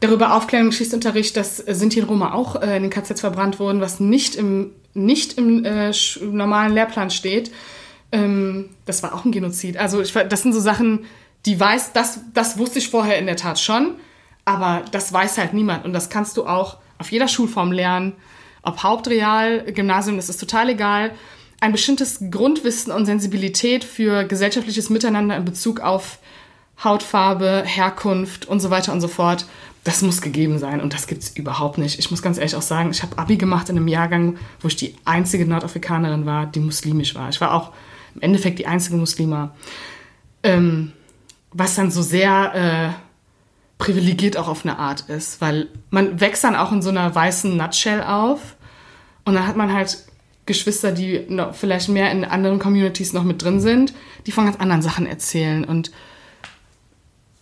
darüber 0.00 0.34
Aufklärung, 0.34 0.70
Geschichtsunterricht, 0.70 1.36
dass 1.36 1.56
Sinti 1.58 2.00
und 2.00 2.08
Roma 2.08 2.34
auch 2.34 2.60
äh, 2.60 2.76
in 2.76 2.82
den 2.82 2.90
KZs 2.90 3.20
verbrannt 3.20 3.58
wurden, 3.58 3.80
was 3.80 4.00
nicht 4.00 4.34
im, 4.34 4.70
nicht 4.94 5.38
im 5.38 5.64
äh, 5.64 5.92
normalen 6.20 6.72
Lehrplan 6.72 7.10
steht. 7.10 7.52
Ähm, 8.10 8.70
das 8.84 9.02
war 9.02 9.14
auch 9.14 9.24
ein 9.24 9.32
Genozid. 9.32 9.76
Also 9.76 10.02
ich, 10.02 10.12
das 10.12 10.42
sind 10.42 10.52
so 10.52 10.60
Sachen, 10.60 11.06
die 11.46 11.58
weiß, 11.58 11.92
das, 11.92 12.20
das 12.34 12.58
wusste 12.58 12.78
ich 12.78 12.88
vorher 12.88 13.18
in 13.18 13.26
der 13.26 13.36
Tat 13.36 13.58
schon, 13.58 13.96
aber 14.44 14.84
das 14.90 15.12
weiß 15.12 15.38
halt 15.38 15.54
niemand. 15.54 15.84
Und 15.84 15.92
das 15.92 16.10
kannst 16.10 16.36
du 16.36 16.46
auch 16.46 16.78
auf 16.98 17.10
jeder 17.10 17.28
Schulform 17.28 17.72
lernen, 17.72 18.12
ob 18.62 18.82
Hauptreal, 18.82 19.64
Gymnasium, 19.72 20.16
das 20.16 20.28
ist 20.28 20.38
total 20.38 20.70
egal. 20.70 21.12
Ein 21.60 21.72
bestimmtes 21.72 22.20
Grundwissen 22.30 22.92
und 22.92 23.06
Sensibilität 23.06 23.84
für 23.84 24.24
gesellschaftliches 24.24 24.90
Miteinander 24.90 25.36
in 25.36 25.44
Bezug 25.44 25.80
auf 25.80 26.18
Hautfarbe, 26.82 27.62
Herkunft 27.64 28.46
und 28.46 28.60
so 28.60 28.70
weiter 28.70 28.92
und 28.92 29.00
so 29.00 29.08
fort, 29.08 29.46
das 29.84 30.02
muss 30.02 30.20
gegeben 30.20 30.58
sein 30.58 30.80
und 30.80 30.94
das 30.94 31.06
gibt 31.06 31.22
es 31.22 31.36
überhaupt 31.36 31.78
nicht. 31.78 31.98
Ich 31.98 32.10
muss 32.10 32.22
ganz 32.22 32.38
ehrlich 32.38 32.54
auch 32.54 32.62
sagen, 32.62 32.90
ich 32.90 33.02
habe 33.02 33.18
Abi 33.18 33.36
gemacht 33.36 33.68
in 33.68 33.76
einem 33.76 33.88
Jahrgang, 33.88 34.38
wo 34.60 34.68
ich 34.68 34.76
die 34.76 34.94
einzige 35.04 35.44
Nordafrikanerin 35.44 36.24
war, 36.24 36.46
die 36.46 36.60
muslimisch 36.60 37.14
war. 37.14 37.28
Ich 37.30 37.40
war 37.40 37.52
auch 37.52 37.72
im 38.14 38.22
Endeffekt 38.22 38.58
die 38.60 38.66
einzige 38.66 38.96
Muslima. 38.96 39.54
Ähm, 40.44 40.92
was 41.52 41.74
dann 41.74 41.90
so 41.90 42.02
sehr 42.02 42.54
äh, 42.54 43.82
privilegiert 43.82 44.36
auch 44.36 44.48
auf 44.48 44.64
eine 44.64 44.78
Art 44.78 45.08
ist, 45.08 45.40
weil 45.40 45.68
man 45.90 46.20
wächst 46.20 46.44
dann 46.44 46.56
auch 46.56 46.72
in 46.72 46.82
so 46.82 46.90
einer 46.90 47.14
weißen 47.14 47.56
Nutshell 47.56 48.02
auf 48.02 48.56
und 49.24 49.34
dann 49.34 49.46
hat 49.46 49.56
man 49.56 49.72
halt 49.72 49.98
Geschwister, 50.46 50.92
die 50.92 51.26
noch 51.28 51.54
vielleicht 51.54 51.88
mehr 51.88 52.10
in 52.10 52.24
anderen 52.24 52.58
Communities 52.58 53.12
noch 53.12 53.24
mit 53.24 53.42
drin 53.42 53.60
sind, 53.60 53.94
die 54.26 54.32
von 54.32 54.44
ganz 54.44 54.56
anderen 54.58 54.82
Sachen 54.82 55.06
erzählen 55.06 55.64
und 55.64 55.90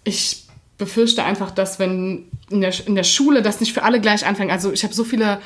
ich 0.04 0.46
befürchte 0.78 1.24
einfach, 1.24 1.50
dass 1.50 1.78
wenn 1.78 2.24
in 2.48 2.62
der, 2.62 2.72
in 2.86 2.94
der 2.94 3.04
Schule 3.04 3.42
das 3.42 3.60
nicht 3.60 3.72
für 3.72 3.82
alle 3.82 4.00
gleich 4.00 4.26
anfängt, 4.26 4.50
also 4.50 4.72
ich 4.72 4.82
habe 4.82 4.94
so 4.94 5.04
viele 5.04 5.40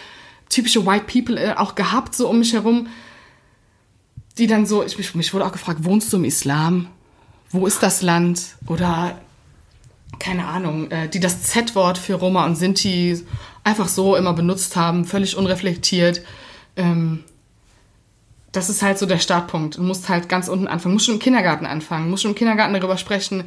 typische 0.48 0.86
White 0.86 1.06
People 1.12 1.38
äh, 1.38 1.54
auch 1.54 1.74
gehabt, 1.74 2.14
so 2.14 2.28
um 2.28 2.38
mich 2.38 2.52
herum, 2.52 2.88
die 4.38 4.46
dann 4.46 4.66
so, 4.66 4.84
ich, 4.84 5.14
mich 5.14 5.34
wurde 5.34 5.46
auch 5.46 5.52
gefragt, 5.52 5.84
wohnst 5.84 6.12
du 6.12 6.16
im 6.16 6.24
Islam? 6.24 6.88
Wo 7.54 7.66
ist 7.66 7.82
das 7.82 8.02
Land? 8.02 8.56
Oder 8.66 9.16
keine 10.18 10.46
Ahnung, 10.46 10.90
äh, 10.90 11.08
die 11.08 11.20
das 11.20 11.42
Z-Wort 11.44 11.98
für 11.98 12.14
Roma 12.14 12.44
und 12.44 12.56
Sinti 12.56 13.24
einfach 13.62 13.88
so 13.88 14.16
immer 14.16 14.32
benutzt 14.32 14.76
haben, 14.76 15.04
völlig 15.04 15.36
unreflektiert. 15.36 16.22
Ähm, 16.76 17.24
das 18.52 18.70
ist 18.70 18.82
halt 18.82 18.98
so 18.98 19.06
der 19.06 19.18
Startpunkt. 19.18 19.78
Du 19.78 19.82
musst 19.82 20.08
halt 20.08 20.28
ganz 20.28 20.48
unten 20.48 20.68
anfangen. 20.68 20.94
Musst 20.94 21.06
schon 21.06 21.14
im 21.14 21.20
Kindergarten 21.20 21.66
anfangen. 21.66 22.10
Musst 22.10 22.22
schon 22.22 22.32
im 22.32 22.36
Kindergarten 22.36 22.74
darüber 22.74 22.96
sprechen, 22.96 23.44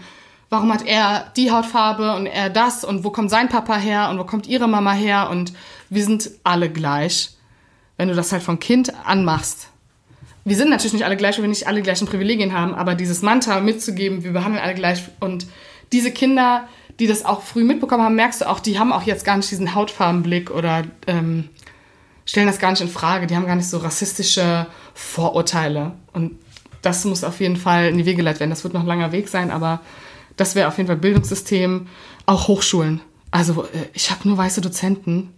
warum 0.50 0.72
hat 0.72 0.86
er 0.86 1.32
die 1.36 1.52
Hautfarbe 1.52 2.16
und 2.16 2.26
er 2.26 2.50
das 2.50 2.84
und 2.84 3.04
wo 3.04 3.10
kommt 3.10 3.30
sein 3.30 3.50
Papa 3.50 3.76
her 3.76 4.10
und 4.10 4.18
wo 4.18 4.24
kommt 4.24 4.48
ihre 4.48 4.68
Mama 4.68 4.94
her 4.94 5.30
und 5.30 5.54
wir 5.90 6.04
sind 6.04 6.32
alle 6.44 6.70
gleich. 6.70 7.32
Wenn 7.98 8.10
du 8.10 8.16
das 8.16 8.32
halt 8.32 8.44
von 8.44 8.60
Kind 8.60 8.94
anmachst, 9.06 9.70
wir 10.48 10.56
sind 10.56 10.70
natürlich 10.70 10.94
nicht 10.94 11.06
alle 11.06 11.18
gleich, 11.18 11.38
weil 11.38 11.44
wir 11.44 11.50
nicht 11.50 11.68
alle 11.68 11.82
gleichen 11.82 12.08
Privilegien 12.08 12.54
haben, 12.54 12.74
aber 12.74 12.96
dieses 12.96 13.22
Mantra 13.22 13.60
mitzugeben, 13.60 14.24
wir 14.24 14.32
behandeln 14.32 14.64
alle 14.64 14.76
gleich 14.76 15.04
und 15.20 15.46
diese 15.92 16.12
Kinder, 16.12 16.68
die 17.00 17.08
das 17.08 17.26
auch 17.26 17.42
früh 17.42 17.64
mitbekommen 17.64 18.04
haben, 18.04 18.16
merkst 18.16 18.42
du 18.42 18.50
auch, 18.50 18.60
die 18.60 18.80
haben 18.80 18.92
auch 18.92 19.04
jetzt 19.04 19.26
gar 19.26 19.38
nicht 19.38 19.52
diesen 19.52 19.76
Hautfarbenblick 19.76 20.50
oder 20.50 20.84
ähm, 21.06 21.50
stellen 22.26 22.48
das 22.48 22.60
gar 22.60 22.72
nicht 22.72 22.82
in 22.82 22.88
Frage. 22.88 23.28
Die 23.28 23.36
haben 23.36 23.46
gar 23.46 23.56
nicht 23.56 23.70
so 23.70 23.78
rassistische 23.78 24.68
Vorurteile. 24.94 25.94
Und 26.14 26.38
das 26.82 27.06
muss 27.06 27.24
auf 27.24 27.40
jeden 27.40 27.58
Fall 27.58 27.88
in 27.88 27.98
die 27.98 28.06
Wege 28.06 28.18
geleitet 28.18 28.40
werden. 28.40 28.50
Das 28.50 28.64
wird 28.64 28.74
noch 28.74 28.82
ein 28.82 28.88
langer 28.88 29.12
Weg 29.12 29.30
sein, 29.30 29.52
aber 29.52 29.82
das 30.36 30.56
wäre 30.56 30.68
auf 30.68 30.78
jeden 30.78 30.88
Fall 30.88 30.98
Bildungssystem, 30.98 31.88
auch 32.26 32.48
Hochschulen. 32.48 33.02
Also 33.32 33.64
äh, 33.64 33.90
ich 33.94 34.12
habe 34.12 34.28
nur 34.28 34.38
weiße 34.38 34.62
Dozenten. 34.62 35.34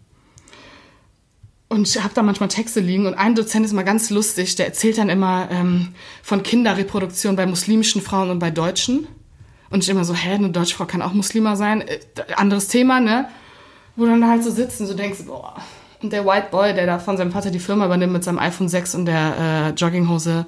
Und 1.70 1.88
ich 1.88 2.04
habe 2.04 2.14
da 2.16 2.24
manchmal 2.24 2.50
Texte 2.50 2.80
liegen 2.80 3.06
und 3.06 3.14
ein 3.14 3.36
Dozent 3.36 3.64
ist 3.64 3.74
mal 3.74 3.84
ganz 3.84 4.10
lustig, 4.10 4.56
der 4.56 4.66
erzählt 4.66 4.98
dann 4.98 5.08
immer 5.08 5.48
ähm, 5.52 5.90
von 6.24 6.42
Kinderreproduktion 6.42 7.36
bei 7.36 7.46
muslimischen 7.46 8.02
Frauen 8.02 8.32
und 8.32 8.40
bei 8.40 8.50
Deutschen. 8.50 9.08
Und 9.70 9.84
ich 9.84 9.90
immer 9.90 10.04
so, 10.04 10.16
hä, 10.16 10.34
eine 10.34 10.50
deutsche 10.50 10.76
Frau 10.76 10.86
kann 10.86 11.04
auch 11.04 11.14
Muslima 11.14 11.56
sein. 11.56 11.82
Äh, 11.82 12.00
anderes 12.36 12.70
Thema, 12.70 13.00
ne? 13.00 13.30
Wo 13.96 14.08
dann 14.08 14.28
halt 14.28 14.44
so 14.44 14.50
sitzen, 14.50 14.88
so 14.88 14.96
denkst, 14.96 15.20
boah. 15.28 15.58
Und 16.02 16.12
der 16.12 16.26
White 16.26 16.48
Boy, 16.50 16.74
der 16.74 16.88
da 16.88 16.98
von 16.98 17.18
seinem 17.18 17.32
Vater 17.32 17.52
die 17.52 17.60
Firma 17.60 17.86
übernimmt 17.86 18.14
mit 18.14 18.24
seinem 18.24 18.40
iPhone 18.40 18.68
6 18.68 18.96
und 18.96 19.06
der 19.06 19.36
äh, 19.38 19.70
Jogginghose, 19.80 20.48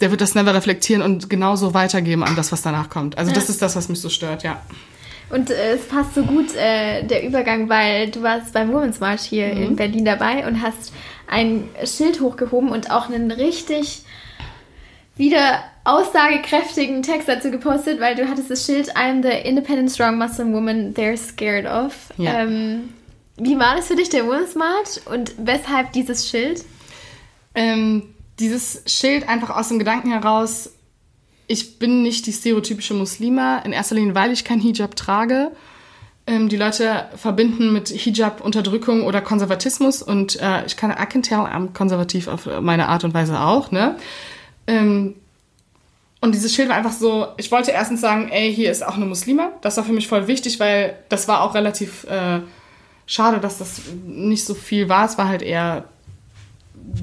der 0.00 0.10
wird 0.12 0.20
das 0.20 0.36
never 0.36 0.54
reflektieren 0.54 1.02
und 1.02 1.28
genauso 1.28 1.74
weitergeben 1.74 2.22
an 2.22 2.36
das, 2.36 2.52
was 2.52 2.62
danach 2.62 2.90
kommt. 2.90 3.18
Also 3.18 3.32
das 3.32 3.48
ist 3.48 3.60
das, 3.60 3.74
was 3.74 3.88
mich 3.88 4.00
so 4.00 4.08
stört, 4.08 4.44
ja. 4.44 4.60
Und 5.28 5.50
äh, 5.50 5.74
es 5.74 5.86
passt 5.88 6.14
so 6.14 6.22
gut, 6.22 6.54
äh, 6.54 7.02
der 7.02 7.26
Übergang, 7.26 7.68
weil 7.68 8.10
du 8.10 8.22
warst 8.22 8.52
beim 8.52 8.72
Women's 8.72 9.00
March 9.00 9.22
hier 9.22 9.54
mhm. 9.54 9.62
in 9.62 9.76
Berlin 9.76 10.04
dabei 10.04 10.46
und 10.46 10.62
hast 10.62 10.92
ein 11.26 11.68
Schild 11.84 12.20
hochgehoben 12.20 12.70
und 12.70 12.90
auch 12.90 13.08
einen 13.08 13.30
richtig 13.30 14.02
wieder 15.16 15.64
aussagekräftigen 15.84 17.02
Text 17.02 17.28
dazu 17.28 17.50
gepostet, 17.50 18.00
weil 18.00 18.14
du 18.14 18.28
hattest 18.28 18.50
das 18.50 18.66
Schild 18.66 18.96
I'm 18.96 19.22
the 19.22 19.48
independent 19.48 19.90
strong 19.90 20.18
Muslim 20.18 20.52
woman 20.52 20.94
they're 20.94 21.16
scared 21.16 21.66
of. 21.66 22.12
Ja. 22.18 22.42
Ähm, 22.42 22.92
wie 23.36 23.58
war 23.58 23.76
das 23.76 23.88
für 23.88 23.96
dich, 23.96 24.08
der 24.08 24.26
Women's 24.26 24.54
March 24.54 25.00
und 25.06 25.34
weshalb 25.38 25.92
dieses 25.92 26.28
Schild? 26.28 26.64
Ähm, 27.54 28.14
dieses 28.38 28.82
Schild 28.86 29.28
einfach 29.28 29.56
aus 29.56 29.68
dem 29.68 29.78
Gedanken 29.78 30.10
heraus, 30.10 30.70
ich 31.46 31.78
bin 31.78 32.02
nicht 32.02 32.26
die 32.26 32.32
stereotypische 32.32 32.94
Muslima, 32.94 33.58
in 33.58 33.72
erster 33.72 33.94
Linie, 33.94 34.14
weil 34.14 34.32
ich 34.32 34.44
kein 34.44 34.60
Hijab 34.60 34.96
trage. 34.96 35.52
Ähm, 36.26 36.48
die 36.48 36.56
Leute 36.56 37.08
verbinden 37.16 37.72
mit 37.72 37.88
Hijab 37.88 38.40
Unterdrückung 38.40 39.04
oder 39.04 39.20
Konservatismus 39.20 40.02
und 40.02 40.40
äh, 40.40 40.66
ich 40.66 40.76
kann, 40.76 40.90
tell, 41.22 41.38
I'm 41.38 41.72
konservativ 41.72 42.26
auf 42.26 42.48
meine 42.60 42.88
Art 42.88 43.04
und 43.04 43.14
Weise 43.14 43.40
auch, 43.40 43.70
ne? 43.70 43.96
Ähm, 44.66 45.14
und 46.20 46.34
dieses 46.34 46.54
Schild 46.54 46.68
war 46.68 46.76
einfach 46.76 46.92
so, 46.92 47.28
ich 47.36 47.52
wollte 47.52 47.70
erstens 47.70 48.00
sagen, 48.00 48.28
ey, 48.30 48.52
hier 48.52 48.72
ist 48.72 48.84
auch 48.84 48.96
eine 48.96 49.04
Muslima. 49.04 49.52
Das 49.60 49.76
war 49.76 49.84
für 49.84 49.92
mich 49.92 50.08
voll 50.08 50.26
wichtig, 50.26 50.58
weil 50.58 50.98
das 51.08 51.28
war 51.28 51.42
auch 51.42 51.54
relativ 51.54 52.04
äh, 52.04 52.40
schade, 53.06 53.38
dass 53.38 53.58
das 53.58 53.82
nicht 54.04 54.44
so 54.44 54.54
viel 54.54 54.88
war. 54.88 55.04
Es 55.04 55.18
war 55.18 55.28
halt 55.28 55.42
eher 55.42 55.84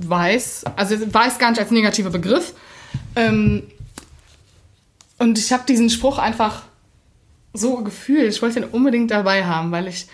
weiß. 0.05 0.65
Also 0.75 0.95
weiß 1.13 1.39
gar 1.39 1.51
nicht 1.51 1.59
als 1.59 1.71
negativer 1.71 2.09
Begriff. 2.09 2.53
Ähm, 3.15 3.63
und 5.23 5.39
ich 5.39 5.53
habe 5.53 5.63
diesen 5.65 5.89
Spruch 5.89 6.17
einfach 6.17 6.63
so 7.53 7.77
gefühlt. 7.77 8.33
Ich 8.33 8.41
wollte 8.41 8.59
ihn 8.59 8.65
unbedingt 8.65 9.09
dabei 9.09 9.45
haben, 9.45 9.71
weil 9.71 9.87
ich 9.87 10.07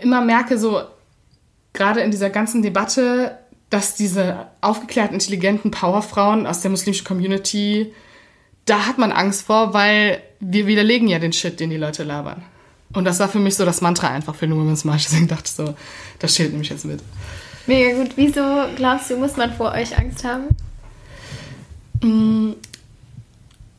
immer 0.00 0.22
merke, 0.22 0.56
so 0.56 0.80
gerade 1.74 2.00
in 2.00 2.10
dieser 2.10 2.30
ganzen 2.30 2.62
Debatte, 2.62 3.38
dass 3.68 3.96
diese 3.96 4.46
aufgeklärten, 4.62 5.12
intelligenten 5.12 5.70
Powerfrauen 5.70 6.46
aus 6.46 6.62
der 6.62 6.70
muslimischen 6.70 7.06
Community, 7.06 7.92
da 8.64 8.86
hat 8.86 8.96
man 8.96 9.12
Angst 9.12 9.42
vor, 9.42 9.74
weil 9.74 10.22
wir 10.40 10.66
widerlegen 10.66 11.08
ja 11.08 11.18
den 11.18 11.34
Shit, 11.34 11.60
den 11.60 11.68
die 11.68 11.76
Leute 11.76 12.02
labern. 12.02 12.42
Und 12.94 13.04
das 13.04 13.20
war 13.20 13.28
für 13.28 13.40
mich 13.40 13.56
so 13.56 13.66
das 13.66 13.82
Mantra 13.82 14.08
einfach 14.08 14.34
für 14.34 14.46
den 14.46 14.56
Women's 14.56 14.84
March. 14.84 15.04
Deswegen 15.04 15.28
dachte 15.28 15.44
ich 15.44 15.52
so, 15.52 15.74
das 16.18 16.34
Schild 16.34 16.52
nehme 16.52 16.62
ich 16.62 16.70
jetzt 16.70 16.86
mit. 16.86 17.02
Mega 17.66 17.94
gut. 17.94 18.12
Wieso 18.16 18.40
glaubst 18.74 19.10
du, 19.10 19.18
muss 19.18 19.36
man 19.36 19.52
vor 19.52 19.72
euch 19.72 19.98
Angst 19.98 20.24
haben? 20.24 20.44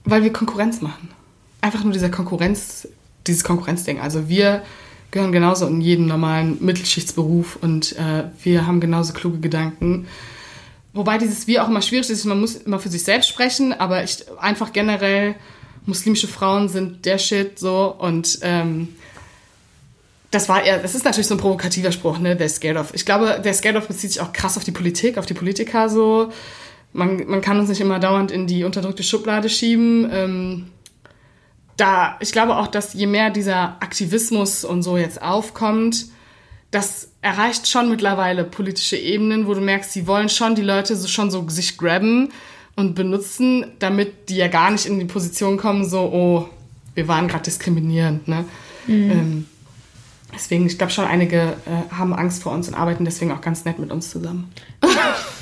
Weil 0.04 0.24
wir 0.24 0.34
Konkurrenz 0.34 0.82
machen. 0.82 1.10
Einfach 1.62 1.84
nur 1.84 1.94
dieser 1.94 2.10
Konkurrenz, 2.10 2.88
dieses 3.28 3.44
Konkurrenzding. 3.44 4.00
Also 4.00 4.30
wir 4.30 4.64
gehören 5.12 5.32
genauso 5.32 5.68
in 5.68 5.82
jeden 5.82 6.08
normalen 6.08 6.58
Mittelschichtsberuf 6.64 7.58
und 7.62 7.98
äh, 7.98 8.24
wir 8.44 8.66
haben 8.66 8.80
genauso 8.80 9.14
kluge 9.14 9.40
Gedanken. 9.40 10.08
Wobei 10.94 11.18
dieses 11.18 11.48
Wir 11.48 11.64
auch 11.64 11.70
immer 11.70 11.82
schwierig 11.82 12.10
ist, 12.10 12.26
man 12.26 12.40
muss 12.40 12.56
immer 12.56 12.80
für 12.80 12.90
sich 12.90 13.04
selbst 13.04 13.30
sprechen, 13.30 13.74
aber 13.74 14.04
ich 14.04 14.26
einfach 14.40 14.74
generell, 14.74 15.36
muslimische 15.86 16.28
Frauen 16.28 16.70
sind 16.70 17.06
der 17.06 17.18
Shit 17.18 17.60
so 17.60 17.96
und 17.98 18.40
ähm, 18.42 18.90
das 20.32 20.48
war 20.48 20.64
eher, 20.64 20.80
das 20.80 20.96
ist 20.96 21.04
natürlich 21.04 21.28
so 21.28 21.36
ein 21.36 21.40
provokativer 21.40 21.92
Spruch, 21.92 22.20
ne, 22.20 22.36
der 22.38 22.48
Scared 22.48 22.78
of. 22.78 22.94
Ich 22.94 23.06
glaube, 23.06 23.42
der 23.44 23.54
Scared 23.54 23.76
of 23.76 23.88
bezieht 23.88 24.12
sich 24.12 24.22
auch 24.22 24.32
krass 24.32 24.58
auf 24.58 24.64
die 24.64 24.72
Politik, 24.72 25.18
auf 25.18 25.26
die 25.26 25.34
Politiker 25.34 25.90
so 25.90 26.32
man, 26.94 27.26
man 27.28 27.42
kann 27.42 27.60
uns 27.60 27.70
nicht 27.70 27.82
immer 27.82 28.00
dauernd 28.00 28.32
in 28.32 28.48
die 28.48 28.64
unterdrückte 28.64 29.04
Schublade 29.04 29.50
schieben. 29.50 30.10
Ähm, 30.12 30.68
da, 31.78 32.18
ich 32.20 32.32
glaube 32.32 32.58
auch, 32.58 32.68
dass 32.68 32.94
je 32.94 33.08
mehr 33.08 33.30
dieser 33.30 33.78
Aktivismus 33.82 34.64
und 34.66 34.84
so 34.84 34.98
jetzt 34.98 35.22
aufkommt, 35.22 36.08
das 36.70 37.12
erreicht 37.22 37.68
schon 37.68 37.90
mittlerweile 37.90 38.44
politische 38.44 38.98
Ebenen, 38.98 39.48
wo 39.48 39.54
du 39.54 39.62
merkst, 39.62 39.92
sie 39.92 40.08
wollen 40.08 40.30
schon 40.30 40.56
die 40.56 40.62
Leute 40.62 40.96
so 40.96 41.08
schon 41.08 41.30
so 41.30 41.48
sich 41.50 41.78
grabben 41.78 42.30
und 42.76 42.96
benutzen, 42.96 43.66
damit 43.80 44.30
die 44.30 44.38
ja 44.38 44.48
gar 44.48 44.72
nicht 44.72 44.86
in 44.86 45.00
die 45.00 45.06
Position 45.06 45.58
kommen, 45.58 45.88
so, 45.88 46.00
oh, 46.00 46.50
wir 46.96 47.08
waren 47.08 47.28
gerade 47.28 47.44
diskriminierend. 47.44 48.28
Ne? 48.28 48.46
Mhm. 48.88 49.12
Ähm, 49.12 49.46
deswegen, 50.34 50.66
ich 50.66 50.78
glaube 50.78 50.94
schon, 50.94 51.06
einige 51.06 51.58
äh, 51.66 51.94
haben 51.94 52.14
Angst 52.14 52.44
vor 52.44 52.54
uns 52.54 52.68
und 52.68 52.76
arbeiten 52.76 53.06
deswegen 53.06 53.32
auch 53.32 53.42
ganz 53.42 53.66
nett 53.66 53.80
mit 53.80 53.92
uns 53.92 54.10
zusammen. 54.10 54.52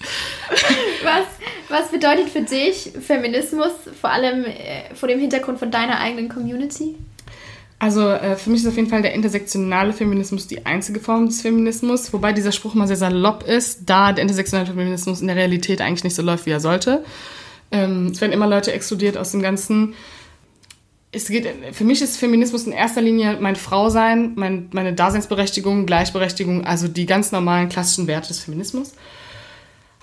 was, 1.04 1.26
was 1.68 1.90
bedeutet 1.90 2.28
für 2.28 2.42
dich 2.42 2.92
Feminismus, 3.00 3.72
vor 4.00 4.10
allem 4.10 4.44
äh, 4.44 4.94
vor 4.94 5.08
dem 5.08 5.20
Hintergrund 5.20 5.58
von 5.58 5.70
deiner 5.70 6.00
eigenen 6.00 6.28
Community? 6.28 6.96
Also 7.78 8.10
äh, 8.10 8.36
für 8.36 8.50
mich 8.50 8.60
ist 8.60 8.68
auf 8.68 8.76
jeden 8.76 8.90
Fall 8.90 9.00
der 9.00 9.14
intersektionale 9.14 9.94
Feminismus 9.94 10.46
die 10.46 10.66
einzige 10.66 11.00
Form 11.00 11.26
des 11.26 11.40
Feminismus, 11.40 12.12
wobei 12.12 12.34
dieser 12.34 12.52
Spruch 12.52 12.74
mal 12.74 12.86
sehr 12.86 12.96
salopp 12.96 13.42
ist, 13.42 13.82
da 13.86 14.12
der 14.12 14.22
intersektionale 14.22 14.66
Feminismus 14.66 15.22
in 15.22 15.28
der 15.28 15.36
Realität 15.36 15.80
eigentlich 15.80 16.04
nicht 16.04 16.14
so 16.14 16.22
läuft, 16.22 16.44
wie 16.44 16.50
er 16.50 16.60
sollte. 16.60 17.02
Ähm, 17.72 18.08
es 18.08 18.20
werden 18.20 18.32
immer 18.32 18.46
Leute 18.46 18.72
exkludiert 18.72 19.16
aus 19.16 19.30
dem 19.30 19.40
Ganzen. 19.40 19.94
Es 21.10 21.28
geht, 21.28 21.48
für 21.72 21.84
mich 21.84 22.02
ist 22.02 22.18
Feminismus 22.18 22.66
in 22.66 22.72
erster 22.72 23.00
Linie 23.00 23.38
mein 23.40 23.56
Frausein, 23.56 24.32
mein, 24.36 24.68
meine 24.72 24.92
Daseinsberechtigung, 24.92 25.86
Gleichberechtigung, 25.86 26.66
also 26.66 26.86
die 26.86 27.06
ganz 27.06 27.32
normalen 27.32 27.70
klassischen 27.70 28.06
Werte 28.06 28.28
des 28.28 28.40
Feminismus 28.40 28.92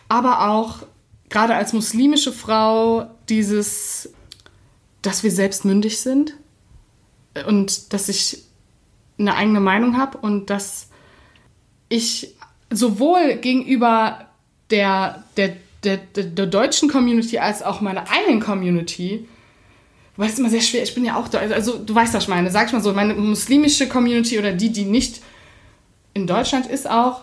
aber 0.08 0.50
auch 0.50 0.84
gerade 1.30 1.56
als 1.56 1.74
muslimische 1.74 2.32
Frau 2.32 3.10
dieses, 3.30 4.14
dass 5.02 5.24
wir 5.24 5.32
selbst 5.32 5.66
mündig 5.66 6.00
sind 6.00 6.34
und 7.48 7.94
dass 7.94 8.10
ich 8.10 8.44
eine 9.20 9.36
eigene 9.36 9.60
Meinung 9.60 9.98
habe 9.98 10.18
und 10.20 10.50
dass 10.50 10.90
ich 11.90 12.36
sowohl 12.70 13.36
gegenüber 13.36 14.28
der, 14.70 15.24
der, 15.38 15.56
der, 15.84 15.98
der, 15.98 16.46
deutschen 16.46 16.90
Community 16.90 17.40
als 17.40 17.64
auch 17.64 17.82
meiner 17.82 18.10
eigenen 18.10 18.42
Community, 18.42 19.28
weil 20.18 20.30
es 20.30 20.40
immer 20.40 20.50
sehr 20.50 20.62
schwer, 20.62 20.84
ich 20.84 20.94
bin 20.94 21.06
ja 21.06 21.16
auch, 21.16 21.34
also 21.34 21.78
du 21.78 21.96
weißt, 21.96 22.14
was 22.14 22.24
ich 22.24 22.30
meine, 22.30 22.52
sag 22.52 22.68
ich 22.68 22.74
mal 22.74 22.82
so, 22.82 22.94
meine 22.94 23.14
muslimische 23.14 23.88
Community 23.88 24.38
oder 24.38 24.52
die, 24.52 24.72
die 24.72 24.86
nicht 24.86 25.22
in 26.14 26.28
Deutschland 26.28 26.68
ist 26.68 26.90
auch, 26.90 27.22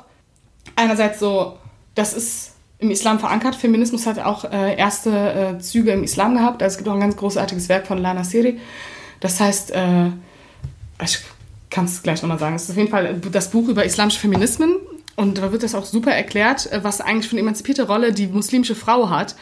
einerseits 0.77 1.21
so, 1.21 1.59
das 1.95 2.15
ist 2.15 2.54
im 2.79 2.91
Islam 2.91 3.19
verankert. 3.19 3.55
Feminismus 3.55 4.07
hat 4.07 4.19
auch 4.19 4.45
äh, 4.45 4.77
erste 4.77 5.57
äh, 5.57 5.59
Züge 5.59 5.93
im 5.93 6.05
Islam 6.05 6.35
gehabt. 6.35 6.63
Also 6.63 6.75
es 6.75 6.79
gibt 6.79 6.89
auch 6.89 6.95
ein 6.95 7.01
ganz 7.01 7.17
großartiges 7.17 7.69
Werk 7.69 7.87
von 7.87 7.99
Lana 7.99 8.25
Siri. 8.25 8.61
Das 9.21 9.41
heißt, 9.41 9.71
äh, 9.73 10.09
ich 11.03 11.19
kann 11.71 11.87
es 11.87 12.03
gleich 12.03 12.23
nochmal 12.23 12.39
sagen, 12.39 12.57
es 12.57 12.65
ist 12.65 12.71
auf 12.71 12.77
jeden 12.77 12.91
Fall 12.91 13.21
das 13.33 13.51
Buch 13.51 13.69
über 13.69 13.85
islamische 13.85 14.21
Feminismen. 14.21 14.77
Und 15.17 15.39
da 15.39 15.53
wird 15.53 15.63
das 15.63 15.75
auch 15.75 15.85
super 15.85 16.11
erklärt, 16.11 16.71
äh, 16.73 16.83
was 16.83 17.01
eigentlich 17.01 17.29
für 17.29 17.33
eine 17.33 17.41
emanzipierte 17.41 17.87
Rolle 17.87 18.13
die 18.13 18.27
muslimische 18.27 18.75
Frau 18.75 19.11
hat. 19.11 19.37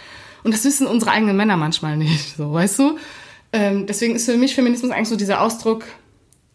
Und 0.44 0.52
das 0.52 0.64
wissen 0.64 0.86
unsere 0.86 1.12
eigenen 1.12 1.36
Männer 1.36 1.56
manchmal 1.56 1.96
nicht, 1.96 2.36
so, 2.36 2.52
weißt 2.52 2.78
du? 2.80 2.98
Ähm, 3.52 3.86
deswegen 3.86 4.16
ist 4.16 4.26
für 4.26 4.36
mich 4.36 4.54
Feminismus 4.54 4.90
eigentlich 4.90 5.08
so 5.08 5.16
dieser 5.16 5.40
Ausdruck 5.40 5.84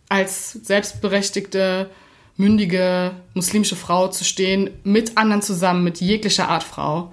als 0.10 0.54
selbstberechtigte 0.54 1.90
mündige 2.38 3.12
muslimische 3.34 3.76
Frau 3.76 4.08
zu 4.08 4.24
stehen, 4.24 4.70
mit 4.84 5.18
anderen 5.18 5.42
zusammen, 5.42 5.84
mit 5.84 6.00
jeglicher 6.00 6.50
Art 6.50 6.64
Frau. 6.64 7.12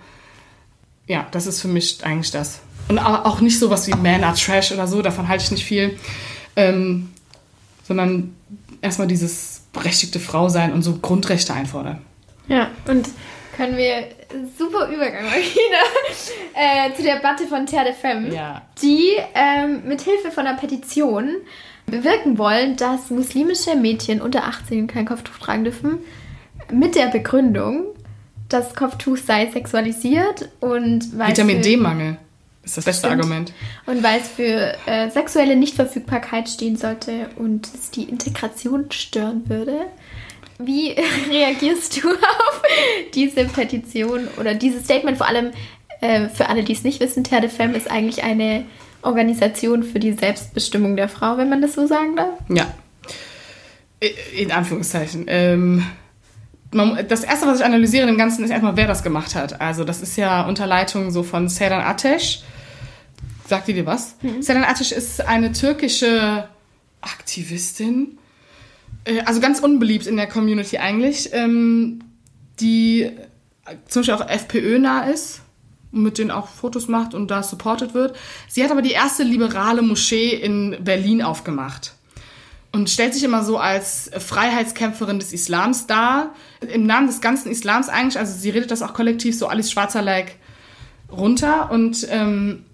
Ja, 1.06 1.26
das 1.32 1.46
ist 1.46 1.60
für 1.60 1.68
mich 1.68 2.04
eigentlich 2.04 2.30
das. 2.30 2.60
Und 2.88 2.98
auch 2.98 3.40
nicht 3.40 3.58
so 3.58 3.70
was 3.70 3.86
wie 3.88 3.94
Man 3.94 4.22
are 4.24 4.36
Trash 4.36 4.72
oder 4.72 4.86
so, 4.86 5.00
davon 5.02 5.28
halte 5.28 5.44
ich 5.44 5.50
nicht 5.50 5.64
viel. 5.64 5.98
Ähm, 6.56 7.10
sondern 7.86 8.34
erstmal 8.82 9.06
dieses 9.08 9.62
berechtigte 9.72 10.20
Frau 10.20 10.48
sein 10.48 10.72
und 10.72 10.82
so 10.82 10.96
Grundrechte 10.96 11.52
einfordern. 11.54 12.00
Ja, 12.48 12.70
und 12.86 13.08
können 13.56 13.76
wir 13.76 14.08
super 14.58 14.88
Übergang 14.88 15.24
wieder 15.24 15.80
äh, 16.54 16.94
zu 16.94 17.02
der 17.02 17.16
Debatte 17.16 17.46
von 17.46 17.66
Terre 17.66 17.86
de 17.86 17.94
Femme, 17.94 18.34
Ja. 18.34 18.62
die 18.82 19.12
ähm, 19.34 19.82
mit 19.86 20.02
Hilfe 20.02 20.30
von 20.30 20.46
einer 20.46 20.58
Petition 20.58 21.30
bewirken 21.86 22.38
wollen, 22.38 22.76
dass 22.76 23.10
muslimische 23.10 23.76
Mädchen 23.76 24.20
unter 24.20 24.44
18 24.44 24.86
kein 24.86 25.06
Kopftuch 25.06 25.38
tragen 25.38 25.64
dürfen, 25.64 25.98
mit 26.72 26.94
der 26.94 27.08
Begründung, 27.08 27.86
das 28.48 28.74
Kopftuch 28.74 29.16
sei 29.16 29.50
sexualisiert 29.50 30.48
und 30.60 31.18
weil 31.18 31.28
Vitamin 31.28 31.62
D-Mangel 31.62 32.16
ist 32.64 32.76
das 32.76 32.84
beste 32.84 33.06
Stimmt. 33.06 33.20
Argument. 33.20 33.52
und 33.86 34.02
weil 34.02 34.20
es 34.20 34.28
für 34.28 34.74
äh, 34.86 35.10
sexuelle 35.10 35.56
Nichtverfügbarkeit 35.56 36.48
stehen 36.48 36.76
sollte 36.76 37.28
und 37.36 37.68
es 37.74 37.90
die 37.90 38.04
Integration 38.04 38.90
stören 38.90 39.48
würde. 39.48 39.80
Wie 40.58 40.94
reagierst 41.30 42.02
du 42.02 42.10
auf 42.12 42.62
diese 43.14 43.44
Petition 43.44 44.28
oder 44.38 44.54
dieses 44.54 44.84
Statement? 44.84 45.18
Vor 45.18 45.26
allem 45.26 45.50
äh, 46.00 46.28
für 46.28 46.48
alle, 46.48 46.62
die 46.62 46.72
es 46.72 46.84
nicht 46.84 47.00
wissen, 47.00 47.24
Terre 47.24 47.42
de 47.42 47.50
Femme 47.50 47.76
ist 47.76 47.90
eigentlich 47.90 48.24
eine 48.24 48.64
Organisation 49.04 49.82
für 49.82 49.98
die 49.98 50.12
Selbstbestimmung 50.12 50.96
der 50.96 51.08
Frau, 51.08 51.36
wenn 51.36 51.48
man 51.48 51.60
das 51.62 51.74
so 51.74 51.86
sagen 51.86 52.16
darf. 52.16 52.38
Ja. 52.48 52.66
In 54.36 54.52
Anführungszeichen. 54.52 55.24
Ähm, 55.28 55.84
man- 56.72 57.06
das 57.08 57.24
erste, 57.24 57.46
was 57.46 57.60
ich 57.60 57.64
analysiere 57.64 58.08
im 58.08 58.18
Ganzen, 58.18 58.44
ist 58.44 58.50
erstmal, 58.50 58.76
wer 58.76 58.86
das 58.86 59.02
gemacht 59.02 59.34
hat. 59.34 59.60
Also, 59.60 59.84
das 59.84 60.02
ist 60.02 60.16
ja 60.16 60.42
unter 60.46 60.66
Leitung 60.66 61.10
so 61.10 61.22
von 61.22 61.48
Sedan 61.48 61.80
Ateş. 61.80 62.42
Sagt 63.46 63.68
ihr 63.68 63.74
dir 63.74 63.86
was? 63.86 64.16
Sedan 64.40 64.64
Ateş 64.64 64.92
ist 64.92 65.20
eine 65.26 65.52
türkische 65.52 66.48
Aktivistin. 67.00 68.18
Äh, 69.04 69.20
Also 69.24 69.40
ganz 69.40 69.60
unbeliebt 69.60 70.06
in 70.06 70.16
der 70.16 70.26
Community 70.26 70.78
eigentlich, 70.78 71.30
ähm, 71.32 72.00
die 72.60 73.10
zum 73.88 74.00
Beispiel 74.00 74.14
auch 74.14 74.28
FPÖ-nah 74.28 75.04
ist 75.04 75.40
und 75.94 76.02
mit 76.02 76.18
denen 76.18 76.30
auch 76.30 76.48
Fotos 76.48 76.88
macht 76.88 77.14
und 77.14 77.30
da 77.30 77.42
supported 77.42 77.94
wird. 77.94 78.16
Sie 78.48 78.62
hat 78.62 78.70
aber 78.70 78.82
die 78.82 78.92
erste 78.92 79.22
liberale 79.22 79.82
Moschee 79.82 80.30
in 80.30 80.76
Berlin 80.80 81.22
aufgemacht 81.22 81.94
und 82.72 82.90
stellt 82.90 83.14
sich 83.14 83.22
immer 83.22 83.44
so 83.44 83.56
als 83.56 84.10
Freiheitskämpferin 84.18 85.20
des 85.20 85.32
Islams 85.32 85.86
dar. 85.86 86.34
Im 86.60 86.86
Namen 86.86 87.06
des 87.06 87.20
ganzen 87.20 87.50
Islams 87.50 87.88
eigentlich, 87.88 88.18
also 88.18 88.36
sie 88.36 88.50
redet 88.50 88.70
das 88.72 88.82
auch 88.82 88.94
kollektiv 88.94 89.38
so 89.38 89.46
Alice 89.46 89.70
Schwarzer-like 89.70 90.36
runter 91.10 91.70
und 91.70 92.06
ähm, 92.10 92.64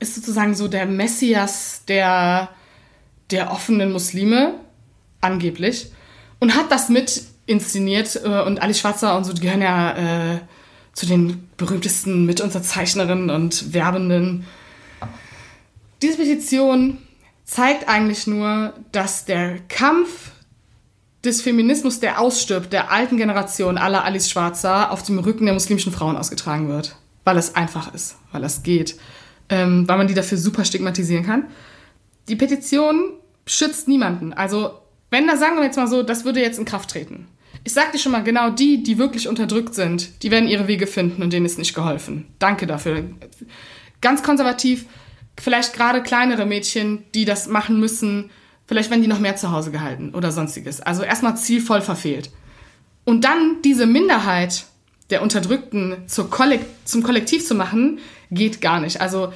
ist 0.00 0.14
sozusagen 0.14 0.54
so 0.54 0.68
der 0.68 0.86
Messias 0.86 1.82
der, 1.86 2.48
der 3.30 3.50
offenen 3.50 3.92
Muslime, 3.92 4.54
angeblich, 5.20 5.92
und 6.40 6.54
hat 6.56 6.70
das 6.70 6.88
mit 6.88 7.24
inszeniert 7.46 8.18
äh, 8.24 8.42
und 8.42 8.62
Alice 8.62 8.78
Schwarzer 8.78 9.16
und 9.16 9.24
so, 9.24 9.34
die 9.34 9.42
gehören 9.42 9.62
ja 9.62 10.32
äh, 10.32 10.38
zu 10.94 11.06
den 11.06 11.48
berühmtesten 11.56 12.24
Mitunterzeichnerinnen 12.24 13.30
und 13.30 13.74
Werbenden. 13.74 14.44
Diese 16.02 16.16
Petition 16.16 16.98
zeigt 17.44 17.88
eigentlich 17.88 18.26
nur, 18.26 18.74
dass 18.92 19.24
der 19.24 19.58
Kampf 19.68 20.30
des 21.24 21.42
Feminismus, 21.42 22.00
der 22.00 22.20
ausstirbt, 22.20 22.72
der 22.72 22.90
alten 22.90 23.16
Generation 23.16 23.78
aller 23.78 24.04
Alice 24.04 24.30
Schwarzer, 24.30 24.90
auf 24.90 25.02
dem 25.02 25.18
Rücken 25.18 25.46
der 25.46 25.54
muslimischen 25.54 25.92
Frauen 25.92 26.16
ausgetragen 26.16 26.68
wird. 26.68 26.96
Weil 27.24 27.38
es 27.38 27.54
einfach 27.54 27.94
ist, 27.94 28.16
weil 28.32 28.44
es 28.44 28.62
geht. 28.62 28.96
Ähm, 29.48 29.88
weil 29.88 29.98
man 29.98 30.08
die 30.08 30.14
dafür 30.14 30.38
super 30.38 30.64
stigmatisieren 30.64 31.24
kann. 31.24 31.44
Die 32.28 32.36
Petition 32.36 33.12
schützt 33.46 33.88
niemanden. 33.88 34.32
Also, 34.32 34.78
wenn 35.10 35.26
da 35.26 35.36
sagen 35.36 35.56
wir 35.56 35.64
jetzt 35.64 35.76
mal 35.76 35.86
so, 35.86 36.02
das 36.02 36.24
würde 36.24 36.40
jetzt 36.40 36.58
in 36.58 36.64
Kraft 36.64 36.90
treten. 36.90 37.26
Ich 37.64 37.72
sag 37.72 37.92
dir 37.92 37.98
schon 37.98 38.12
mal, 38.12 38.22
genau 38.22 38.50
die, 38.50 38.82
die 38.82 38.98
wirklich 38.98 39.26
unterdrückt 39.26 39.74
sind, 39.74 40.22
die 40.22 40.30
werden 40.30 40.48
ihre 40.48 40.68
Wege 40.68 40.86
finden 40.86 41.22
und 41.22 41.32
denen 41.32 41.46
ist 41.46 41.58
nicht 41.58 41.74
geholfen. 41.74 42.26
Danke 42.38 42.66
dafür. 42.66 43.04
Ganz 44.02 44.22
konservativ, 44.22 44.84
vielleicht 45.40 45.72
gerade 45.72 46.02
kleinere 46.02 46.44
Mädchen, 46.44 47.04
die 47.14 47.24
das 47.24 47.48
machen 47.48 47.80
müssen, 47.80 48.30
vielleicht 48.66 48.90
werden 48.90 49.00
die 49.00 49.08
noch 49.08 49.18
mehr 49.18 49.36
zu 49.36 49.50
Hause 49.50 49.70
gehalten 49.70 50.14
oder 50.14 50.30
sonstiges. 50.30 50.82
Also 50.82 51.02
erstmal 51.02 51.38
zielvoll 51.38 51.80
verfehlt. 51.80 52.30
Und 53.04 53.24
dann 53.24 53.62
diese 53.62 53.86
Minderheit 53.86 54.66
der 55.10 55.22
Unterdrückten 55.22 55.96
zur 56.06 56.30
Kollek 56.30 56.60
zum 56.84 57.02
Kollektiv 57.02 57.46
zu 57.46 57.54
machen, 57.54 57.98
geht 58.30 58.60
gar 58.60 58.80
nicht. 58.80 59.00
Also 59.00 59.32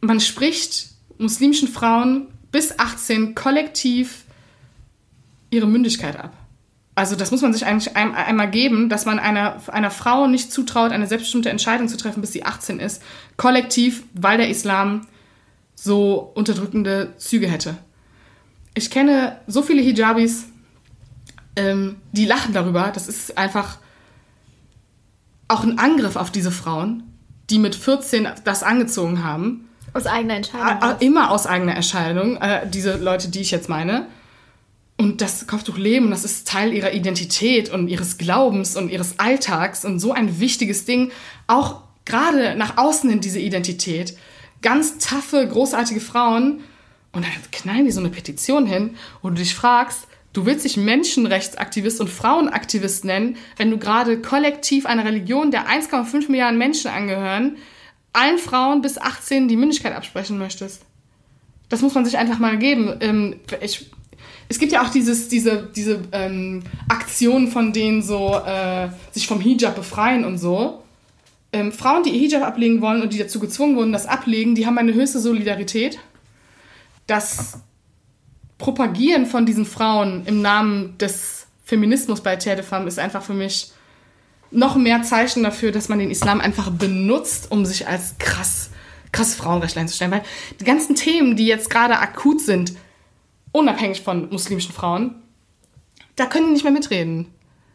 man 0.00 0.20
spricht 0.20 0.88
muslimischen 1.18 1.68
Frauen 1.68 2.28
bis 2.50 2.78
18 2.78 3.34
kollektiv 3.34 4.24
ihre 5.50 5.66
Mündigkeit 5.66 6.18
ab. 6.18 6.34
Also 6.94 7.16
das 7.16 7.30
muss 7.30 7.40
man 7.40 7.52
sich 7.52 7.64
eigentlich 7.64 7.96
ein, 7.96 8.14
einmal 8.14 8.50
geben, 8.50 8.88
dass 8.88 9.06
man 9.06 9.18
einer, 9.18 9.56
einer 9.68 9.90
Frau 9.90 10.26
nicht 10.26 10.52
zutraut, 10.52 10.92
eine 10.92 11.06
selbstbestimmte 11.06 11.48
Entscheidung 11.48 11.88
zu 11.88 11.96
treffen, 11.96 12.20
bis 12.20 12.32
sie 12.32 12.44
18 12.44 12.80
ist, 12.80 13.02
kollektiv, 13.36 14.02
weil 14.12 14.38
der 14.38 14.48
Islam 14.48 15.06
so 15.74 16.32
unterdrückende 16.34 17.14
Züge 17.16 17.48
hätte. 17.48 17.76
Ich 18.74 18.90
kenne 18.90 19.38
so 19.46 19.62
viele 19.62 19.82
Hijabis, 19.82 20.46
ähm, 21.56 21.96
die 22.12 22.26
lachen 22.26 22.52
darüber. 22.52 22.90
Das 22.92 23.08
ist 23.08 23.38
einfach 23.38 23.78
auch 25.48 25.64
ein 25.64 25.78
Angriff 25.78 26.16
auf 26.16 26.30
diese 26.30 26.52
Frauen, 26.52 27.02
die 27.50 27.58
mit 27.58 27.74
14 27.74 28.28
das 28.44 28.62
angezogen 28.62 29.24
haben. 29.24 29.68
Aus 29.92 30.06
eigener 30.06 30.34
Entscheidung. 30.34 30.66
Ah, 30.66 30.90
ah, 30.90 30.96
Immer 31.00 31.30
aus 31.32 31.46
eigener 31.46 31.74
Erscheinung, 31.74 32.36
äh, 32.36 32.68
diese 32.68 32.96
Leute, 32.96 33.28
die 33.28 33.40
ich 33.40 33.50
jetzt 33.50 33.68
meine. 33.68 34.06
Und 35.00 35.22
das 35.22 35.46
Kopftuch 35.46 35.78
leben, 35.78 36.10
das 36.10 36.26
ist 36.26 36.46
Teil 36.46 36.74
ihrer 36.74 36.92
Identität 36.92 37.70
und 37.70 37.88
ihres 37.88 38.18
Glaubens 38.18 38.76
und 38.76 38.90
ihres 38.90 39.18
Alltags 39.18 39.86
und 39.86 39.98
so 39.98 40.12
ein 40.12 40.40
wichtiges 40.40 40.84
Ding. 40.84 41.10
Auch 41.46 41.80
gerade 42.04 42.54
nach 42.54 42.76
außen 42.76 43.08
in 43.08 43.22
diese 43.22 43.40
Identität. 43.40 44.18
Ganz 44.60 44.98
taffe, 44.98 45.48
großartige 45.48 46.00
Frauen. 46.00 46.60
Und 47.12 47.24
dann 47.24 47.32
knallen 47.50 47.86
die 47.86 47.92
so 47.92 48.00
eine 48.00 48.10
Petition 48.10 48.66
hin, 48.66 48.94
wo 49.22 49.30
du 49.30 49.36
dich 49.36 49.54
fragst, 49.54 50.06
du 50.34 50.44
willst 50.44 50.66
dich 50.66 50.76
Menschenrechtsaktivist 50.76 51.98
und 52.02 52.10
Frauenaktivist 52.10 53.06
nennen, 53.06 53.38
wenn 53.56 53.70
du 53.70 53.78
gerade 53.78 54.20
kollektiv 54.20 54.84
einer 54.84 55.06
Religion, 55.06 55.50
der 55.50 55.66
1,5 55.66 56.30
Milliarden 56.30 56.58
Menschen 56.58 56.90
angehören, 56.90 57.56
allen 58.12 58.36
Frauen 58.36 58.82
bis 58.82 58.98
18 58.98 59.48
die 59.48 59.56
Mündigkeit 59.56 59.94
absprechen 59.94 60.36
möchtest. 60.36 60.82
Das 61.70 61.80
muss 61.80 61.94
man 61.94 62.04
sich 62.04 62.18
einfach 62.18 62.38
mal 62.38 62.58
geben. 62.58 62.98
Ähm, 63.00 63.36
ich, 63.62 63.90
es 64.50 64.58
gibt 64.58 64.72
ja 64.72 64.82
auch 64.82 64.90
dieses, 64.90 65.28
diese, 65.28 65.68
diese 65.76 66.00
ähm, 66.10 66.64
Aktionen, 66.88 67.48
von 67.48 67.72
denen 67.72 68.02
so 68.02 68.34
äh, 68.34 68.88
sich 69.12 69.28
vom 69.28 69.40
Hijab 69.40 69.76
befreien 69.76 70.24
und 70.24 70.38
so. 70.38 70.82
Ähm, 71.52 71.70
Frauen, 71.70 72.02
die 72.02 72.10
ihr 72.10 72.18
Hijab 72.18 72.42
ablegen 72.42 72.80
wollen 72.80 73.00
und 73.00 73.12
die 73.12 73.18
dazu 73.18 73.38
gezwungen 73.38 73.76
wurden, 73.76 73.92
das 73.92 74.06
ablegen, 74.06 74.56
die 74.56 74.66
haben 74.66 74.76
eine 74.76 74.92
höchste 74.92 75.20
Solidarität. 75.20 76.00
Das 77.06 77.60
Propagieren 78.58 79.26
von 79.26 79.46
diesen 79.46 79.64
Frauen 79.64 80.24
im 80.26 80.42
Namen 80.42 80.98
des 80.98 81.46
Feminismus 81.64 82.20
bei 82.20 82.34
Terre 82.34 82.56
de 82.56 82.64
Femme 82.64 82.88
ist 82.88 82.98
einfach 82.98 83.22
für 83.22 83.34
mich 83.34 83.70
noch 84.50 84.74
mehr 84.74 85.04
Zeichen 85.04 85.44
dafür, 85.44 85.70
dass 85.70 85.88
man 85.88 86.00
den 86.00 86.10
Islam 86.10 86.40
einfach 86.40 86.70
benutzt, 86.70 87.52
um 87.52 87.64
sich 87.64 87.86
als 87.86 88.16
krass, 88.18 88.70
krass 89.12 89.36
Frauenrechtler 89.36 89.82
hinzustellen. 89.82 90.12
Weil 90.12 90.24
die 90.58 90.64
ganzen 90.64 90.96
Themen, 90.96 91.36
die 91.36 91.46
jetzt 91.46 91.70
gerade 91.70 92.00
akut 92.00 92.40
sind, 92.40 92.72
unabhängig 93.52 94.02
von 94.02 94.30
muslimischen 94.30 94.72
Frauen, 94.72 95.14
da 96.16 96.26
können 96.26 96.46
die 96.46 96.52
nicht 96.52 96.64
mehr 96.64 96.72
mitreden. 96.72 97.26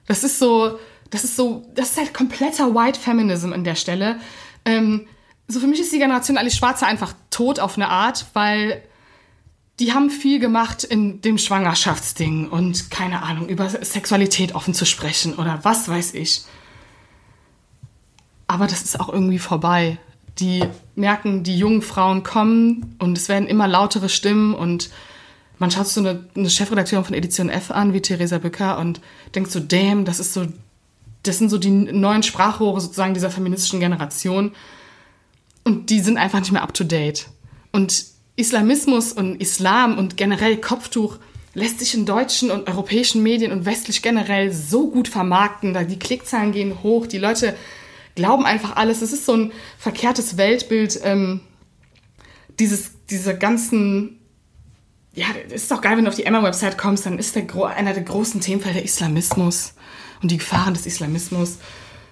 Das 0.07 0.23
ist 0.23 0.39
so, 0.39 0.80
das 1.09 1.23
ist 1.23 1.36
so, 1.36 1.65
das 1.73 1.91
ist 1.91 1.97
halt 1.97 2.13
kompletter 2.13 2.73
White 2.76 2.99
Feminism 2.99 3.53
an 3.53 3.63
der 3.63 3.76
Stelle. 3.76 4.19
Ähm, 4.65 5.07
so 5.47 5.59
für 5.59 5.67
mich 5.67 5.80
ist 5.80 5.91
die 5.91 5.99
Generation 5.99 6.38
Alice 6.38 6.55
Schwarzer 6.55 6.88
einfach 6.88 7.13
tot 7.30 7.59
auf 7.59 7.76
eine 7.76 7.89
Art, 7.89 8.26
weil 8.34 8.82
die 9.80 9.93
haben 9.93 10.09
viel 10.09 10.39
gemacht 10.39 10.84
in 10.84 11.21
dem 11.21 11.38
Schwangerschaftsding 11.38 12.47
und 12.49 12.89
keine 12.89 13.23
Ahnung, 13.23 13.49
über 13.49 13.69
Sexualität 13.69 14.55
offen 14.55 14.73
zu 14.73 14.86
sprechen 14.86 15.36
oder 15.36 15.59
was 15.63 15.89
weiß 15.89 16.13
ich. 16.13 16.43
Aber 18.47 18.67
das 18.67 18.84
ist 18.84 18.99
auch 18.99 19.09
irgendwie 19.09 19.39
vorbei. 19.39 19.97
Die 20.39 20.63
merken, 20.95 21.43
die 21.43 21.57
jungen 21.57 21.82
Frauen 21.82 22.23
kommen 22.23 22.95
und 22.99 23.17
es 23.17 23.28
werden 23.28 23.47
immer 23.47 23.67
lautere 23.67 24.09
Stimmen 24.09 24.53
und 24.53 24.89
man 25.60 25.72
schaut 25.72 25.88
so 25.88 26.01
eine, 26.01 26.26
eine 26.36 26.49
Chefredakteurin 26.49 27.06
von 27.06 27.16
Edition 27.16 27.49
F 27.49 27.72
an, 27.72 27.93
wie 27.93 28.01
Theresa 28.01 28.38
Bücker, 28.38 28.78
und 28.78 29.01
denkt 29.34 29.51
so, 29.51 29.60
damn, 29.60 30.06
das 30.06 30.20
ist 30.20 30.34
so, 30.34 30.47
das 31.24 31.38
sind 31.38 31.49
so 31.49 31.58
die 31.58 31.70
neuen 31.70 32.24
Sprachrohre 32.24 32.82
sozusagen 32.82 33.14
dieser 33.14 33.32
feministischen 33.32 33.80
Generation. 33.80 34.51
Und 35.64 35.89
die 35.89 35.99
sind 35.99 36.18
einfach 36.18 36.39
nicht 36.39 36.51
mehr 36.51 36.62
up 36.62 36.74
to 36.74 36.84
date. 36.84 37.28
Und 37.72 38.06
Islamismus 38.36 39.14
und 39.14 39.41
Islam 39.41 39.97
und 39.97 40.18
generell 40.18 40.58
Kopftuch 40.58 41.18
lässt 41.53 41.80
sich 41.80 41.95
in 41.95 42.06
deutschen 42.06 42.51
und 42.51 42.68
europäischen 42.68 43.24
Medien 43.24 43.51
und 43.51 43.66
westlich 43.66 44.01
generell 44.01 44.51
so 44.51 44.91
gut 44.91 45.08
vermarkten. 45.08 45.74
Da 45.74 45.84
die 45.84 45.97
Klickzahlen 45.97 46.51
gehen 46.51 46.84
hoch, 46.84 47.08
die 47.08 47.18
Leute 47.18 47.56
glauben 48.14 48.45
einfach 48.45 48.76
alles. 48.76 49.01
Es 49.01 49.14
ist 49.14 49.26
so 49.26 49.34
ein 49.34 49.51
verkehrtes 49.78 50.38
Weltbild. 50.38 50.99
Ähm, 51.03 51.41
dieses, 52.60 52.91
diese 53.10 53.38
ganzen, 53.38 54.20
ja, 55.16 55.28
es 55.47 55.63
ist 55.63 55.74
auch 55.74 55.82
geil, 55.82 55.97
wenn 55.97 56.05
du 56.05 56.09
auf 56.09 56.16
die 56.16 56.26
Emma-Website 56.26 56.78
kommst, 56.78 57.05
dann 57.05 57.18
ist 57.18 57.36
der, 57.36 57.45
einer 57.76 57.93
der 57.93 58.03
großen 58.03 58.41
Themenfelder 58.41 58.84
Islamismus. 58.84 59.74
und 60.22 60.32
die 60.32 60.38
Gefahren 60.38 60.74
des 60.74 60.86
Islamismus. 60.86 61.57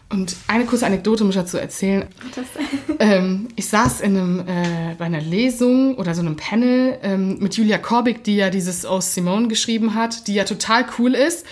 Und 0.09 0.35
eine 0.47 0.65
kurze 0.65 0.85
Anekdote 0.85 1.23
muss 1.23 1.35
ich 1.35 1.41
dazu 1.41 1.57
erzählen. 1.57 2.07
ähm, 2.99 3.47
ich 3.55 3.67
saß 3.67 4.01
in 4.01 4.15
einem, 4.15 4.39
äh, 4.41 4.95
bei 4.97 5.05
einer 5.05 5.21
Lesung 5.21 5.95
oder 5.95 6.13
so 6.13 6.21
einem 6.21 6.35
Panel 6.35 6.99
ähm, 7.01 7.39
mit 7.39 7.55
Julia 7.55 7.79
Korbig, 7.79 8.23
die 8.23 8.35
ja 8.35 8.49
dieses 8.49 8.85
Aus 8.85 9.15
Simone 9.15 9.47
geschrieben 9.47 9.95
hat, 9.95 10.27
die 10.27 10.35
ja 10.35 10.43
total 10.43 10.85
cool 10.99 11.15
ist, 11.15 11.45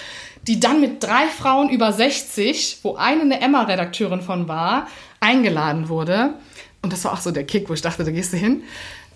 die 0.48 0.60
dann 0.60 0.80
mit 0.80 1.02
drei 1.02 1.28
Frauen 1.28 1.70
über 1.70 1.92
60, 1.92 2.80
wo 2.84 2.96
eine 2.96 3.22
eine 3.22 3.42
Emma-Redakteurin 3.42 4.22
von 4.22 4.48
war, 4.48 4.88
eingeladen 5.20 5.90
wurde. 5.90 6.36
Und 6.84 6.94
das 6.94 7.04
war 7.04 7.14
auch 7.14 7.22
so 7.22 7.32
der 7.32 7.46
Kick, 7.46 7.70
wo 7.70 7.74
ich 7.74 7.82
dachte, 7.82 8.04
da 8.04 8.12
gehst 8.12 8.34
du 8.34 8.38
hin. 8.38 8.64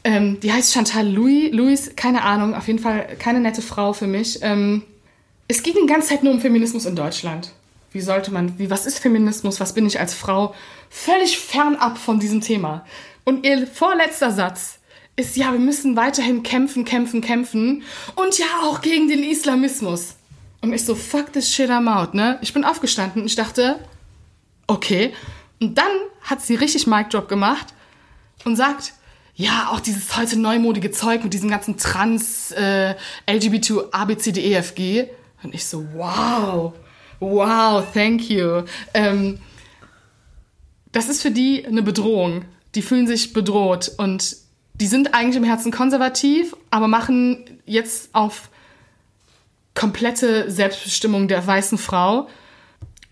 Ähm, 0.06 0.40
die 0.40 0.54
heißt 0.54 0.72
Chantal 0.72 1.08
Louis, 1.12 1.52
Louis, 1.52 1.96
keine 1.96 2.22
Ahnung, 2.22 2.54
auf 2.54 2.68
jeden 2.68 2.78
Fall 2.78 3.18
keine 3.18 3.40
nette 3.40 3.64
Frau 3.64 3.92
für 3.92 4.06
mich. 4.06 4.38
Ähm, 4.44 4.84
es 5.48 5.64
ging 5.64 5.74
die 5.82 5.88
ganze 5.92 6.10
Zeit 6.10 6.22
nur 6.22 6.32
um 6.32 6.40
Feminismus 6.40 6.86
in 6.86 6.96
Deutschland. 6.96 7.52
Wie 7.92 8.02
sollte 8.02 8.32
man, 8.32 8.60
wie, 8.60 8.70
was 8.70 8.86
ist 8.86 9.00
Feminismus? 9.00 9.60
Was 9.60 9.74
bin 9.74 9.88
ich 9.88 10.00
als 10.00 10.14
Frau? 10.14 10.54
Völlig 10.92 11.40
fernab 11.40 11.98
von 11.98 12.20
diesem 12.20 12.42
Thema. 12.42 12.86
Und 13.24 13.48
ihr 13.48 13.66
vorletzter 13.66 14.32
Satz 14.32 14.78
ist, 15.16 15.38
ja, 15.38 15.52
wir 15.52 15.60
müssen 15.60 15.96
weiterhin 15.96 16.44
kämpfen, 16.44 16.86
kämpfen, 16.86 17.22
kämpfen. 17.22 17.82
Und 18.14 18.38
ja, 18.38 18.46
auch 18.62 18.82
gegen 18.82 19.08
den 19.08 19.24
Islamismus. 19.24 20.18
Und 20.62 20.72
ich 20.72 20.86
so, 20.86 20.94
fuck 20.94 21.34
this 21.34 21.52
shit 21.52 21.72
I'm 21.72 21.92
out, 21.92 22.14
ne? 22.14 22.38
Ich 22.42 22.54
bin 22.54 22.64
aufgestanden 22.64 23.24
und 23.24 23.28
ich 23.28 23.36
dachte, 23.36 23.80
okay. 24.68 25.14
Und 25.60 25.76
dann 25.76 25.92
hat 26.22 26.44
sie 26.44 26.54
richtig 26.54 26.86
Mic 26.86 27.10
Drop 27.10 27.28
gemacht 27.28 27.74
und 28.44 28.56
sagt, 28.56 28.94
ja, 29.36 29.70
auch 29.72 29.82
dieses 29.82 30.16
heute 30.16 30.40
neumodige 30.40 30.92
Zeug 30.92 31.24
mit 31.24 31.34
diesem 31.34 31.50
ganzen 31.50 31.78
Trans, 31.78 32.52
äh, 32.52 32.96
LGBT, 33.30 33.92
ABCD, 33.92 34.54
EFG. 34.54 35.10
Und 35.44 35.54
ich 35.54 35.66
so, 35.66 35.86
wow. 35.94 36.74
Wow, 37.20 37.86
thank 37.94 38.30
you. 38.30 38.64
Ähm, 38.94 39.40
das 40.92 41.10
ist 41.10 41.22
für 41.22 41.32
die 41.32 41.66
eine 41.66 41.84
Bedrohung. 41.84 42.46
Die 42.76 42.82
fühlen 42.82 43.08
sich 43.08 43.34
bedroht 43.34 43.92
und 43.98 44.38
die 44.74 44.88
sind 44.88 45.14
eigentlich 45.14 45.38
im 45.38 45.44
Herzen 45.44 45.72
konservativ, 45.72 46.56
aber 46.70 46.88
machen 46.88 47.46
jetzt 47.66 48.10
auf 48.14 48.50
komplette 49.74 50.50
Selbstbestimmung 50.50 51.28
der 51.28 51.46
weißen 51.46 51.78
Frau. 51.78 52.28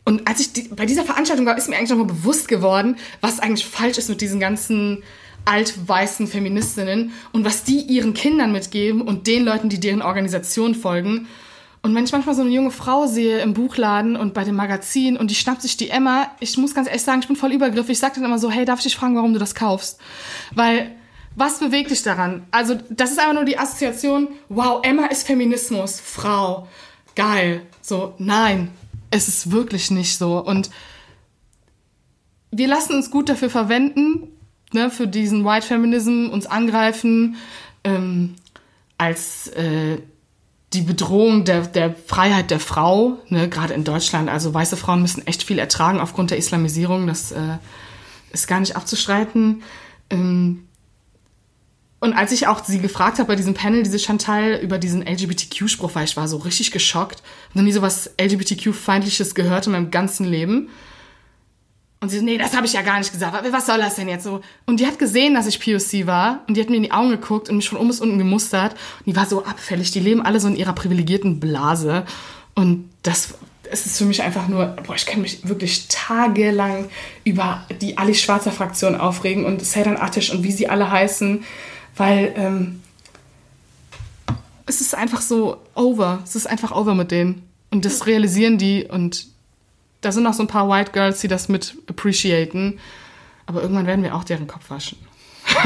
Und 0.05 0.27
als 0.27 0.41
ich 0.41 0.53
die, 0.53 0.63
bei 0.63 0.85
dieser 0.85 1.05
Veranstaltung 1.05 1.45
war, 1.45 1.57
ist 1.57 1.69
mir 1.69 1.77
eigentlich 1.77 1.89
nochmal 1.89 2.07
bewusst 2.07 2.47
geworden, 2.47 2.97
was 3.21 3.39
eigentlich 3.39 3.65
falsch 3.65 3.97
ist 3.97 4.09
mit 4.09 4.19
diesen 4.19 4.39
ganzen 4.39 5.03
altweißen 5.45 6.27
Feministinnen 6.27 7.11
und 7.31 7.45
was 7.45 7.63
die 7.63 7.81
ihren 7.81 8.13
Kindern 8.13 8.51
mitgeben 8.51 9.01
und 9.01 9.27
den 9.27 9.43
Leuten, 9.43 9.69
die 9.69 9.79
deren 9.79 10.01
Organisation 10.01 10.75
folgen. 10.75 11.27
Und 11.81 11.93
wenn 11.93 12.05
ich 12.05 12.13
manchmal 12.13 12.33
so 12.33 12.41
eine 12.41 12.51
junge 12.51 12.71
Frau 12.71 13.07
sehe 13.07 13.39
im 13.39 13.53
Buchladen 13.53 14.15
und 14.15 14.33
bei 14.33 14.45
dem 14.45 14.55
Magazin 14.55 15.17
und 15.17 15.29
die 15.29 15.35
schnappt 15.35 15.61
sich 15.61 15.75
die 15.75 15.89
Emma, 15.89 16.31
ich 16.39 16.57
muss 16.57 16.73
ganz 16.73 16.87
ehrlich 16.87 17.03
sagen, 17.03 17.19
ich 17.19 17.27
bin 17.27 17.35
voll 17.35 17.51
übergriffig. 17.51 17.91
Ich 17.91 17.99
sage 17.99 18.15
dann 18.15 18.23
immer 18.23 18.39
so, 18.39 18.49
hey, 18.49 18.63
darf 18.63 18.79
ich 18.79 18.85
dich 18.85 18.95
fragen, 18.95 19.17
warum 19.17 19.33
du 19.33 19.39
das 19.39 19.53
kaufst? 19.53 19.99
Weil, 20.55 20.95
was 21.35 21.59
bewegt 21.59 21.91
dich 21.91 22.01
daran? 22.01 22.43
Also, 22.51 22.75
das 22.89 23.11
ist 23.11 23.19
einfach 23.19 23.33
nur 23.33 23.43
die 23.43 23.57
Assoziation, 23.57 24.29
wow, 24.47 24.79
Emma 24.81 25.07
ist 25.07 25.27
Feminismus, 25.27 25.99
Frau, 25.99 26.69
geil. 27.15 27.63
So, 27.81 28.13
nein, 28.17 28.69
es 29.11 29.27
ist 29.27 29.51
wirklich 29.51 29.91
nicht 29.91 30.17
so. 30.17 30.37
Und 30.37 30.69
wir 32.51 32.67
lassen 32.67 32.93
uns 32.93 33.11
gut 33.11 33.27
dafür 33.27 33.49
verwenden, 33.49 34.29
ne, 34.73 34.89
für 34.89 35.07
diesen 35.07 35.45
White 35.45 35.67
Feminism, 35.67 36.29
uns 36.29 36.45
angreifen, 36.45 37.35
ähm, 37.83 38.35
als... 38.97 39.47
Äh, 39.49 39.97
die 40.73 40.81
Bedrohung 40.81 41.45
der, 41.45 41.61
der 41.61 41.93
Freiheit 41.93 42.49
der 42.49 42.59
Frau, 42.59 43.19
ne, 43.29 43.47
gerade 43.47 43.73
in 43.73 43.83
Deutschland. 43.83 44.29
Also 44.29 44.53
weiße 44.53 44.75
Frauen 44.75 45.01
müssen 45.01 45.25
echt 45.27 45.43
viel 45.43 45.59
ertragen 45.59 45.99
aufgrund 45.99 46.31
der 46.31 46.37
Islamisierung. 46.37 47.07
Das 47.07 47.31
äh, 47.31 47.57
ist 48.31 48.47
gar 48.47 48.59
nicht 48.59 48.75
abzustreiten. 48.75 49.61
Ähm, 50.09 50.67
und 51.99 52.13
als 52.13 52.31
ich 52.33 52.47
auch 52.47 52.63
sie 52.65 52.79
gefragt 52.79 53.19
habe 53.19 53.27
bei 53.27 53.35
diesem 53.35 53.53
Panel, 53.53 53.83
diese 53.83 53.99
Chantal, 53.99 54.59
über 54.61 54.77
diesen 54.77 55.03
LGBTQ-Spruch, 55.07 55.95
weil 55.95 56.05
ich 56.05 56.17
war 56.17 56.27
so 56.27 56.37
richtig 56.37 56.71
geschockt. 56.71 57.23
Ich 57.49 57.55
noch 57.55 57.63
nie 57.63 57.71
so 57.71 57.81
was 57.81 58.11
LGBTQ-Feindliches 58.19 59.35
gehört 59.35 59.67
in 59.67 59.73
meinem 59.73 59.91
ganzen 59.91 60.25
Leben. 60.25 60.69
Und 62.03 62.09
sie 62.09 62.19
so, 62.19 62.25
nee, 62.25 62.37
das 62.37 62.53
habe 62.53 62.65
ich 62.65 62.73
ja 62.73 62.81
gar 62.81 62.99
nicht 62.99 63.13
gesagt. 63.13 63.49
Was 63.49 63.65
soll 63.65 63.77
das 63.77 63.95
denn 63.95 64.09
jetzt 64.09 64.25
so? 64.25 64.41
Und 64.65 64.81
die 64.81 64.85
hat 64.85 64.99
gesehen, 64.99 65.35
dass 65.35 65.47
ich 65.47 65.61
POC 65.61 66.05
war 66.05 66.41
und 66.49 66.57
die 66.57 66.61
hat 66.61 66.69
mir 66.69 66.75
in 66.75 66.83
die 66.83 66.91
Augen 66.91 67.11
geguckt 67.11 67.47
und 67.47 67.55
mich 67.55 67.69
von 67.69 67.77
oben 67.77 67.87
bis 67.87 68.01
unten 68.01 68.17
gemustert. 68.17 68.73
Und 68.73 69.07
die 69.07 69.15
war 69.15 69.25
so 69.25 69.45
abfällig. 69.45 69.91
Die 69.91 70.01
leben 70.01 70.21
alle 70.21 70.41
so 70.41 70.49
in 70.49 70.57
ihrer 70.57 70.73
privilegierten 70.73 71.39
Blase. 71.39 72.05
Und 72.55 72.89
das 73.03 73.35
es 73.71 73.85
ist 73.85 73.97
für 73.97 74.03
mich 74.03 74.21
einfach 74.21 74.49
nur, 74.49 74.75
boah, 74.85 74.95
ich 74.95 75.05
kann 75.05 75.21
mich 75.21 75.47
wirklich 75.47 75.87
tagelang 75.87 76.89
über 77.23 77.65
die 77.79 77.97
Ali 77.97 78.15
Schwarzer 78.15 78.51
Fraktion 78.51 78.95
aufregen 78.95 79.45
und 79.45 79.63
Seydan 79.63 79.95
Atish 79.95 80.29
und 80.31 80.43
wie 80.43 80.51
sie 80.51 80.67
alle 80.67 80.91
heißen, 80.91 81.45
weil 81.95 82.33
ähm, 82.35 82.81
es 84.65 84.81
ist 84.81 84.93
einfach 84.93 85.21
so 85.21 85.55
over. 85.73 86.19
Es 86.25 86.35
ist 86.35 86.47
einfach 86.47 86.73
over 86.73 86.95
mit 86.95 87.11
denen. 87.11 87.43
Und 87.71 87.85
das 87.85 88.05
realisieren 88.07 88.57
die 88.57 88.83
und 88.83 89.32
da 90.03 90.11
sind 90.11 90.23
noch 90.23 90.33
so 90.33 90.43
ein 90.43 90.47
paar 90.47 90.69
White 90.69 90.91
Girls, 90.91 91.21
die 91.21 91.27
das 91.27 91.49
mit 91.49 91.75
appreciaten. 91.87 92.79
Aber 93.45 93.61
irgendwann 93.61 93.87
werden 93.87 94.03
wir 94.03 94.15
auch 94.15 94.23
deren 94.23 94.47
Kopf 94.47 94.69
waschen. 94.69 94.97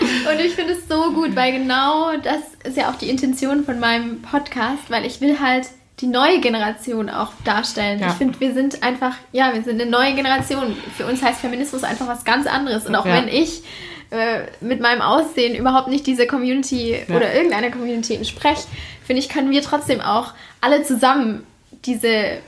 Und 0.00 0.40
ich 0.40 0.54
finde 0.54 0.74
es 0.74 0.88
so 0.88 1.12
gut, 1.12 1.36
weil 1.36 1.52
genau 1.52 2.16
das 2.18 2.40
ist 2.64 2.76
ja 2.76 2.90
auch 2.90 2.96
die 2.96 3.08
Intention 3.08 3.64
von 3.64 3.80
meinem 3.80 4.20
Podcast, 4.22 4.90
weil 4.90 5.06
ich 5.06 5.20
will 5.20 5.40
halt 5.40 5.68
die 6.00 6.06
neue 6.06 6.40
Generation 6.40 7.08
auch 7.08 7.32
darstellen. 7.44 8.00
Ja. 8.00 8.08
Ich 8.08 8.14
finde, 8.14 8.38
wir 8.40 8.52
sind 8.52 8.82
einfach, 8.82 9.14
ja, 9.32 9.54
wir 9.54 9.62
sind 9.62 9.80
eine 9.80 9.90
neue 9.90 10.14
Generation. 10.14 10.76
Für 10.96 11.06
uns 11.06 11.22
heißt 11.22 11.40
Feminismus 11.40 11.84
einfach 11.84 12.06
was 12.06 12.24
ganz 12.24 12.46
anderes. 12.46 12.86
Und 12.86 12.94
auch 12.94 13.06
ja. 13.06 13.14
wenn 13.14 13.28
ich 13.28 13.62
äh, 14.10 14.42
mit 14.60 14.80
meinem 14.80 15.00
Aussehen 15.00 15.56
überhaupt 15.56 15.88
nicht 15.88 16.06
dieser 16.06 16.26
Community 16.26 16.96
ja. 17.08 17.16
oder 17.16 17.34
irgendeiner 17.34 17.70
Community 17.70 18.14
entspreche, 18.14 18.66
finde 19.04 19.20
ich, 19.20 19.30
können 19.30 19.50
wir 19.50 19.62
trotzdem 19.62 20.02
auch 20.02 20.34
alle 20.60 20.82
zusammen 20.82 21.46
diese 21.86 22.38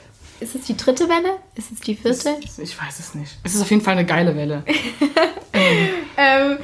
ist 0.41 0.55
es 0.55 0.67
die 0.67 0.77
dritte 0.77 1.09
Welle? 1.09 1.39
Ist 1.55 1.73
es 1.73 1.81
die 1.81 1.95
vierte? 1.95 2.37
ich 2.41 2.81
weiß 2.81 2.99
es 2.99 3.15
nicht. 3.15 3.39
Es 3.43 3.55
ist 3.55 3.63
auf 3.63 3.71
jeden 3.71 3.83
Fall 3.83 3.93
eine 3.93 4.07
geile 4.07 4.37
Welle. 4.37 4.65
ähm. 5.53 5.89
Ähm, 6.17 6.59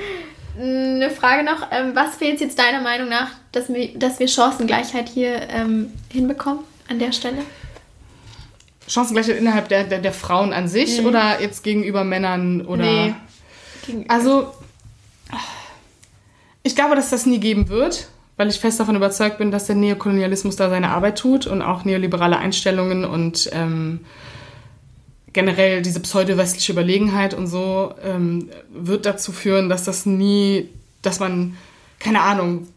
eine 0.56 1.10
Frage 1.10 1.44
noch. 1.44 1.66
Ähm, 1.72 1.92
was 1.94 2.16
fehlt 2.16 2.40
jetzt 2.40 2.58
deiner 2.58 2.80
Meinung 2.80 3.08
nach, 3.08 3.30
dass 3.52 3.68
wir, 3.68 3.98
dass 3.98 4.18
wir 4.20 4.28
Chancengleichheit 4.28 5.08
hier 5.08 5.48
ähm, 5.50 5.92
hinbekommen 6.12 6.64
an 6.88 6.98
der 6.98 7.12
Stelle? 7.12 7.38
Chancengleichheit 8.86 9.36
innerhalb 9.36 9.68
der, 9.68 9.84
der, 9.84 9.98
der 9.98 10.12
Frauen 10.12 10.52
an 10.52 10.68
sich 10.68 11.00
mhm. 11.00 11.06
oder 11.06 11.40
jetzt 11.40 11.64
gegenüber 11.64 12.04
Männern 12.04 12.64
oder. 12.66 12.84
Nee. 12.84 13.14
Also, 14.08 14.54
ich 16.62 16.74
glaube, 16.74 16.94
dass 16.94 17.10
das 17.10 17.26
nie 17.26 17.38
geben 17.38 17.68
wird 17.68 18.08
weil 18.36 18.48
ich 18.48 18.58
fest 18.58 18.80
davon 18.80 18.96
überzeugt 18.96 19.38
bin, 19.38 19.50
dass 19.50 19.66
der 19.66 19.76
Neokolonialismus 19.76 20.56
da 20.56 20.68
seine 20.68 20.90
Arbeit 20.90 21.18
tut 21.18 21.46
und 21.46 21.62
auch 21.62 21.84
neoliberale 21.84 22.38
Einstellungen 22.38 23.04
und 23.04 23.48
ähm, 23.52 24.00
generell 25.32 25.82
diese 25.82 26.00
pseudo-westliche 26.00 26.72
Überlegenheit 26.72 27.34
und 27.34 27.46
so 27.46 27.94
ähm, 28.02 28.50
wird 28.72 29.06
dazu 29.06 29.32
führen, 29.32 29.68
dass 29.68 29.84
das 29.84 30.06
nie, 30.06 30.68
dass 31.02 31.20
man, 31.20 31.56
keine 31.98 32.22
Ahnung, 32.22 32.68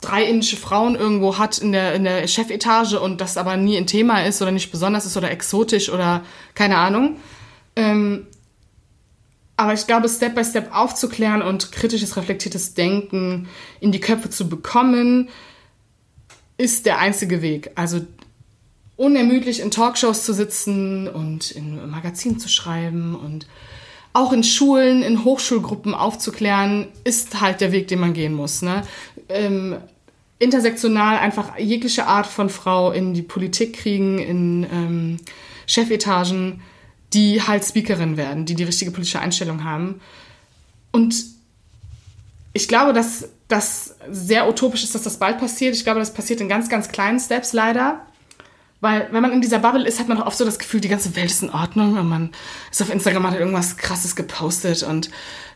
drei 0.00 0.24
indische 0.24 0.56
Frauen 0.56 0.94
irgendwo 0.94 1.38
hat 1.38 1.58
in 1.58 1.72
der, 1.72 1.94
in 1.94 2.04
der 2.04 2.26
Chefetage 2.28 2.94
und 2.94 3.20
das 3.20 3.36
aber 3.36 3.56
nie 3.56 3.76
ein 3.76 3.86
Thema 3.86 4.24
ist 4.24 4.42
oder 4.42 4.52
nicht 4.52 4.70
besonders 4.70 5.06
ist 5.06 5.16
oder 5.16 5.30
exotisch 5.30 5.90
oder 5.90 6.22
keine 6.54 6.78
Ahnung. 6.78 7.16
Ähm, 7.74 8.26
aber 9.56 9.72
ich 9.72 9.86
glaube, 9.86 10.08
Step 10.08 10.34
by 10.34 10.44
Step 10.44 10.74
aufzuklären 10.74 11.42
und 11.42 11.72
kritisches, 11.72 12.16
reflektiertes 12.16 12.74
Denken 12.74 13.48
in 13.80 13.90
die 13.92 14.00
Köpfe 14.00 14.28
zu 14.28 14.48
bekommen, 14.48 15.28
ist 16.58 16.86
der 16.86 16.98
einzige 16.98 17.42
Weg. 17.42 17.70
Also 17.74 18.00
unermüdlich 18.96 19.60
in 19.60 19.70
Talkshows 19.70 20.24
zu 20.24 20.32
sitzen 20.32 21.08
und 21.08 21.50
in 21.50 21.90
Magazinen 21.90 22.38
zu 22.38 22.48
schreiben 22.48 23.14
und 23.14 23.46
auch 24.12 24.32
in 24.32 24.42
Schulen, 24.42 25.02
in 25.02 25.24
Hochschulgruppen 25.24 25.94
aufzuklären, 25.94 26.88
ist 27.04 27.40
halt 27.40 27.60
der 27.60 27.72
Weg, 27.72 27.88
den 27.88 28.00
man 28.00 28.14
gehen 28.14 28.32
muss. 28.32 28.62
Ne? 28.62 28.82
Ähm, 29.28 29.76
intersektional 30.38 31.18
einfach 31.18 31.58
jegliche 31.58 32.06
Art 32.06 32.26
von 32.26 32.48
Frau 32.48 32.92
in 32.92 33.12
die 33.12 33.22
Politik 33.22 33.74
kriegen, 33.74 34.18
in 34.18 34.66
ähm, 34.72 35.16
Chefetagen 35.66 36.62
die 37.12 37.42
halt 37.42 37.64
Speakerin 37.64 38.16
werden, 38.16 38.46
die 38.46 38.54
die 38.54 38.64
richtige 38.64 38.90
politische 38.90 39.20
Einstellung 39.20 39.64
haben. 39.64 40.00
Und 40.92 41.14
ich 42.52 42.68
glaube, 42.68 42.92
dass 42.92 43.28
das 43.48 43.96
sehr 44.10 44.48
utopisch 44.48 44.82
ist, 44.82 44.94
dass 44.94 45.02
das 45.02 45.18
bald 45.18 45.38
passiert. 45.38 45.74
Ich 45.74 45.84
glaube, 45.84 46.00
das 46.00 46.12
passiert 46.12 46.40
in 46.40 46.48
ganz, 46.48 46.68
ganz 46.68 46.88
kleinen 46.88 47.20
Steps 47.20 47.52
leider. 47.52 48.00
Weil, 48.80 49.08
wenn 49.10 49.22
man 49.22 49.32
in 49.32 49.40
dieser 49.40 49.58
Bubble 49.58 49.86
ist, 49.86 50.00
hat 50.00 50.08
man 50.08 50.20
auch 50.20 50.26
oft 50.26 50.36
so 50.36 50.44
das 50.44 50.58
Gefühl, 50.58 50.80
die 50.80 50.88
ganze 50.88 51.16
Welt 51.16 51.30
ist 51.30 51.42
in 51.42 51.50
Ordnung 51.50 51.96
und 51.98 52.08
man 52.08 52.30
ist 52.70 52.82
auf 52.82 52.92
Instagram, 52.92 53.26
hat 53.30 53.38
irgendwas 53.38 53.76
Krasses 53.78 54.16
gepostet 54.16 54.82
und 54.82 55.10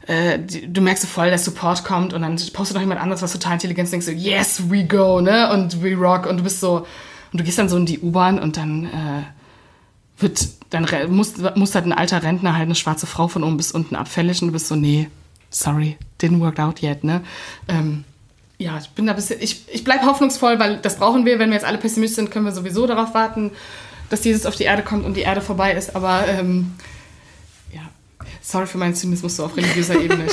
äh, 0.06 0.38
die, 0.38 0.72
du 0.72 0.80
merkst 0.80 1.02
so 1.02 1.08
voll, 1.08 1.28
der 1.28 1.38
Support 1.38 1.84
kommt 1.84 2.14
und 2.14 2.22
dann 2.22 2.36
postet 2.52 2.74
noch 2.74 2.80
jemand 2.80 3.00
anderes 3.00 3.20
was 3.20 3.32
total 3.32 3.54
intelligent 3.54 3.88
und 3.88 3.92
denkst 3.92 4.06
so, 4.06 4.12
yes, 4.12 4.70
we 4.70 4.84
go, 4.84 5.20
ne? 5.20 5.52
Und 5.52 5.82
we 5.82 5.94
rock 5.94 6.26
und 6.26 6.38
du 6.38 6.44
bist 6.44 6.60
so, 6.60 6.86
Und 7.32 7.40
du 7.40 7.44
gehst 7.44 7.58
dann 7.58 7.68
so 7.68 7.76
in 7.76 7.86
die 7.86 8.00
U-Bahn 8.00 8.38
und 8.38 8.56
dann 8.56 8.86
äh, 8.86 9.22
wird, 10.18 10.48
dann 10.70 10.86
muss, 11.08 11.34
muss 11.56 11.74
halt 11.74 11.84
ein 11.84 11.92
alter 11.92 12.22
Rentner 12.22 12.54
halt 12.54 12.64
eine 12.64 12.74
schwarze 12.74 13.06
Frau 13.06 13.28
von 13.28 13.44
oben 13.44 13.56
bis 13.56 13.72
unten 13.72 13.96
abfällig 13.96 14.40
und 14.40 14.48
du 14.48 14.52
bist 14.52 14.68
so, 14.68 14.76
nee, 14.76 15.08
sorry, 15.50 15.98
didn't 16.20 16.40
work 16.40 16.58
out 16.58 16.82
yet, 16.82 17.04
ne? 17.04 17.22
Ähm, 17.68 18.04
ja, 18.58 18.78
ich 18.78 18.90
bin 18.90 19.06
da 19.06 19.12
ein 19.12 19.16
bisschen, 19.16 19.40
ich, 19.40 19.64
ich 19.72 19.84
bleib 19.84 20.02
hoffnungsvoll, 20.02 20.58
weil 20.58 20.76
das 20.78 20.98
brauchen 20.98 21.24
wir. 21.24 21.38
Wenn 21.38 21.48
wir 21.48 21.54
jetzt 21.54 21.64
alle 21.64 21.78
pessimistisch 21.78 22.16
sind, 22.16 22.30
können 22.30 22.44
wir 22.44 22.52
sowieso 22.52 22.86
darauf 22.86 23.14
warten, 23.14 23.52
dass 24.10 24.22
Jesus 24.22 24.44
auf 24.44 24.54
die 24.54 24.64
Erde 24.64 24.82
kommt 24.82 25.06
und 25.06 25.16
die 25.16 25.22
Erde 25.22 25.40
vorbei 25.40 25.72
ist. 25.72 25.96
Aber 25.96 26.28
ähm, 26.28 26.74
ja, 27.72 27.80
sorry 28.42 28.66
für 28.66 28.76
meinen 28.76 28.94
Zynismus 28.94 29.36
so 29.36 29.46
auf 29.46 29.56
religiöser 29.56 29.98
Ebene. 30.00 30.26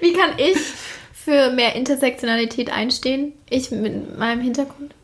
Wie 0.00 0.12
kann 0.14 0.30
ich 0.38 0.56
für 1.12 1.52
mehr 1.52 1.76
Intersektionalität 1.76 2.72
einstehen? 2.72 3.34
Ich 3.50 3.70
mit 3.70 4.18
meinem 4.18 4.40
Hintergrund? 4.40 4.94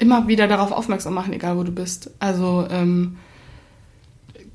Immer 0.00 0.26
wieder 0.26 0.48
darauf 0.48 0.72
aufmerksam 0.72 1.14
machen, 1.14 1.32
egal 1.32 1.56
wo 1.56 1.62
du 1.62 1.70
bist. 1.70 2.10
Also, 2.18 2.66
ähm, 2.68 3.18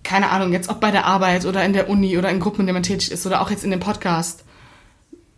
keine 0.04 0.30
Ahnung, 0.32 0.52
jetzt 0.52 0.70
ob 0.70 0.82
bei 0.82 0.92
der 0.92 1.06
Arbeit 1.06 1.46
oder 1.46 1.64
in 1.64 1.72
der 1.72 1.90
Uni 1.90 2.18
oder 2.18 2.30
in 2.30 2.40
Gruppen, 2.40 2.62
in 2.62 2.66
denen 2.68 2.76
man 2.76 2.84
tätig 2.84 3.12
ist 3.12 3.26
oder 3.26 3.42
auch 3.42 3.50
jetzt 3.50 3.64
in 3.64 3.72
dem 3.72 3.80
Podcast. 3.80 4.44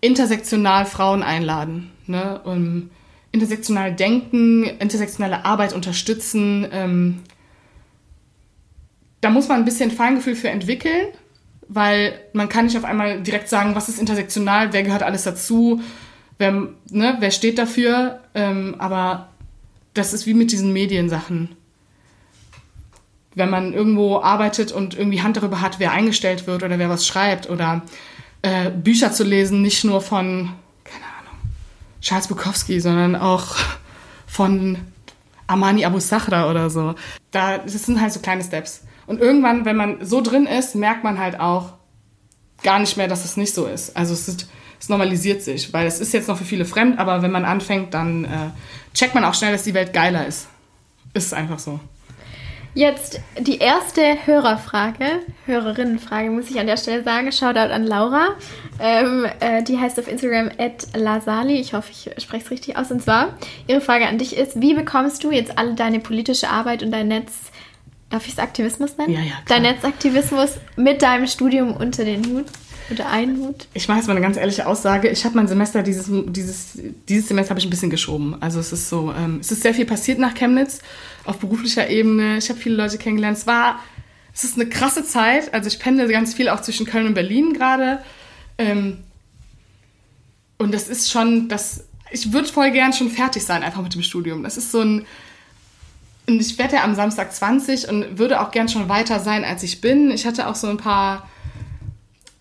Intersektional 0.01 0.85
Frauen 0.85 1.23
einladen. 1.23 1.91
Ne? 2.05 2.41
Um, 2.43 2.89
intersektional 3.31 3.93
denken, 3.93 4.63
intersektionale 4.63 5.45
Arbeit 5.45 5.73
unterstützen. 5.73 6.67
Ähm, 6.71 7.23
da 9.21 9.29
muss 9.29 9.47
man 9.47 9.59
ein 9.59 9.65
bisschen 9.65 9.91
Feingefühl 9.91 10.35
für 10.35 10.49
entwickeln, 10.49 11.07
weil 11.67 12.19
man 12.33 12.49
kann 12.49 12.65
nicht 12.65 12.77
auf 12.77 12.85
einmal 12.85 13.21
direkt 13.21 13.49
sagen, 13.49 13.75
was 13.75 13.89
ist 13.89 13.99
intersektional, 13.99 14.73
wer 14.73 14.83
gehört 14.83 15.03
alles 15.03 15.23
dazu, 15.23 15.81
wer, 16.37 16.51
ne, 16.51 17.17
wer 17.19 17.31
steht 17.31 17.57
dafür. 17.57 18.21
Ähm, 18.33 18.75
aber 18.79 19.29
das 19.97 20.13
ist 20.13 20.25
wie 20.25 20.33
mit 20.33 20.51
diesen 20.51 20.73
Mediensachen. 20.73 21.55
Wenn 23.35 23.49
man 23.49 23.73
irgendwo 23.73 24.19
arbeitet 24.19 24.71
und 24.71 24.97
irgendwie 24.97 25.21
Hand 25.21 25.37
darüber 25.37 25.61
hat, 25.61 25.79
wer 25.79 25.91
eingestellt 25.91 26.47
wird 26.47 26.63
oder 26.63 26.79
wer 26.79 26.89
was 26.89 27.05
schreibt 27.05 27.49
oder 27.49 27.83
äh, 28.41 28.71
Bücher 28.71 29.11
zu 29.11 29.23
lesen, 29.23 29.61
nicht 29.61 29.83
nur 29.83 30.01
von, 30.01 30.53
keine 30.83 31.05
Ahnung, 31.19 31.39
Charles 32.01 32.27
Bukowski, 32.27 32.79
sondern 32.79 33.15
auch 33.15 33.55
von 34.25 34.77
Amani 35.47 35.85
Abu 35.85 35.99
Sachra 35.99 36.49
oder 36.49 36.69
so. 36.69 36.95
Da, 37.31 37.59
das 37.59 37.73
sind 37.73 38.01
halt 38.01 38.13
so 38.13 38.19
kleine 38.19 38.43
Steps. 38.43 38.83
Und 39.05 39.21
irgendwann, 39.21 39.65
wenn 39.65 39.77
man 39.77 40.05
so 40.05 40.21
drin 40.21 40.45
ist, 40.45 40.75
merkt 40.75 41.03
man 41.03 41.17
halt 41.17 41.39
auch 41.39 41.73
gar 42.63 42.79
nicht 42.79 42.97
mehr, 42.97 43.07
dass 43.07 43.25
es 43.25 43.37
nicht 43.37 43.53
so 43.53 43.65
ist. 43.65 43.95
Also 43.95 44.13
es, 44.13 44.27
ist, 44.27 44.49
es 44.79 44.89
normalisiert 44.89 45.41
sich, 45.41 45.73
weil 45.73 45.87
es 45.87 45.99
ist 45.99 46.13
jetzt 46.13 46.27
noch 46.27 46.37
für 46.37 46.45
viele 46.45 46.65
fremd, 46.65 46.99
aber 46.99 47.21
wenn 47.21 47.31
man 47.31 47.45
anfängt, 47.45 47.93
dann 47.93 48.25
äh, 48.25 48.27
checkt 48.93 49.15
man 49.15 49.23
auch 49.23 49.33
schnell, 49.33 49.51
dass 49.51 49.63
die 49.63 49.73
Welt 49.73 49.93
geiler 49.93 50.25
ist. 50.25 50.47
Ist 51.13 51.33
einfach 51.33 51.59
so. 51.59 51.79
Jetzt 52.77 53.21
die 53.39 53.57
erste 53.57 54.03
Hörerfrage, 54.27 55.21
Hörerinnenfrage, 55.47 56.29
muss 56.29 56.51
ich 56.51 56.59
an 56.59 56.67
der 56.67 56.77
Stelle 56.77 57.03
sagen. 57.03 57.31
Shoutout 57.31 57.73
an 57.73 57.83
Laura. 57.83 58.35
Ähm, 58.79 59.25
äh, 59.39 59.63
die 59.63 59.79
heißt 59.79 59.99
auf 59.99 60.07
Instagram 60.07 60.51
lasali. 60.93 61.55
Ich 61.59 61.73
hoffe, 61.73 61.91
ich 61.91 62.23
spreche 62.23 62.45
es 62.45 62.51
richtig 62.51 62.77
aus. 62.77 62.91
Und 62.91 63.01
zwar, 63.01 63.29
ihre 63.65 63.81
Frage 63.81 64.05
an 64.05 64.19
dich 64.19 64.37
ist: 64.37 64.61
Wie 64.61 64.75
bekommst 64.75 65.23
du 65.23 65.31
jetzt 65.31 65.57
alle 65.57 65.73
deine 65.73 65.99
politische 65.99 66.49
Arbeit 66.49 66.83
und 66.83 66.91
dein 66.91 67.07
Netz, 67.07 67.51
darf 68.11 68.27
ich 68.27 68.33
es 68.33 68.39
Aktivismus 68.39 68.95
nennen? 68.95 69.11
Ja, 69.11 69.21
ja. 69.21 69.25
Klar. 69.25 69.41
Dein 69.47 69.61
Netzaktivismus 69.63 70.59
mit 70.75 71.01
deinem 71.01 71.25
Studium 71.25 71.75
unter 71.75 72.05
den 72.05 72.23
Hut? 72.27 72.45
Oder 72.89 73.09
einen 73.09 73.37
Hut? 73.39 73.67
Ich 73.73 73.87
mache 73.87 73.97
jetzt 73.97 74.07
mal 74.07 74.13
eine 74.13 74.21
ganz 74.21 74.37
ehrliche 74.37 74.65
Aussage. 74.65 75.09
Ich 75.09 75.25
habe 75.25 75.35
mein 75.35 75.47
Semester, 75.47 75.83
dieses, 75.83 76.07
dieses, 76.09 76.79
dieses 77.09 77.27
Semester 77.27 77.49
habe 77.51 77.59
ich 77.59 77.65
ein 77.65 77.69
bisschen 77.69 77.89
geschoben. 77.89 78.37
Also 78.41 78.59
es 78.59 78.71
ist 78.71 78.87
so, 78.87 79.13
ähm, 79.13 79.39
es 79.41 79.51
ist 79.51 79.61
sehr 79.61 79.73
viel 79.73 79.85
passiert 79.85 80.19
nach 80.19 80.35
Chemnitz 80.35 80.79
auf 81.25 81.37
beruflicher 81.37 81.89
Ebene. 81.89 82.37
Ich 82.37 82.49
habe 82.49 82.59
viele 82.59 82.75
Leute 82.75 82.97
kennengelernt. 82.97 83.37
Es 83.37 83.47
war, 83.47 83.79
es 84.33 84.43
ist 84.45 84.55
eine 84.55 84.69
krasse 84.69 85.03
Zeit. 85.03 85.53
Also 85.53 85.67
ich 85.67 85.79
pendle 85.79 86.07
ganz 86.07 86.33
viel 86.33 86.47
auch 86.47 86.61
zwischen 86.61 86.85
Köln 86.85 87.07
und 87.07 87.13
Berlin 87.13 87.53
gerade. 87.53 87.99
Ähm, 88.57 88.99
und 90.57 90.73
das 90.73 90.87
ist 90.87 91.11
schon, 91.11 91.49
das, 91.49 91.85
ich 92.11 92.31
würde 92.31 92.47
voll 92.47 92.71
gern 92.71 92.93
schon 92.93 93.09
fertig 93.09 93.43
sein 93.43 93.63
einfach 93.63 93.81
mit 93.81 93.93
dem 93.93 94.01
Studium. 94.01 94.43
Das 94.43 94.55
ist 94.55 94.71
so 94.71 94.79
ein, 94.79 95.05
und 96.27 96.41
ich 96.41 96.57
werde 96.57 96.75
ja 96.75 96.83
am 96.83 96.95
Samstag 96.95 97.33
20 97.33 97.89
und 97.89 98.17
würde 98.17 98.41
auch 98.41 98.51
gern 98.51 98.69
schon 98.69 98.89
weiter 98.89 99.19
sein, 99.19 99.45
als 99.45 99.63
ich 99.63 99.81
bin. 99.81 100.11
Ich 100.11 100.25
hatte 100.25 100.47
auch 100.47 100.55
so 100.55 100.67
ein 100.67 100.77
paar 100.77 101.27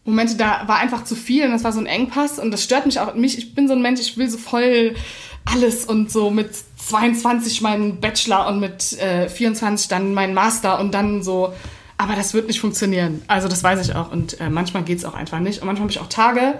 Momente, 0.07 0.37
da 0.37 0.63
war 0.67 0.79
einfach 0.79 1.05
zu 1.05 1.15
viel 1.15 1.45
und 1.45 1.51
das 1.51 1.65
war 1.65 1.73
so 1.73 1.81
ein 1.81 1.87
Engpass 1.87 2.39
und 2.39 2.51
das 2.51 2.63
stört 2.63 2.87
mich 2.87 3.01
auch. 3.01 3.15
Mich, 3.15 3.39
ich 3.39 3.55
bin 3.55 3.69
so 3.69 3.75
ein 3.75 3.83
Mensch, 3.83 4.01
ich 4.01 4.17
will 4.17 4.29
so 4.31 4.39
voll 4.39 4.95
alles 5.45 5.85
und 5.85 6.11
so 6.11 6.31
mit 6.31 6.51
22 6.79 7.61
meinen 7.61 8.01
Bachelor 8.01 8.47
und 8.49 8.61
mit 8.61 8.99
äh, 9.01 9.29
24 9.29 9.89
dann 9.89 10.15
meinen 10.15 10.35
Master 10.35 10.79
und 10.81 10.95
dann 10.95 11.23
so. 11.23 11.53
Aber 11.99 12.15
das 12.15 12.35
wird 12.35 12.47
nicht 12.47 12.61
funktionieren. 12.61 13.23
Also 13.27 13.49
das 13.49 13.65
weiß 13.65 13.81
ich 13.87 13.95
auch. 13.95 14.13
Und 14.13 14.41
äh, 14.41 14.51
manchmal 14.51 14.83
geht 14.83 14.99
es 14.99 15.05
auch 15.05 15.15
einfach 15.15 15.41
nicht. 15.41 15.61
Und 15.61 15.67
manchmal 15.67 15.85
habe 15.85 15.93
ich 15.93 16.01
auch 16.01 16.09
Tage, 16.09 16.55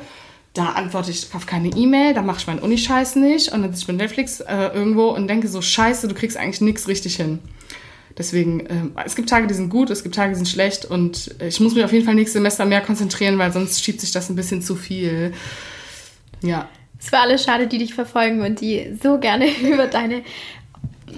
da 0.55 0.71
antworte 0.71 1.11
ich 1.11 1.29
auf 1.35 1.47
keine 1.47 1.69
E-Mail, 1.69 2.15
da 2.15 2.23
mache 2.23 2.39
ich 2.39 2.47
meinen 2.47 2.61
Unischeiß 2.61 3.17
nicht 3.17 3.53
und 3.53 3.61
dann 3.61 3.71
sitze 3.73 3.83
ich 3.83 3.89
mit 3.89 3.99
Netflix 3.99 4.41
äh, 4.41 4.71
irgendwo 4.73 5.09
und 5.09 5.29
denke 5.29 5.49
so, 5.49 5.61
scheiße, 5.61 6.09
du 6.09 6.15
kriegst 6.15 6.37
eigentlich 6.37 6.63
nichts 6.63 6.89
richtig 6.89 7.17
hin. 7.17 7.41
Deswegen, 8.19 8.61
äh, 8.67 9.05
es 9.05 9.15
gibt 9.15 9.29
Tage, 9.29 9.47
die 9.47 9.55
sind 9.55 9.69
gut, 9.69 9.91
es 9.91 10.03
gibt 10.03 10.15
Tage, 10.15 10.31
die 10.31 10.37
sind 10.37 10.49
schlecht 10.49 10.85
und 10.85 11.35
äh, 11.41 11.49
ich 11.49 11.61
muss 11.61 11.75
mich 11.75 11.85
auf 11.85 11.93
jeden 11.93 12.05
Fall 12.05 12.15
nächstes 12.15 12.35
Semester 12.35 12.65
mehr 12.65 12.81
konzentrieren, 12.81 13.39
weil 13.39 13.53
sonst 13.53 13.83
schiebt 13.83 14.01
sich 14.01 14.13
das 14.13 14.31
ein 14.31 14.37
bisschen 14.37 14.63
zu 14.63 14.75
viel. 14.75 15.33
Ja. 16.43 16.69
Es 16.99 17.13
war 17.13 17.23
alles 17.23 17.45
schade, 17.45 17.67
die 17.67 17.79
dich 17.79 17.95
verfolgen 17.95 18.41
und 18.41 18.61
die 18.61 18.97
so 19.03 19.19
gerne 19.19 19.49
über 19.63 19.87
deine, 19.87 20.23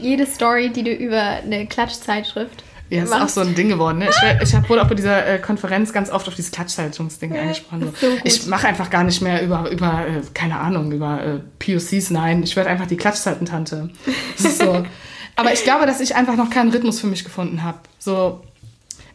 jede 0.01 0.27
Story, 0.27 0.71
die 0.71 0.83
du 0.83 0.93
über 0.93 1.23
eine 1.23 1.67
Klatschzeitschrift 1.67 2.65
ja, 2.91 3.03
ist 3.03 3.13
auch 3.13 3.29
so 3.29 3.43
ein 3.43 3.55
Ding 3.55 3.69
geworden. 3.69 3.99
Ne? 3.99 4.09
Ich, 4.09 4.43
ich 4.43 4.55
hab, 4.55 4.69
wurde 4.69 4.83
auch 4.83 4.89
bei 4.89 4.95
dieser 4.95 5.27
äh, 5.27 5.39
Konferenz 5.39 5.93
ganz 5.93 6.11
oft 6.11 6.27
auf 6.27 6.35
dieses 6.35 6.51
Klatschzeitungsding 6.53 7.35
ja, 7.35 7.43
angesprochen. 7.43 7.93
So 8.01 8.07
ich 8.25 8.47
mache 8.47 8.67
einfach 8.67 8.89
gar 8.89 9.05
nicht 9.05 9.21
mehr 9.21 9.43
über, 9.43 9.71
über 9.71 10.07
äh, 10.07 10.23
keine 10.33 10.59
Ahnung, 10.59 10.91
über 10.93 11.23
äh, 11.23 11.39
POCs, 11.59 12.11
nein. 12.11 12.43
Ich 12.43 12.57
werde 12.57 12.71
einfach 12.71 12.87
die 12.87 12.97
Klatschzeitentante. 12.97 13.91
Das 14.37 14.47
ist 14.47 14.59
so. 14.59 14.85
Aber 15.39 15.53
ich 15.53 15.63
glaube, 15.63 15.87
dass 15.87 16.01
ich 16.01 16.17
einfach 16.17 16.35
noch 16.35 16.51
keinen 16.51 16.71
Rhythmus 16.73 16.99
für 16.99 17.07
mich 17.07 17.23
gefunden 17.23 17.63
habe. 17.63 17.79
So, 18.01 18.43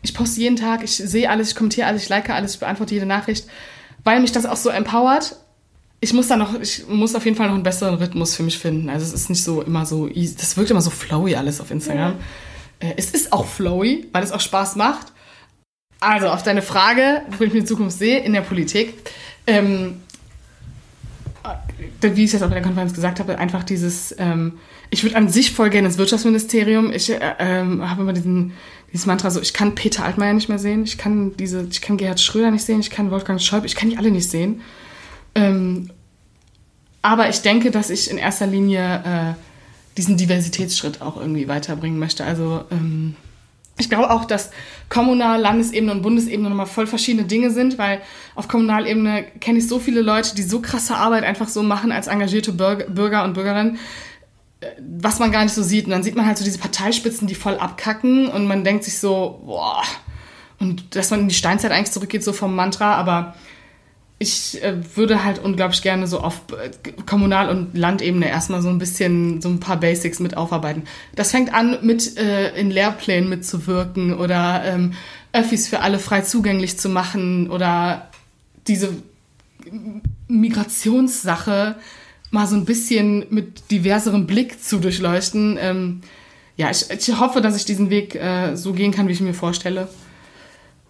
ich 0.03 0.13
poste 0.13 0.39
jeden 0.39 0.55
Tag, 0.55 0.81
ich 0.81 0.95
sehe 0.95 1.29
alles, 1.29 1.49
ich 1.49 1.55
kommentiere 1.55 1.85
alles, 1.85 2.03
ich 2.03 2.09
like 2.09 2.29
alles, 2.29 2.53
ich 2.53 2.59
beantworte 2.61 2.93
jede 2.93 3.05
Nachricht, 3.05 3.45
weil 4.05 4.21
mich 4.21 4.31
das 4.31 4.45
auch 4.45 4.55
so 4.55 4.69
empowert. 4.69 5.35
Ich 5.99 6.13
muss 6.13 6.29
da 6.29 6.37
noch, 6.37 6.57
ich 6.61 6.87
muss 6.87 7.13
auf 7.15 7.25
jeden 7.25 7.35
Fall 7.35 7.47
noch 7.47 7.55
einen 7.55 7.63
besseren 7.63 7.95
Rhythmus 7.95 8.37
für 8.37 8.43
mich 8.43 8.57
finden. 8.57 8.89
Also 8.89 9.05
es 9.05 9.11
ist 9.11 9.29
nicht 9.29 9.43
so 9.43 9.61
immer 9.61 9.85
so, 9.85 10.07
easy. 10.07 10.37
das 10.37 10.55
wirkt 10.55 10.71
immer 10.71 10.81
so 10.81 10.91
flowy 10.91 11.35
alles 11.35 11.59
auf 11.59 11.71
Instagram. 11.71 12.15
Ja. 12.81 12.87
Äh, 12.87 12.93
es 12.95 13.11
ist 13.11 13.33
auch 13.33 13.45
flowy, 13.45 14.07
weil 14.13 14.23
es 14.23 14.31
auch 14.31 14.39
Spaß 14.39 14.77
macht. 14.77 15.07
Also 15.99 16.29
auf 16.29 16.43
deine 16.43 16.61
Frage, 16.61 17.23
wo 17.37 17.43
ich 17.43 17.51
mich 17.51 17.63
in 17.63 17.67
Zukunft 17.67 17.97
sehe, 17.97 18.19
in 18.19 18.31
der 18.31 18.41
Politik. 18.41 18.93
Ähm, 19.45 20.02
wie 22.01 22.23
ich 22.23 22.27
es 22.27 22.33
jetzt 22.33 22.43
auch 22.43 22.49
bei 22.49 22.55
der 22.55 22.63
Konferenz 22.63 22.93
gesagt 22.93 23.19
habe, 23.19 23.37
einfach 23.37 23.63
dieses, 23.63 24.15
ähm, 24.17 24.59
ich 24.89 25.03
würde 25.03 25.15
an 25.15 25.29
sich 25.29 25.51
voll 25.51 25.69
gerne 25.69 25.87
ins 25.87 25.97
Wirtschaftsministerium. 25.97 26.91
Ich 26.91 27.09
äh, 27.09 27.19
ähm, 27.39 27.89
habe 27.89 28.01
immer 28.01 28.13
diesen, 28.13 28.53
dieses 28.91 29.05
Mantra 29.05 29.29
so, 29.31 29.41
ich 29.41 29.53
kann 29.53 29.75
Peter 29.75 30.05
Altmaier 30.05 30.33
nicht 30.33 30.49
mehr 30.49 30.59
sehen, 30.59 30.83
ich 30.83 30.97
kann 30.97 31.35
diese, 31.37 31.67
ich 31.69 31.81
kann 31.81 31.97
Gerhard 31.97 32.19
Schröder 32.19 32.51
nicht 32.51 32.63
sehen, 32.63 32.79
ich 32.79 32.89
kann 32.89 33.11
Wolfgang 33.11 33.41
Schäuble, 33.41 33.65
ich 33.65 33.75
kann 33.75 33.89
die 33.89 33.97
alle 33.97 34.11
nicht 34.11 34.29
sehen. 34.29 34.61
Ähm, 35.35 35.89
aber 37.01 37.29
ich 37.29 37.41
denke, 37.41 37.71
dass 37.71 37.89
ich 37.89 38.09
in 38.09 38.17
erster 38.17 38.47
Linie 38.47 39.03
äh, 39.03 39.33
diesen 39.97 40.17
Diversitätsschritt 40.17 41.01
auch 41.01 41.17
irgendwie 41.17 41.47
weiterbringen 41.47 41.99
möchte. 41.99 42.23
Also 42.23 42.63
ähm, 42.71 43.15
ich 43.77 43.89
glaube 43.89 44.11
auch, 44.11 44.25
dass 44.25 44.51
Kommunal-, 44.89 45.41
Landesebene 45.41 45.91
und 45.91 46.01
Bundesebene 46.01 46.49
nochmal 46.49 46.65
voll 46.65 46.87
verschiedene 46.87 47.25
Dinge 47.25 47.49
sind, 47.49 47.77
weil 47.77 48.01
auf 48.35 48.47
Kommunalebene 48.47 49.25
kenne 49.39 49.59
ich 49.59 49.67
so 49.67 49.79
viele 49.79 50.01
Leute, 50.01 50.35
die 50.35 50.43
so 50.43 50.61
krasse 50.61 50.95
Arbeit 50.95 51.23
einfach 51.23 51.47
so 51.47 51.63
machen 51.63 51.91
als 51.91 52.07
engagierte 52.07 52.51
Bürger 52.53 53.23
und 53.23 53.33
Bürgerinnen, 53.33 53.79
äh, 54.61 54.67
was 54.79 55.19
man 55.19 55.31
gar 55.31 55.43
nicht 55.43 55.53
so 55.53 55.63
sieht. 55.63 55.85
Und 55.85 55.91
dann 55.91 56.03
sieht 56.03 56.15
man 56.15 56.25
halt 56.25 56.37
so 56.37 56.43
diese 56.43 56.59
Parteispitzen, 56.59 57.27
die 57.27 57.35
voll 57.35 57.57
abkacken 57.57 58.27
und 58.27 58.47
man 58.47 58.63
denkt 58.63 58.83
sich 58.83 58.99
so, 58.99 59.41
boah, 59.45 59.81
und 60.59 60.95
dass 60.95 61.09
man 61.09 61.21
in 61.21 61.27
die 61.27 61.35
Steinzeit 61.35 61.71
eigentlich 61.71 61.91
zurückgeht, 61.91 62.23
so 62.23 62.31
vom 62.31 62.55
Mantra, 62.55 62.95
aber 62.95 63.35
ich 64.19 64.63
äh, 64.63 64.75
würde 64.95 65.23
halt 65.23 65.39
unglaublich 65.39 65.81
gerne 65.81 66.07
so 66.07 66.19
auf 66.19 66.41
äh, 66.51 66.71
Kommunal- 67.05 67.49
und 67.49 67.77
Landebene 67.77 68.29
erstmal 68.29 68.61
so 68.61 68.69
ein 68.69 68.77
bisschen 68.77 69.41
so 69.41 69.49
ein 69.49 69.59
paar 69.59 69.79
Basics 69.79 70.19
mit 70.19 70.37
aufarbeiten. 70.37 70.83
Das 71.15 71.31
fängt 71.31 71.53
an 71.53 71.79
mit 71.81 72.17
äh, 72.17 72.55
in 72.55 72.71
Lehrplänen 72.71 73.29
mitzuwirken 73.29 74.13
oder 74.17 74.63
ähm, 74.65 74.93
Öffis 75.33 75.67
für 75.67 75.81
alle 75.81 75.99
frei 75.99 76.21
zugänglich 76.21 76.77
zu 76.77 76.89
machen 76.89 77.49
oder 77.49 78.09
diese 78.67 78.89
Migrationssache 80.27 81.75
mal 82.31 82.47
so 82.47 82.55
ein 82.55 82.65
bisschen 82.65 83.25
mit 83.29 83.71
diverserem 83.71 84.25
Blick 84.25 84.63
zu 84.63 84.79
durchleuchten. 84.79 85.57
Ähm, 85.59 86.01
ja, 86.55 86.69
ich, 86.69 86.89
ich, 86.89 87.19
hoffe, 87.19 87.41
dass 87.41 87.55
ich 87.55 87.65
diesen 87.65 87.89
Weg 87.89 88.15
äh, 88.15 88.55
so 88.55 88.73
gehen 88.73 88.91
kann, 88.91 89.07
wie 89.07 89.11
ich 89.11 89.21
mir 89.21 89.33
vorstelle. 89.33 89.87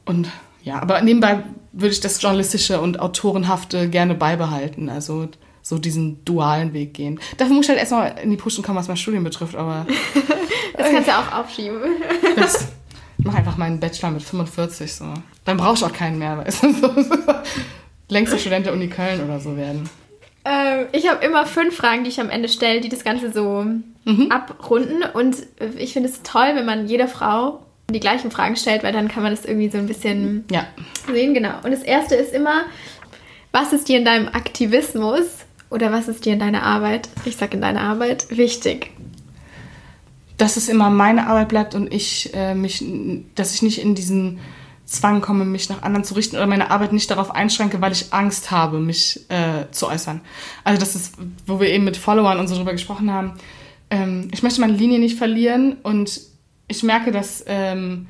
Und 0.05 0.29
ja, 0.63 0.81
aber 0.81 1.01
nebenbei 1.01 1.43
würde 1.73 1.93
ich 1.93 1.99
das 1.99 2.21
Journalistische 2.21 2.79
und 2.79 2.99
Autorenhafte 2.99 3.89
gerne 3.89 4.15
beibehalten. 4.15 4.89
Also 4.89 5.27
so 5.61 5.77
diesen 5.77 6.23
dualen 6.25 6.73
Weg 6.73 6.93
gehen. 6.93 7.19
Dafür 7.37 7.55
muss 7.55 7.65
ich 7.65 7.69
halt 7.69 7.79
erstmal 7.79 8.15
in 8.21 8.29
die 8.29 8.37
Puschen 8.37 8.63
kommen, 8.63 8.77
was 8.77 8.87
mein 8.87 8.97
Studium 8.97 9.23
betrifft, 9.23 9.55
aber. 9.55 9.87
das 10.77 10.91
kannst 10.91 11.07
du 11.07 11.17
auch 11.17 11.39
aufschieben. 11.39 11.79
Das, 12.35 12.67
ich 13.17 13.25
mach 13.25 13.33
einfach 13.33 13.57
meinen 13.57 13.79
Bachelor 13.79 14.11
mit 14.11 14.23
45 14.23 14.93
so. 14.93 15.05
Dann 15.45 15.57
brauche 15.57 15.75
ich 15.75 15.83
auch 15.83 15.93
keinen 15.93 16.19
mehr, 16.19 16.37
weißt 16.37 16.63
du? 16.63 16.73
So, 16.73 16.89
längster 18.09 18.37
Student 18.37 18.65
der 18.65 18.73
Uni 18.73 18.89
Köln 18.89 19.23
oder 19.23 19.39
so 19.39 19.55
werden. 19.55 19.89
Ähm, 20.45 20.87
ich 20.91 21.09
habe 21.09 21.23
immer 21.25 21.45
fünf 21.45 21.77
Fragen, 21.77 22.03
die 22.03 22.09
ich 22.09 22.19
am 22.19 22.29
Ende 22.29 22.49
stelle, 22.49 22.81
die 22.81 22.89
das 22.89 23.05
Ganze 23.05 23.31
so 23.31 23.65
mhm. 24.03 24.27
abrunden. 24.29 25.03
Und 25.13 25.37
ich 25.77 25.93
finde 25.93 26.09
es 26.09 26.21
toll, 26.23 26.51
wenn 26.55 26.65
man 26.65 26.87
jeder 26.87 27.07
Frau 27.07 27.65
die 27.89 27.99
gleichen 27.99 28.31
Fragen 28.31 28.55
stellt, 28.55 28.83
weil 28.83 28.93
dann 28.93 29.07
kann 29.07 29.23
man 29.23 29.31
das 29.31 29.45
irgendwie 29.45 29.69
so 29.69 29.77
ein 29.77 29.87
bisschen 29.87 30.45
ja. 30.51 30.65
sehen. 31.11 31.33
Genau. 31.33 31.55
Und 31.63 31.71
das 31.71 31.83
erste 31.83 32.15
ist 32.15 32.33
immer, 32.33 32.63
was 33.51 33.73
ist 33.73 33.87
dir 33.87 33.97
in 33.97 34.05
deinem 34.05 34.27
Aktivismus 34.27 35.25
oder 35.69 35.91
was 35.91 36.07
ist 36.07 36.25
dir 36.25 36.33
in 36.33 36.39
deiner 36.39 36.63
Arbeit, 36.63 37.09
ich 37.25 37.35
sage 37.37 37.55
in 37.55 37.61
deiner 37.61 37.81
Arbeit, 37.81 38.27
wichtig? 38.29 38.91
Dass 40.37 40.57
es 40.57 40.69
immer 40.69 40.89
meine 40.89 41.27
Arbeit 41.27 41.49
bleibt 41.49 41.75
und 41.75 41.93
ich 41.93 42.33
äh, 42.33 42.55
mich, 42.55 42.83
dass 43.35 43.53
ich 43.53 43.61
nicht 43.61 43.81
in 43.81 43.95
diesen 43.95 44.39
Zwang 44.85 45.21
komme, 45.21 45.45
mich 45.45 45.69
nach 45.69 45.81
anderen 45.81 46.03
zu 46.03 46.13
richten 46.13 46.35
oder 46.35 46.47
meine 46.47 46.71
Arbeit 46.71 46.93
nicht 46.93 47.09
darauf 47.09 47.31
einschränke, 47.31 47.81
weil 47.81 47.91
ich 47.91 48.11
Angst 48.11 48.51
habe, 48.51 48.79
mich 48.79 49.21
äh, 49.29 49.71
zu 49.71 49.87
äußern. 49.87 50.21
Also 50.63 50.79
das 50.79 50.95
ist, 50.95 51.15
wo 51.45 51.59
wir 51.59 51.69
eben 51.69 51.83
mit 51.83 51.97
Followern 51.97 52.39
und 52.39 52.47
so 52.47 52.55
drüber 52.55 52.73
gesprochen 52.73 53.11
haben. 53.11 53.33
Ähm, 53.89 54.29
ich 54.31 54.43
möchte 54.43 54.61
meine 54.61 54.73
Linie 54.73 54.99
nicht 54.99 55.17
verlieren 55.17 55.77
und 55.83 56.19
ich 56.67 56.83
merke, 56.83 57.11
dass 57.11 57.43
ähm, 57.47 58.07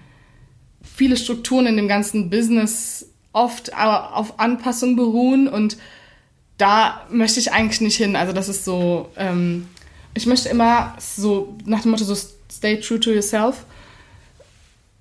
viele 0.84 1.18
Strukturen 1.18 1.66
in 1.66 1.78
dem 1.78 1.88
ganzen 1.88 2.30
Business 2.30 3.08
oft 3.32 3.76
auf 3.76 4.40
Anpassung 4.40 4.96
beruhen 4.96 5.48
und 5.48 5.78
da 6.58 7.06
möchte 7.10 7.40
ich 7.40 7.52
eigentlich 7.52 7.82
nicht 7.82 7.98
hin. 7.98 8.16
Also 8.16 8.32
das 8.32 8.48
ist 8.48 8.64
so, 8.64 9.10
ähm, 9.18 9.68
ich 10.14 10.28
möchte 10.28 10.50
immer 10.50 10.96
so 11.00 11.58
nach 11.66 11.82
dem 11.82 11.92
Motto 11.92 12.04
so 12.04 12.16
stay 12.52 12.80
true 12.80 13.00
to 13.00 13.12
yourself, 13.12 13.66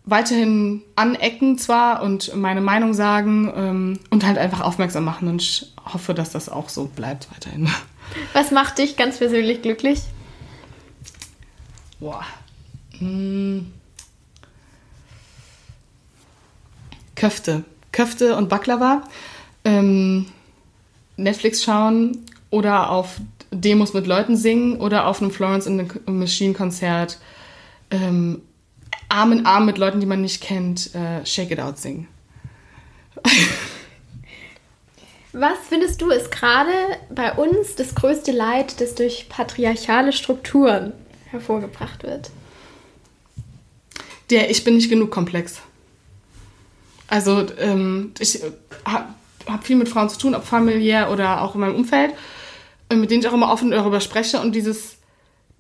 weiterhin 0.05 0.83
anecken 0.97 1.59
zwar 1.59 2.03
und 2.03 2.35
meine 2.35 2.63
Meinung 2.63 2.95
sagen 2.95 3.53
ähm, 3.55 4.01
und 4.11 4.25
halt 4.25 4.39
einfach 4.39 4.63
aufmerksam 4.63 5.05
machen 5.05 5.29
und 5.29 5.43
ich 5.43 5.73
hoffe, 5.93 6.15
dass 6.15 6.31
das 6.31 6.49
auch 6.49 6.71
so 6.71 6.87
bleibt 6.87 7.29
weiterhin. 7.33 7.69
Was 8.33 8.51
macht 8.51 8.79
dich 8.79 8.97
ganz 8.97 9.19
persönlich 9.19 9.63
glücklich? 9.63 10.01
Boah. 12.01 12.25
Hm. 13.03 13.73
Köfte. 17.17 17.65
Köfte 17.91 18.37
und 18.37 18.49
Baklava, 18.49 19.03
ähm, 19.65 20.27
Netflix 21.17 21.63
schauen 21.63 22.25
oder 22.51 22.91
auf 22.91 23.21
Demos 23.51 23.93
mit 23.93 24.07
Leuten 24.07 24.37
singen 24.37 24.81
oder 24.81 25.07
auf 25.07 25.21
einem 25.21 25.31
Florence 25.31 25.67
in 25.67 25.79
the 25.79 26.11
Machine 26.11 26.55
Konzert 26.55 27.19
ähm, 27.91 28.41
Arm 29.09 29.33
in 29.33 29.45
Arm 29.45 29.67
mit 29.67 29.77
Leuten, 29.77 30.01
die 30.01 30.07
man 30.07 30.23
nicht 30.23 30.43
kennt, 30.43 30.95
äh, 30.95 31.27
Shake 31.27 31.51
It 31.51 31.61
Out 31.61 31.79
singen. 31.79 32.09
Was 35.33 35.59
findest 35.69 36.01
du 36.01 36.11
ist 36.11 36.31
gerade 36.31 36.73
bei 37.11 37.33
uns 37.35 37.75
das 37.75 37.95
größte 37.95 38.33
Leid, 38.33 38.81
das 38.81 38.95
durch 38.95 39.29
patriarchale 39.29 40.13
Strukturen 40.13 40.93
hervorgebracht 41.31 42.05
wird? 42.05 42.31
Der 44.33 44.51
Ich 44.51 44.65
bin 44.65 44.77
nicht 44.77 44.89
genug 44.89 45.11
Komplex. 45.11 45.61
Also 47.07 47.47
ähm, 47.59 48.13
ich 48.19 48.41
habe 48.87 49.05
hab 49.47 49.67
viel 49.67 49.77
mit 49.77 49.91
Frauen 49.91 50.09
zu 50.09 50.17
tun, 50.17 50.35
ob 50.35 50.45
familiär 50.45 51.11
oder 51.11 51.43
auch 51.43 51.55
in 51.55 51.61
meinem 51.61 51.75
Umfeld, 51.75 52.15
äh, 52.89 52.97
mit 52.97 53.11
denen 53.11 53.21
ich 53.21 53.29
auch 53.29 53.35
immer 53.35 53.53
offen 53.53 53.71
darüber 53.71 54.01
spreche. 54.01 54.41
Und 54.41 54.55
dieses, 54.55 54.97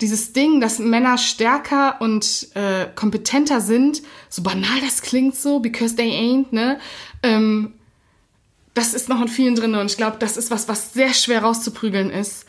dieses 0.00 0.32
Ding, 0.32 0.62
dass 0.62 0.78
Männer 0.78 1.18
stärker 1.18 2.00
und 2.00 2.48
äh, 2.54 2.86
kompetenter 2.94 3.60
sind, 3.60 4.00
so 4.30 4.42
banal 4.42 4.80
das 4.80 5.02
klingt 5.02 5.36
so, 5.36 5.60
because 5.60 5.94
they 5.94 6.10
ain't, 6.10 6.50
ne? 6.52 6.80
Ähm, 7.22 7.74
das 8.72 8.94
ist 8.94 9.10
noch 9.10 9.20
in 9.20 9.28
vielen 9.28 9.54
drin 9.54 9.74
und 9.74 9.90
ich 9.90 9.98
glaube, 9.98 10.16
das 10.18 10.38
ist 10.38 10.50
was, 10.50 10.66
was 10.66 10.94
sehr 10.94 11.12
schwer 11.12 11.42
rauszuprügeln 11.42 12.08
ist, 12.08 12.46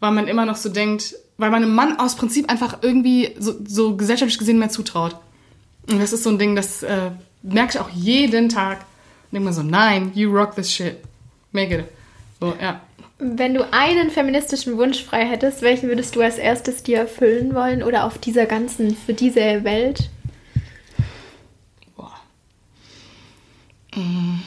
weil 0.00 0.10
man 0.10 0.26
immer 0.26 0.44
noch 0.44 0.56
so 0.56 0.68
denkt, 0.68 1.14
weil 1.38 1.52
man 1.52 1.62
einem 1.62 1.76
Mann 1.76 2.00
aus 2.00 2.16
Prinzip 2.16 2.50
einfach 2.50 2.78
irgendwie 2.82 3.36
so, 3.38 3.54
so 3.64 3.96
gesellschaftlich 3.96 4.38
gesehen 4.38 4.58
mehr 4.58 4.70
zutraut. 4.70 5.16
Und 5.90 6.00
das 6.00 6.12
ist 6.12 6.22
so 6.22 6.30
ein 6.30 6.38
Ding, 6.38 6.54
das 6.54 6.82
äh, 6.82 7.10
merke 7.42 7.72
ich 7.74 7.80
auch 7.80 7.90
jeden 7.90 8.48
Tag. 8.48 8.84
Denke 9.32 9.46
mir 9.46 9.52
so, 9.52 9.62
nein, 9.62 10.12
you 10.14 10.30
rock 10.30 10.54
this 10.54 10.72
shit. 10.72 10.98
Make 11.52 11.74
it. 11.74 11.84
So, 12.40 12.54
ja. 12.60 12.80
Wenn 13.18 13.54
du 13.54 13.70
einen 13.72 14.10
feministischen 14.10 14.78
Wunsch 14.78 15.04
frei 15.04 15.26
hättest, 15.26 15.62
welchen 15.62 15.88
würdest 15.88 16.16
du 16.16 16.22
als 16.22 16.38
erstes 16.38 16.82
dir 16.82 16.98
erfüllen 16.98 17.54
wollen 17.54 17.82
oder 17.82 18.04
auf 18.04 18.18
dieser 18.18 18.46
ganzen, 18.46 18.96
für 18.96 19.14
diese 19.14 19.64
Welt? 19.64 20.08
Boah. 21.96 22.12
Mm. 23.94 24.40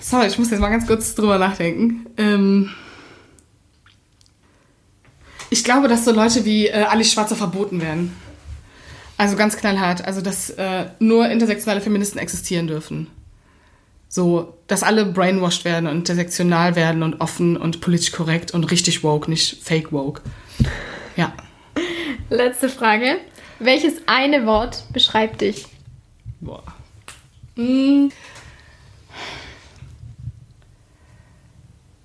Sorry, 0.00 0.26
ich 0.26 0.38
muss 0.38 0.50
jetzt 0.50 0.60
mal 0.60 0.70
ganz 0.70 0.86
kurz 0.86 1.14
drüber 1.14 1.38
nachdenken. 1.38 2.06
Ähm 2.16 2.70
ich 5.54 5.62
glaube, 5.62 5.86
dass 5.86 6.04
so 6.04 6.10
Leute 6.10 6.44
wie 6.44 6.66
äh, 6.66 6.82
Alice 6.82 7.12
Schwarzer 7.12 7.36
verboten 7.36 7.80
werden. 7.80 8.12
Also 9.16 9.36
ganz 9.36 9.56
knallhart. 9.56 10.04
Also, 10.04 10.20
dass 10.20 10.50
äh, 10.50 10.86
nur 10.98 11.28
intersektionale 11.28 11.80
Feministen 11.80 12.18
existieren 12.18 12.66
dürfen. 12.66 13.06
So, 14.08 14.58
dass 14.66 14.82
alle 14.82 15.04
brainwashed 15.04 15.64
werden 15.64 15.86
und 15.86 15.98
intersektional 15.98 16.74
werden 16.74 17.04
und 17.04 17.20
offen 17.20 17.56
und 17.56 17.80
politisch 17.80 18.10
korrekt 18.10 18.50
und 18.50 18.64
richtig 18.72 19.04
woke, 19.04 19.30
nicht 19.30 19.62
fake 19.62 19.92
woke. 19.92 20.22
Ja. 21.14 21.32
Letzte 22.30 22.68
Frage. 22.68 23.18
Welches 23.60 23.94
eine 24.06 24.46
Wort 24.46 24.82
beschreibt 24.92 25.40
dich? 25.40 25.66
Boah. 26.40 26.64
Hm. 27.54 28.10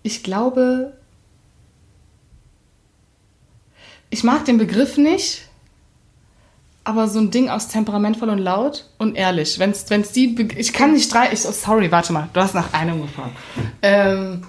Ich 0.03 0.21
glaube, 0.21 0.98
ich 4.09 4.23
mag 4.23 4.45
den 4.45 4.57
Begriff 4.57 4.97
nicht, 4.97 5.49
aber 6.83 7.07
so 7.07 7.19
ein 7.19 7.29
Ding 7.29 7.49
aus 7.49 7.67
temperamentvoll 7.67 8.29
und 8.29 8.39
laut 8.39 8.85
und 8.97 9.15
ehrlich. 9.15 9.59
Wenn 9.59 9.71
es 9.71 10.11
die. 10.11 10.27
Be 10.27 10.55
ich 10.55 10.73
kann 10.73 10.93
nicht 10.93 11.13
drei. 11.13 11.31
Ich, 11.31 11.45
oh, 11.45 11.51
sorry, 11.51 11.91
warte 11.91 12.13
mal. 12.13 12.29
Du 12.33 12.41
hast 12.41 12.55
nach 12.55 12.73
einem 12.73 13.01
gefragt. 13.01 13.35
Ähm, 13.81 14.41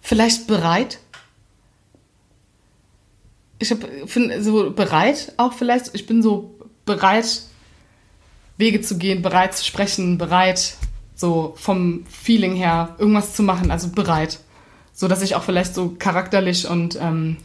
vielleicht 0.00 0.46
bereit. 0.46 0.98
Ich 3.58 3.74
bin 4.14 4.42
so 4.42 4.70
bereit 4.70 5.32
auch 5.38 5.54
vielleicht. 5.54 5.94
Ich 5.94 6.06
bin 6.06 6.22
so 6.22 6.54
bereit, 6.84 7.42
Wege 8.58 8.80
zu 8.80 8.96
gehen, 8.96 9.22
bereit 9.22 9.56
zu 9.56 9.64
sprechen, 9.64 10.18
bereit, 10.18 10.76
so 11.16 11.54
vom 11.56 12.04
Feeling 12.06 12.54
her 12.54 12.94
irgendwas 12.98 13.34
zu 13.34 13.42
machen, 13.42 13.72
also 13.72 13.88
bereit 13.88 14.38
so 14.96 15.08
dass 15.08 15.22
ich 15.22 15.36
auch 15.36 15.44
vielleicht 15.44 15.74
so 15.74 15.94
charakterlich 15.98 16.68
und 16.68 16.98
ähm, 17.00 17.36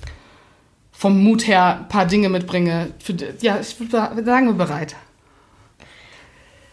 vom 0.94 1.22
Mut 1.22 1.46
her 1.48 1.82
ein 1.82 1.90
paar 1.90 2.06
Dinge 2.06 2.30
mitbringe. 2.30 2.92
Für, 3.04 3.14
ja, 3.42 3.60
ich 3.60 3.78
würde 3.80 4.24
sagen, 4.24 4.48
wir 4.48 4.54
bereit. 4.54 4.96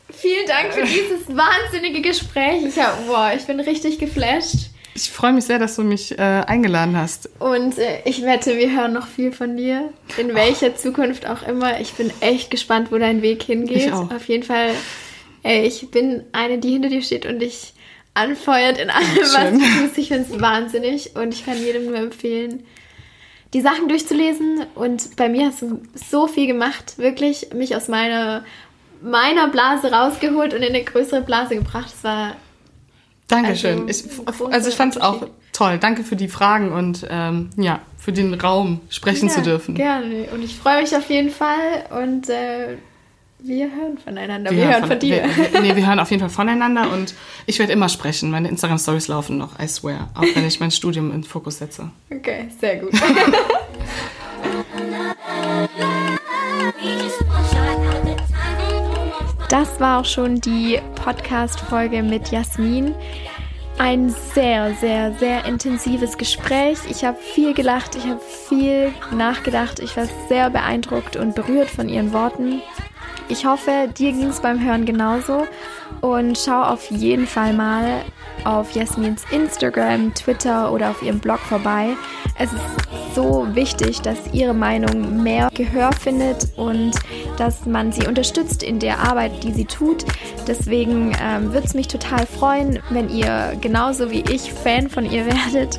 Vielen 0.09 0.47
Dank 0.47 0.73
für 0.73 0.85
dieses 0.85 1.27
wahnsinnige 1.29 2.01
Gespräch. 2.01 2.65
Ich, 2.65 2.79
hab, 2.79 3.07
boah, 3.07 3.33
ich 3.37 3.45
bin 3.45 3.59
richtig 3.59 3.99
geflasht. 3.99 4.71
Ich 4.95 5.11
freue 5.11 5.33
mich 5.33 5.45
sehr, 5.45 5.59
dass 5.59 5.77
du 5.77 5.83
mich 5.83 6.17
äh, 6.17 6.23
eingeladen 6.23 6.97
hast. 6.97 7.29
Und 7.41 7.79
äh, 7.79 8.03
ich 8.05 8.23
wette, 8.23 8.57
wir 8.57 8.71
hören 8.71 8.93
noch 8.93 9.07
viel 9.07 9.33
von 9.33 9.57
dir. 9.57 9.93
In 10.17 10.35
welcher 10.35 10.69
oh. 10.69 10.77
Zukunft 10.77 11.27
auch 11.27 11.43
immer. 11.43 11.81
Ich 11.81 11.93
bin 11.95 12.13
echt 12.21 12.51
gespannt, 12.51 12.93
wo 12.93 12.99
dein 12.99 13.21
Weg 13.23 13.43
hingeht. 13.43 13.93
Auf 13.93 14.29
jeden 14.29 14.45
Fall, 14.45 14.71
ey, 15.43 15.67
ich 15.67 15.91
bin 15.91 16.25
eine, 16.33 16.59
die 16.59 16.71
hinter 16.71 16.89
dir 16.89 17.03
steht 17.03 17.27
und 17.27 17.43
ich 17.43 17.75
anfeuert 18.15 18.79
in 18.79 18.91
allem, 18.91 19.17
was 19.17 19.53
du 19.53 19.59
tust. 19.59 19.99
Ich 19.99 20.09
finde 20.09 20.27
es 20.31 20.41
wahnsinnig 20.41 21.17
und 21.17 21.33
ich 21.33 21.45
kann 21.45 21.57
jedem 21.57 21.87
nur 21.87 21.97
empfehlen, 21.97 22.65
die 23.55 23.61
Sachen 23.61 23.89
durchzulesen. 23.89 24.67
Und 24.75 25.17
bei 25.17 25.29
mir 25.29 25.47
hast 25.47 25.63
du 25.63 25.83
so 25.95 26.27
viel 26.27 26.47
gemacht, 26.47 26.99
wirklich 26.99 27.53
mich 27.55 27.77
aus 27.77 27.89
meiner, 27.89 28.45
meiner 29.01 29.49
Blase 29.49 29.91
rausgeholt 29.91 30.53
und 30.53 30.63
in 30.63 30.75
eine 30.75 30.85
größere 30.85 31.23
Blase 31.23 31.57
gebracht. 31.57 31.93
Es 31.97 32.05
war. 32.05 32.37
Dankeschön. 33.29 33.87
Also, 33.87 34.09
ich, 34.09 34.53
also 34.53 34.69
ich 34.69 34.75
fand 34.75 34.97
es 34.97 35.01
auch 35.01 35.27
toll. 35.53 35.79
Danke 35.79 36.03
für 36.03 36.17
die 36.17 36.29
Fragen 36.29 36.73
und 36.73 37.07
ähm, 37.11 37.51
ja, 37.57 37.81
für 37.99 38.13
den 38.13 38.35
Raum 38.35 38.81
sprechen 38.89 39.29
ja, 39.29 39.35
zu 39.35 39.43
dürfen. 39.43 39.75
Gerne. 39.75 40.29
Und 40.33 40.43
ich 40.43 40.57
freue 40.57 40.81
mich 40.81 40.97
auf 40.97 41.11
jeden 41.11 41.31
Fall 41.31 41.85
und 41.91 42.31
äh, 42.31 42.79
wir 43.41 43.71
hören 43.71 43.99
voneinander. 43.99 44.51
Wir, 44.51 44.59
wir 44.59 44.69
hören 44.69 44.81
von, 44.81 44.91
von 44.91 44.99
dir. 44.99 45.23
Wir, 45.23 45.61
nee, 45.63 45.77
wir 45.77 45.87
hören 45.87 46.01
auf 46.01 46.11
jeden 46.11 46.21
Fall 46.21 46.31
voneinander 46.31 46.91
und 46.93 47.15
ich 47.47 47.59
werde 47.59 47.73
immer 47.73 47.89
sprechen. 47.89 48.31
Meine 48.31 48.49
Instagram-Stories 48.49 49.09
laufen 49.09 49.39
noch, 49.39 49.59
I 49.61 49.69
swear. 49.69 50.11
Auch 50.15 50.25
wenn 50.35 50.47
ich 50.47 50.61
mein 50.61 50.71
Studium 50.71 51.13
in 51.13 51.25
Fokus 51.25 51.59
setze. 51.59 51.91
Okay, 52.11 52.49
sehr 52.61 52.77
gut. 52.77 52.93
das 59.49 59.81
war 59.81 60.01
auch 60.01 60.05
schon 60.05 60.41
die 60.41 60.81
Podcast-Folge 60.97 62.03
mit 62.03 62.31
Jasmin. 62.31 62.95
Ein 63.79 64.13
sehr, 64.35 64.75
sehr, 64.75 65.13
sehr 65.15 65.45
intensives 65.45 66.19
Gespräch. 66.19 66.79
Ich 66.91 67.05
habe 67.05 67.17
viel 67.17 67.55
gelacht, 67.55 67.95
ich 67.95 68.05
habe 68.07 68.21
viel 68.49 68.93
nachgedacht. 69.13 69.79
Ich 69.79 69.97
war 69.97 70.09
sehr 70.29 70.51
beeindruckt 70.51 71.15
und 71.15 71.37
berührt 71.37 71.71
von 71.71 71.89
ihren 71.89 72.13
Worten. 72.13 72.61
Ich 73.31 73.45
hoffe, 73.45 73.89
dir 73.97 74.13
ging 74.13 74.29
es 74.29 74.41
beim 74.41 74.65
Hören 74.65 74.87
genauso 74.87 75.47
und 76.01 76.39
schau 76.39 76.63
auf 76.63 76.91
jeden 76.91 77.27
Fall 77.27 77.53
mal 77.53 78.03
auf 78.45 78.73
Jasmins 78.73 79.25
Instagram, 79.31 80.15
Twitter 80.15 80.73
oder 80.73 80.91
auf 80.91 81.03
ihrem 81.03 81.19
Blog 81.19 81.39
vorbei. 81.41 81.95
Es 82.39 82.51
ist 82.53 83.15
so 83.15 83.47
wichtig, 83.55 84.01
dass 84.01 84.33
ihre 84.33 84.55
Meinung 84.55 85.23
mehr 85.23 85.51
Gehör 85.53 85.93
findet 85.93 86.49
und 86.57 86.93
dass 87.37 87.67
man 87.67 87.93
sie 87.93 88.07
unterstützt 88.07 88.63
in 88.63 88.79
der 88.79 89.01
Arbeit, 89.01 89.43
die 89.45 89.53
sie 89.53 89.67
tut. 89.67 90.07
Deswegen 90.47 91.15
ähm, 91.21 91.53
würde 91.53 91.67
es 91.67 91.75
mich 91.75 91.89
total 91.89 92.27
freuen, 92.27 92.79
wenn 92.89 93.11
ihr 93.11 93.59
genauso 93.61 94.11
wie 94.11 94.25
ich 94.31 94.53
Fan 94.53 94.89
von 94.89 95.05
ihr 95.05 95.27
werdet. 95.53 95.79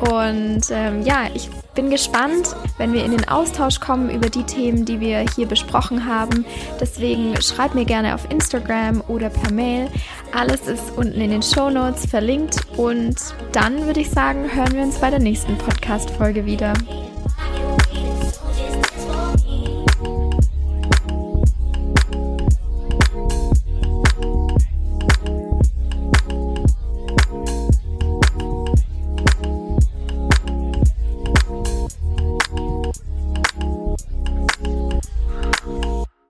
Und 0.00 0.62
ähm, 0.70 1.02
ja, 1.02 1.26
ich 1.34 1.48
bin 1.78 1.90
gespannt, 1.90 2.56
wenn 2.78 2.92
wir 2.92 3.04
in 3.04 3.12
den 3.12 3.28
Austausch 3.28 3.78
kommen 3.78 4.10
über 4.10 4.28
die 4.28 4.42
Themen, 4.42 4.84
die 4.84 4.98
wir 4.98 5.24
hier 5.36 5.46
besprochen 5.46 6.06
haben. 6.06 6.44
Deswegen 6.80 7.40
schreibt 7.40 7.76
mir 7.76 7.84
gerne 7.84 8.16
auf 8.16 8.28
Instagram 8.32 9.00
oder 9.06 9.30
per 9.30 9.52
Mail. 9.52 9.88
Alles 10.32 10.66
ist 10.66 10.90
unten 10.96 11.20
in 11.20 11.30
den 11.30 11.42
Show 11.42 11.70
Notes 11.70 12.04
verlinkt. 12.04 12.66
Und 12.76 13.14
dann 13.52 13.86
würde 13.86 14.00
ich 14.00 14.10
sagen, 14.10 14.52
hören 14.52 14.72
wir 14.72 14.82
uns 14.82 14.98
bei 14.98 15.08
der 15.08 15.20
nächsten 15.20 15.56
Podcast-Folge 15.56 16.46
wieder. 16.46 16.72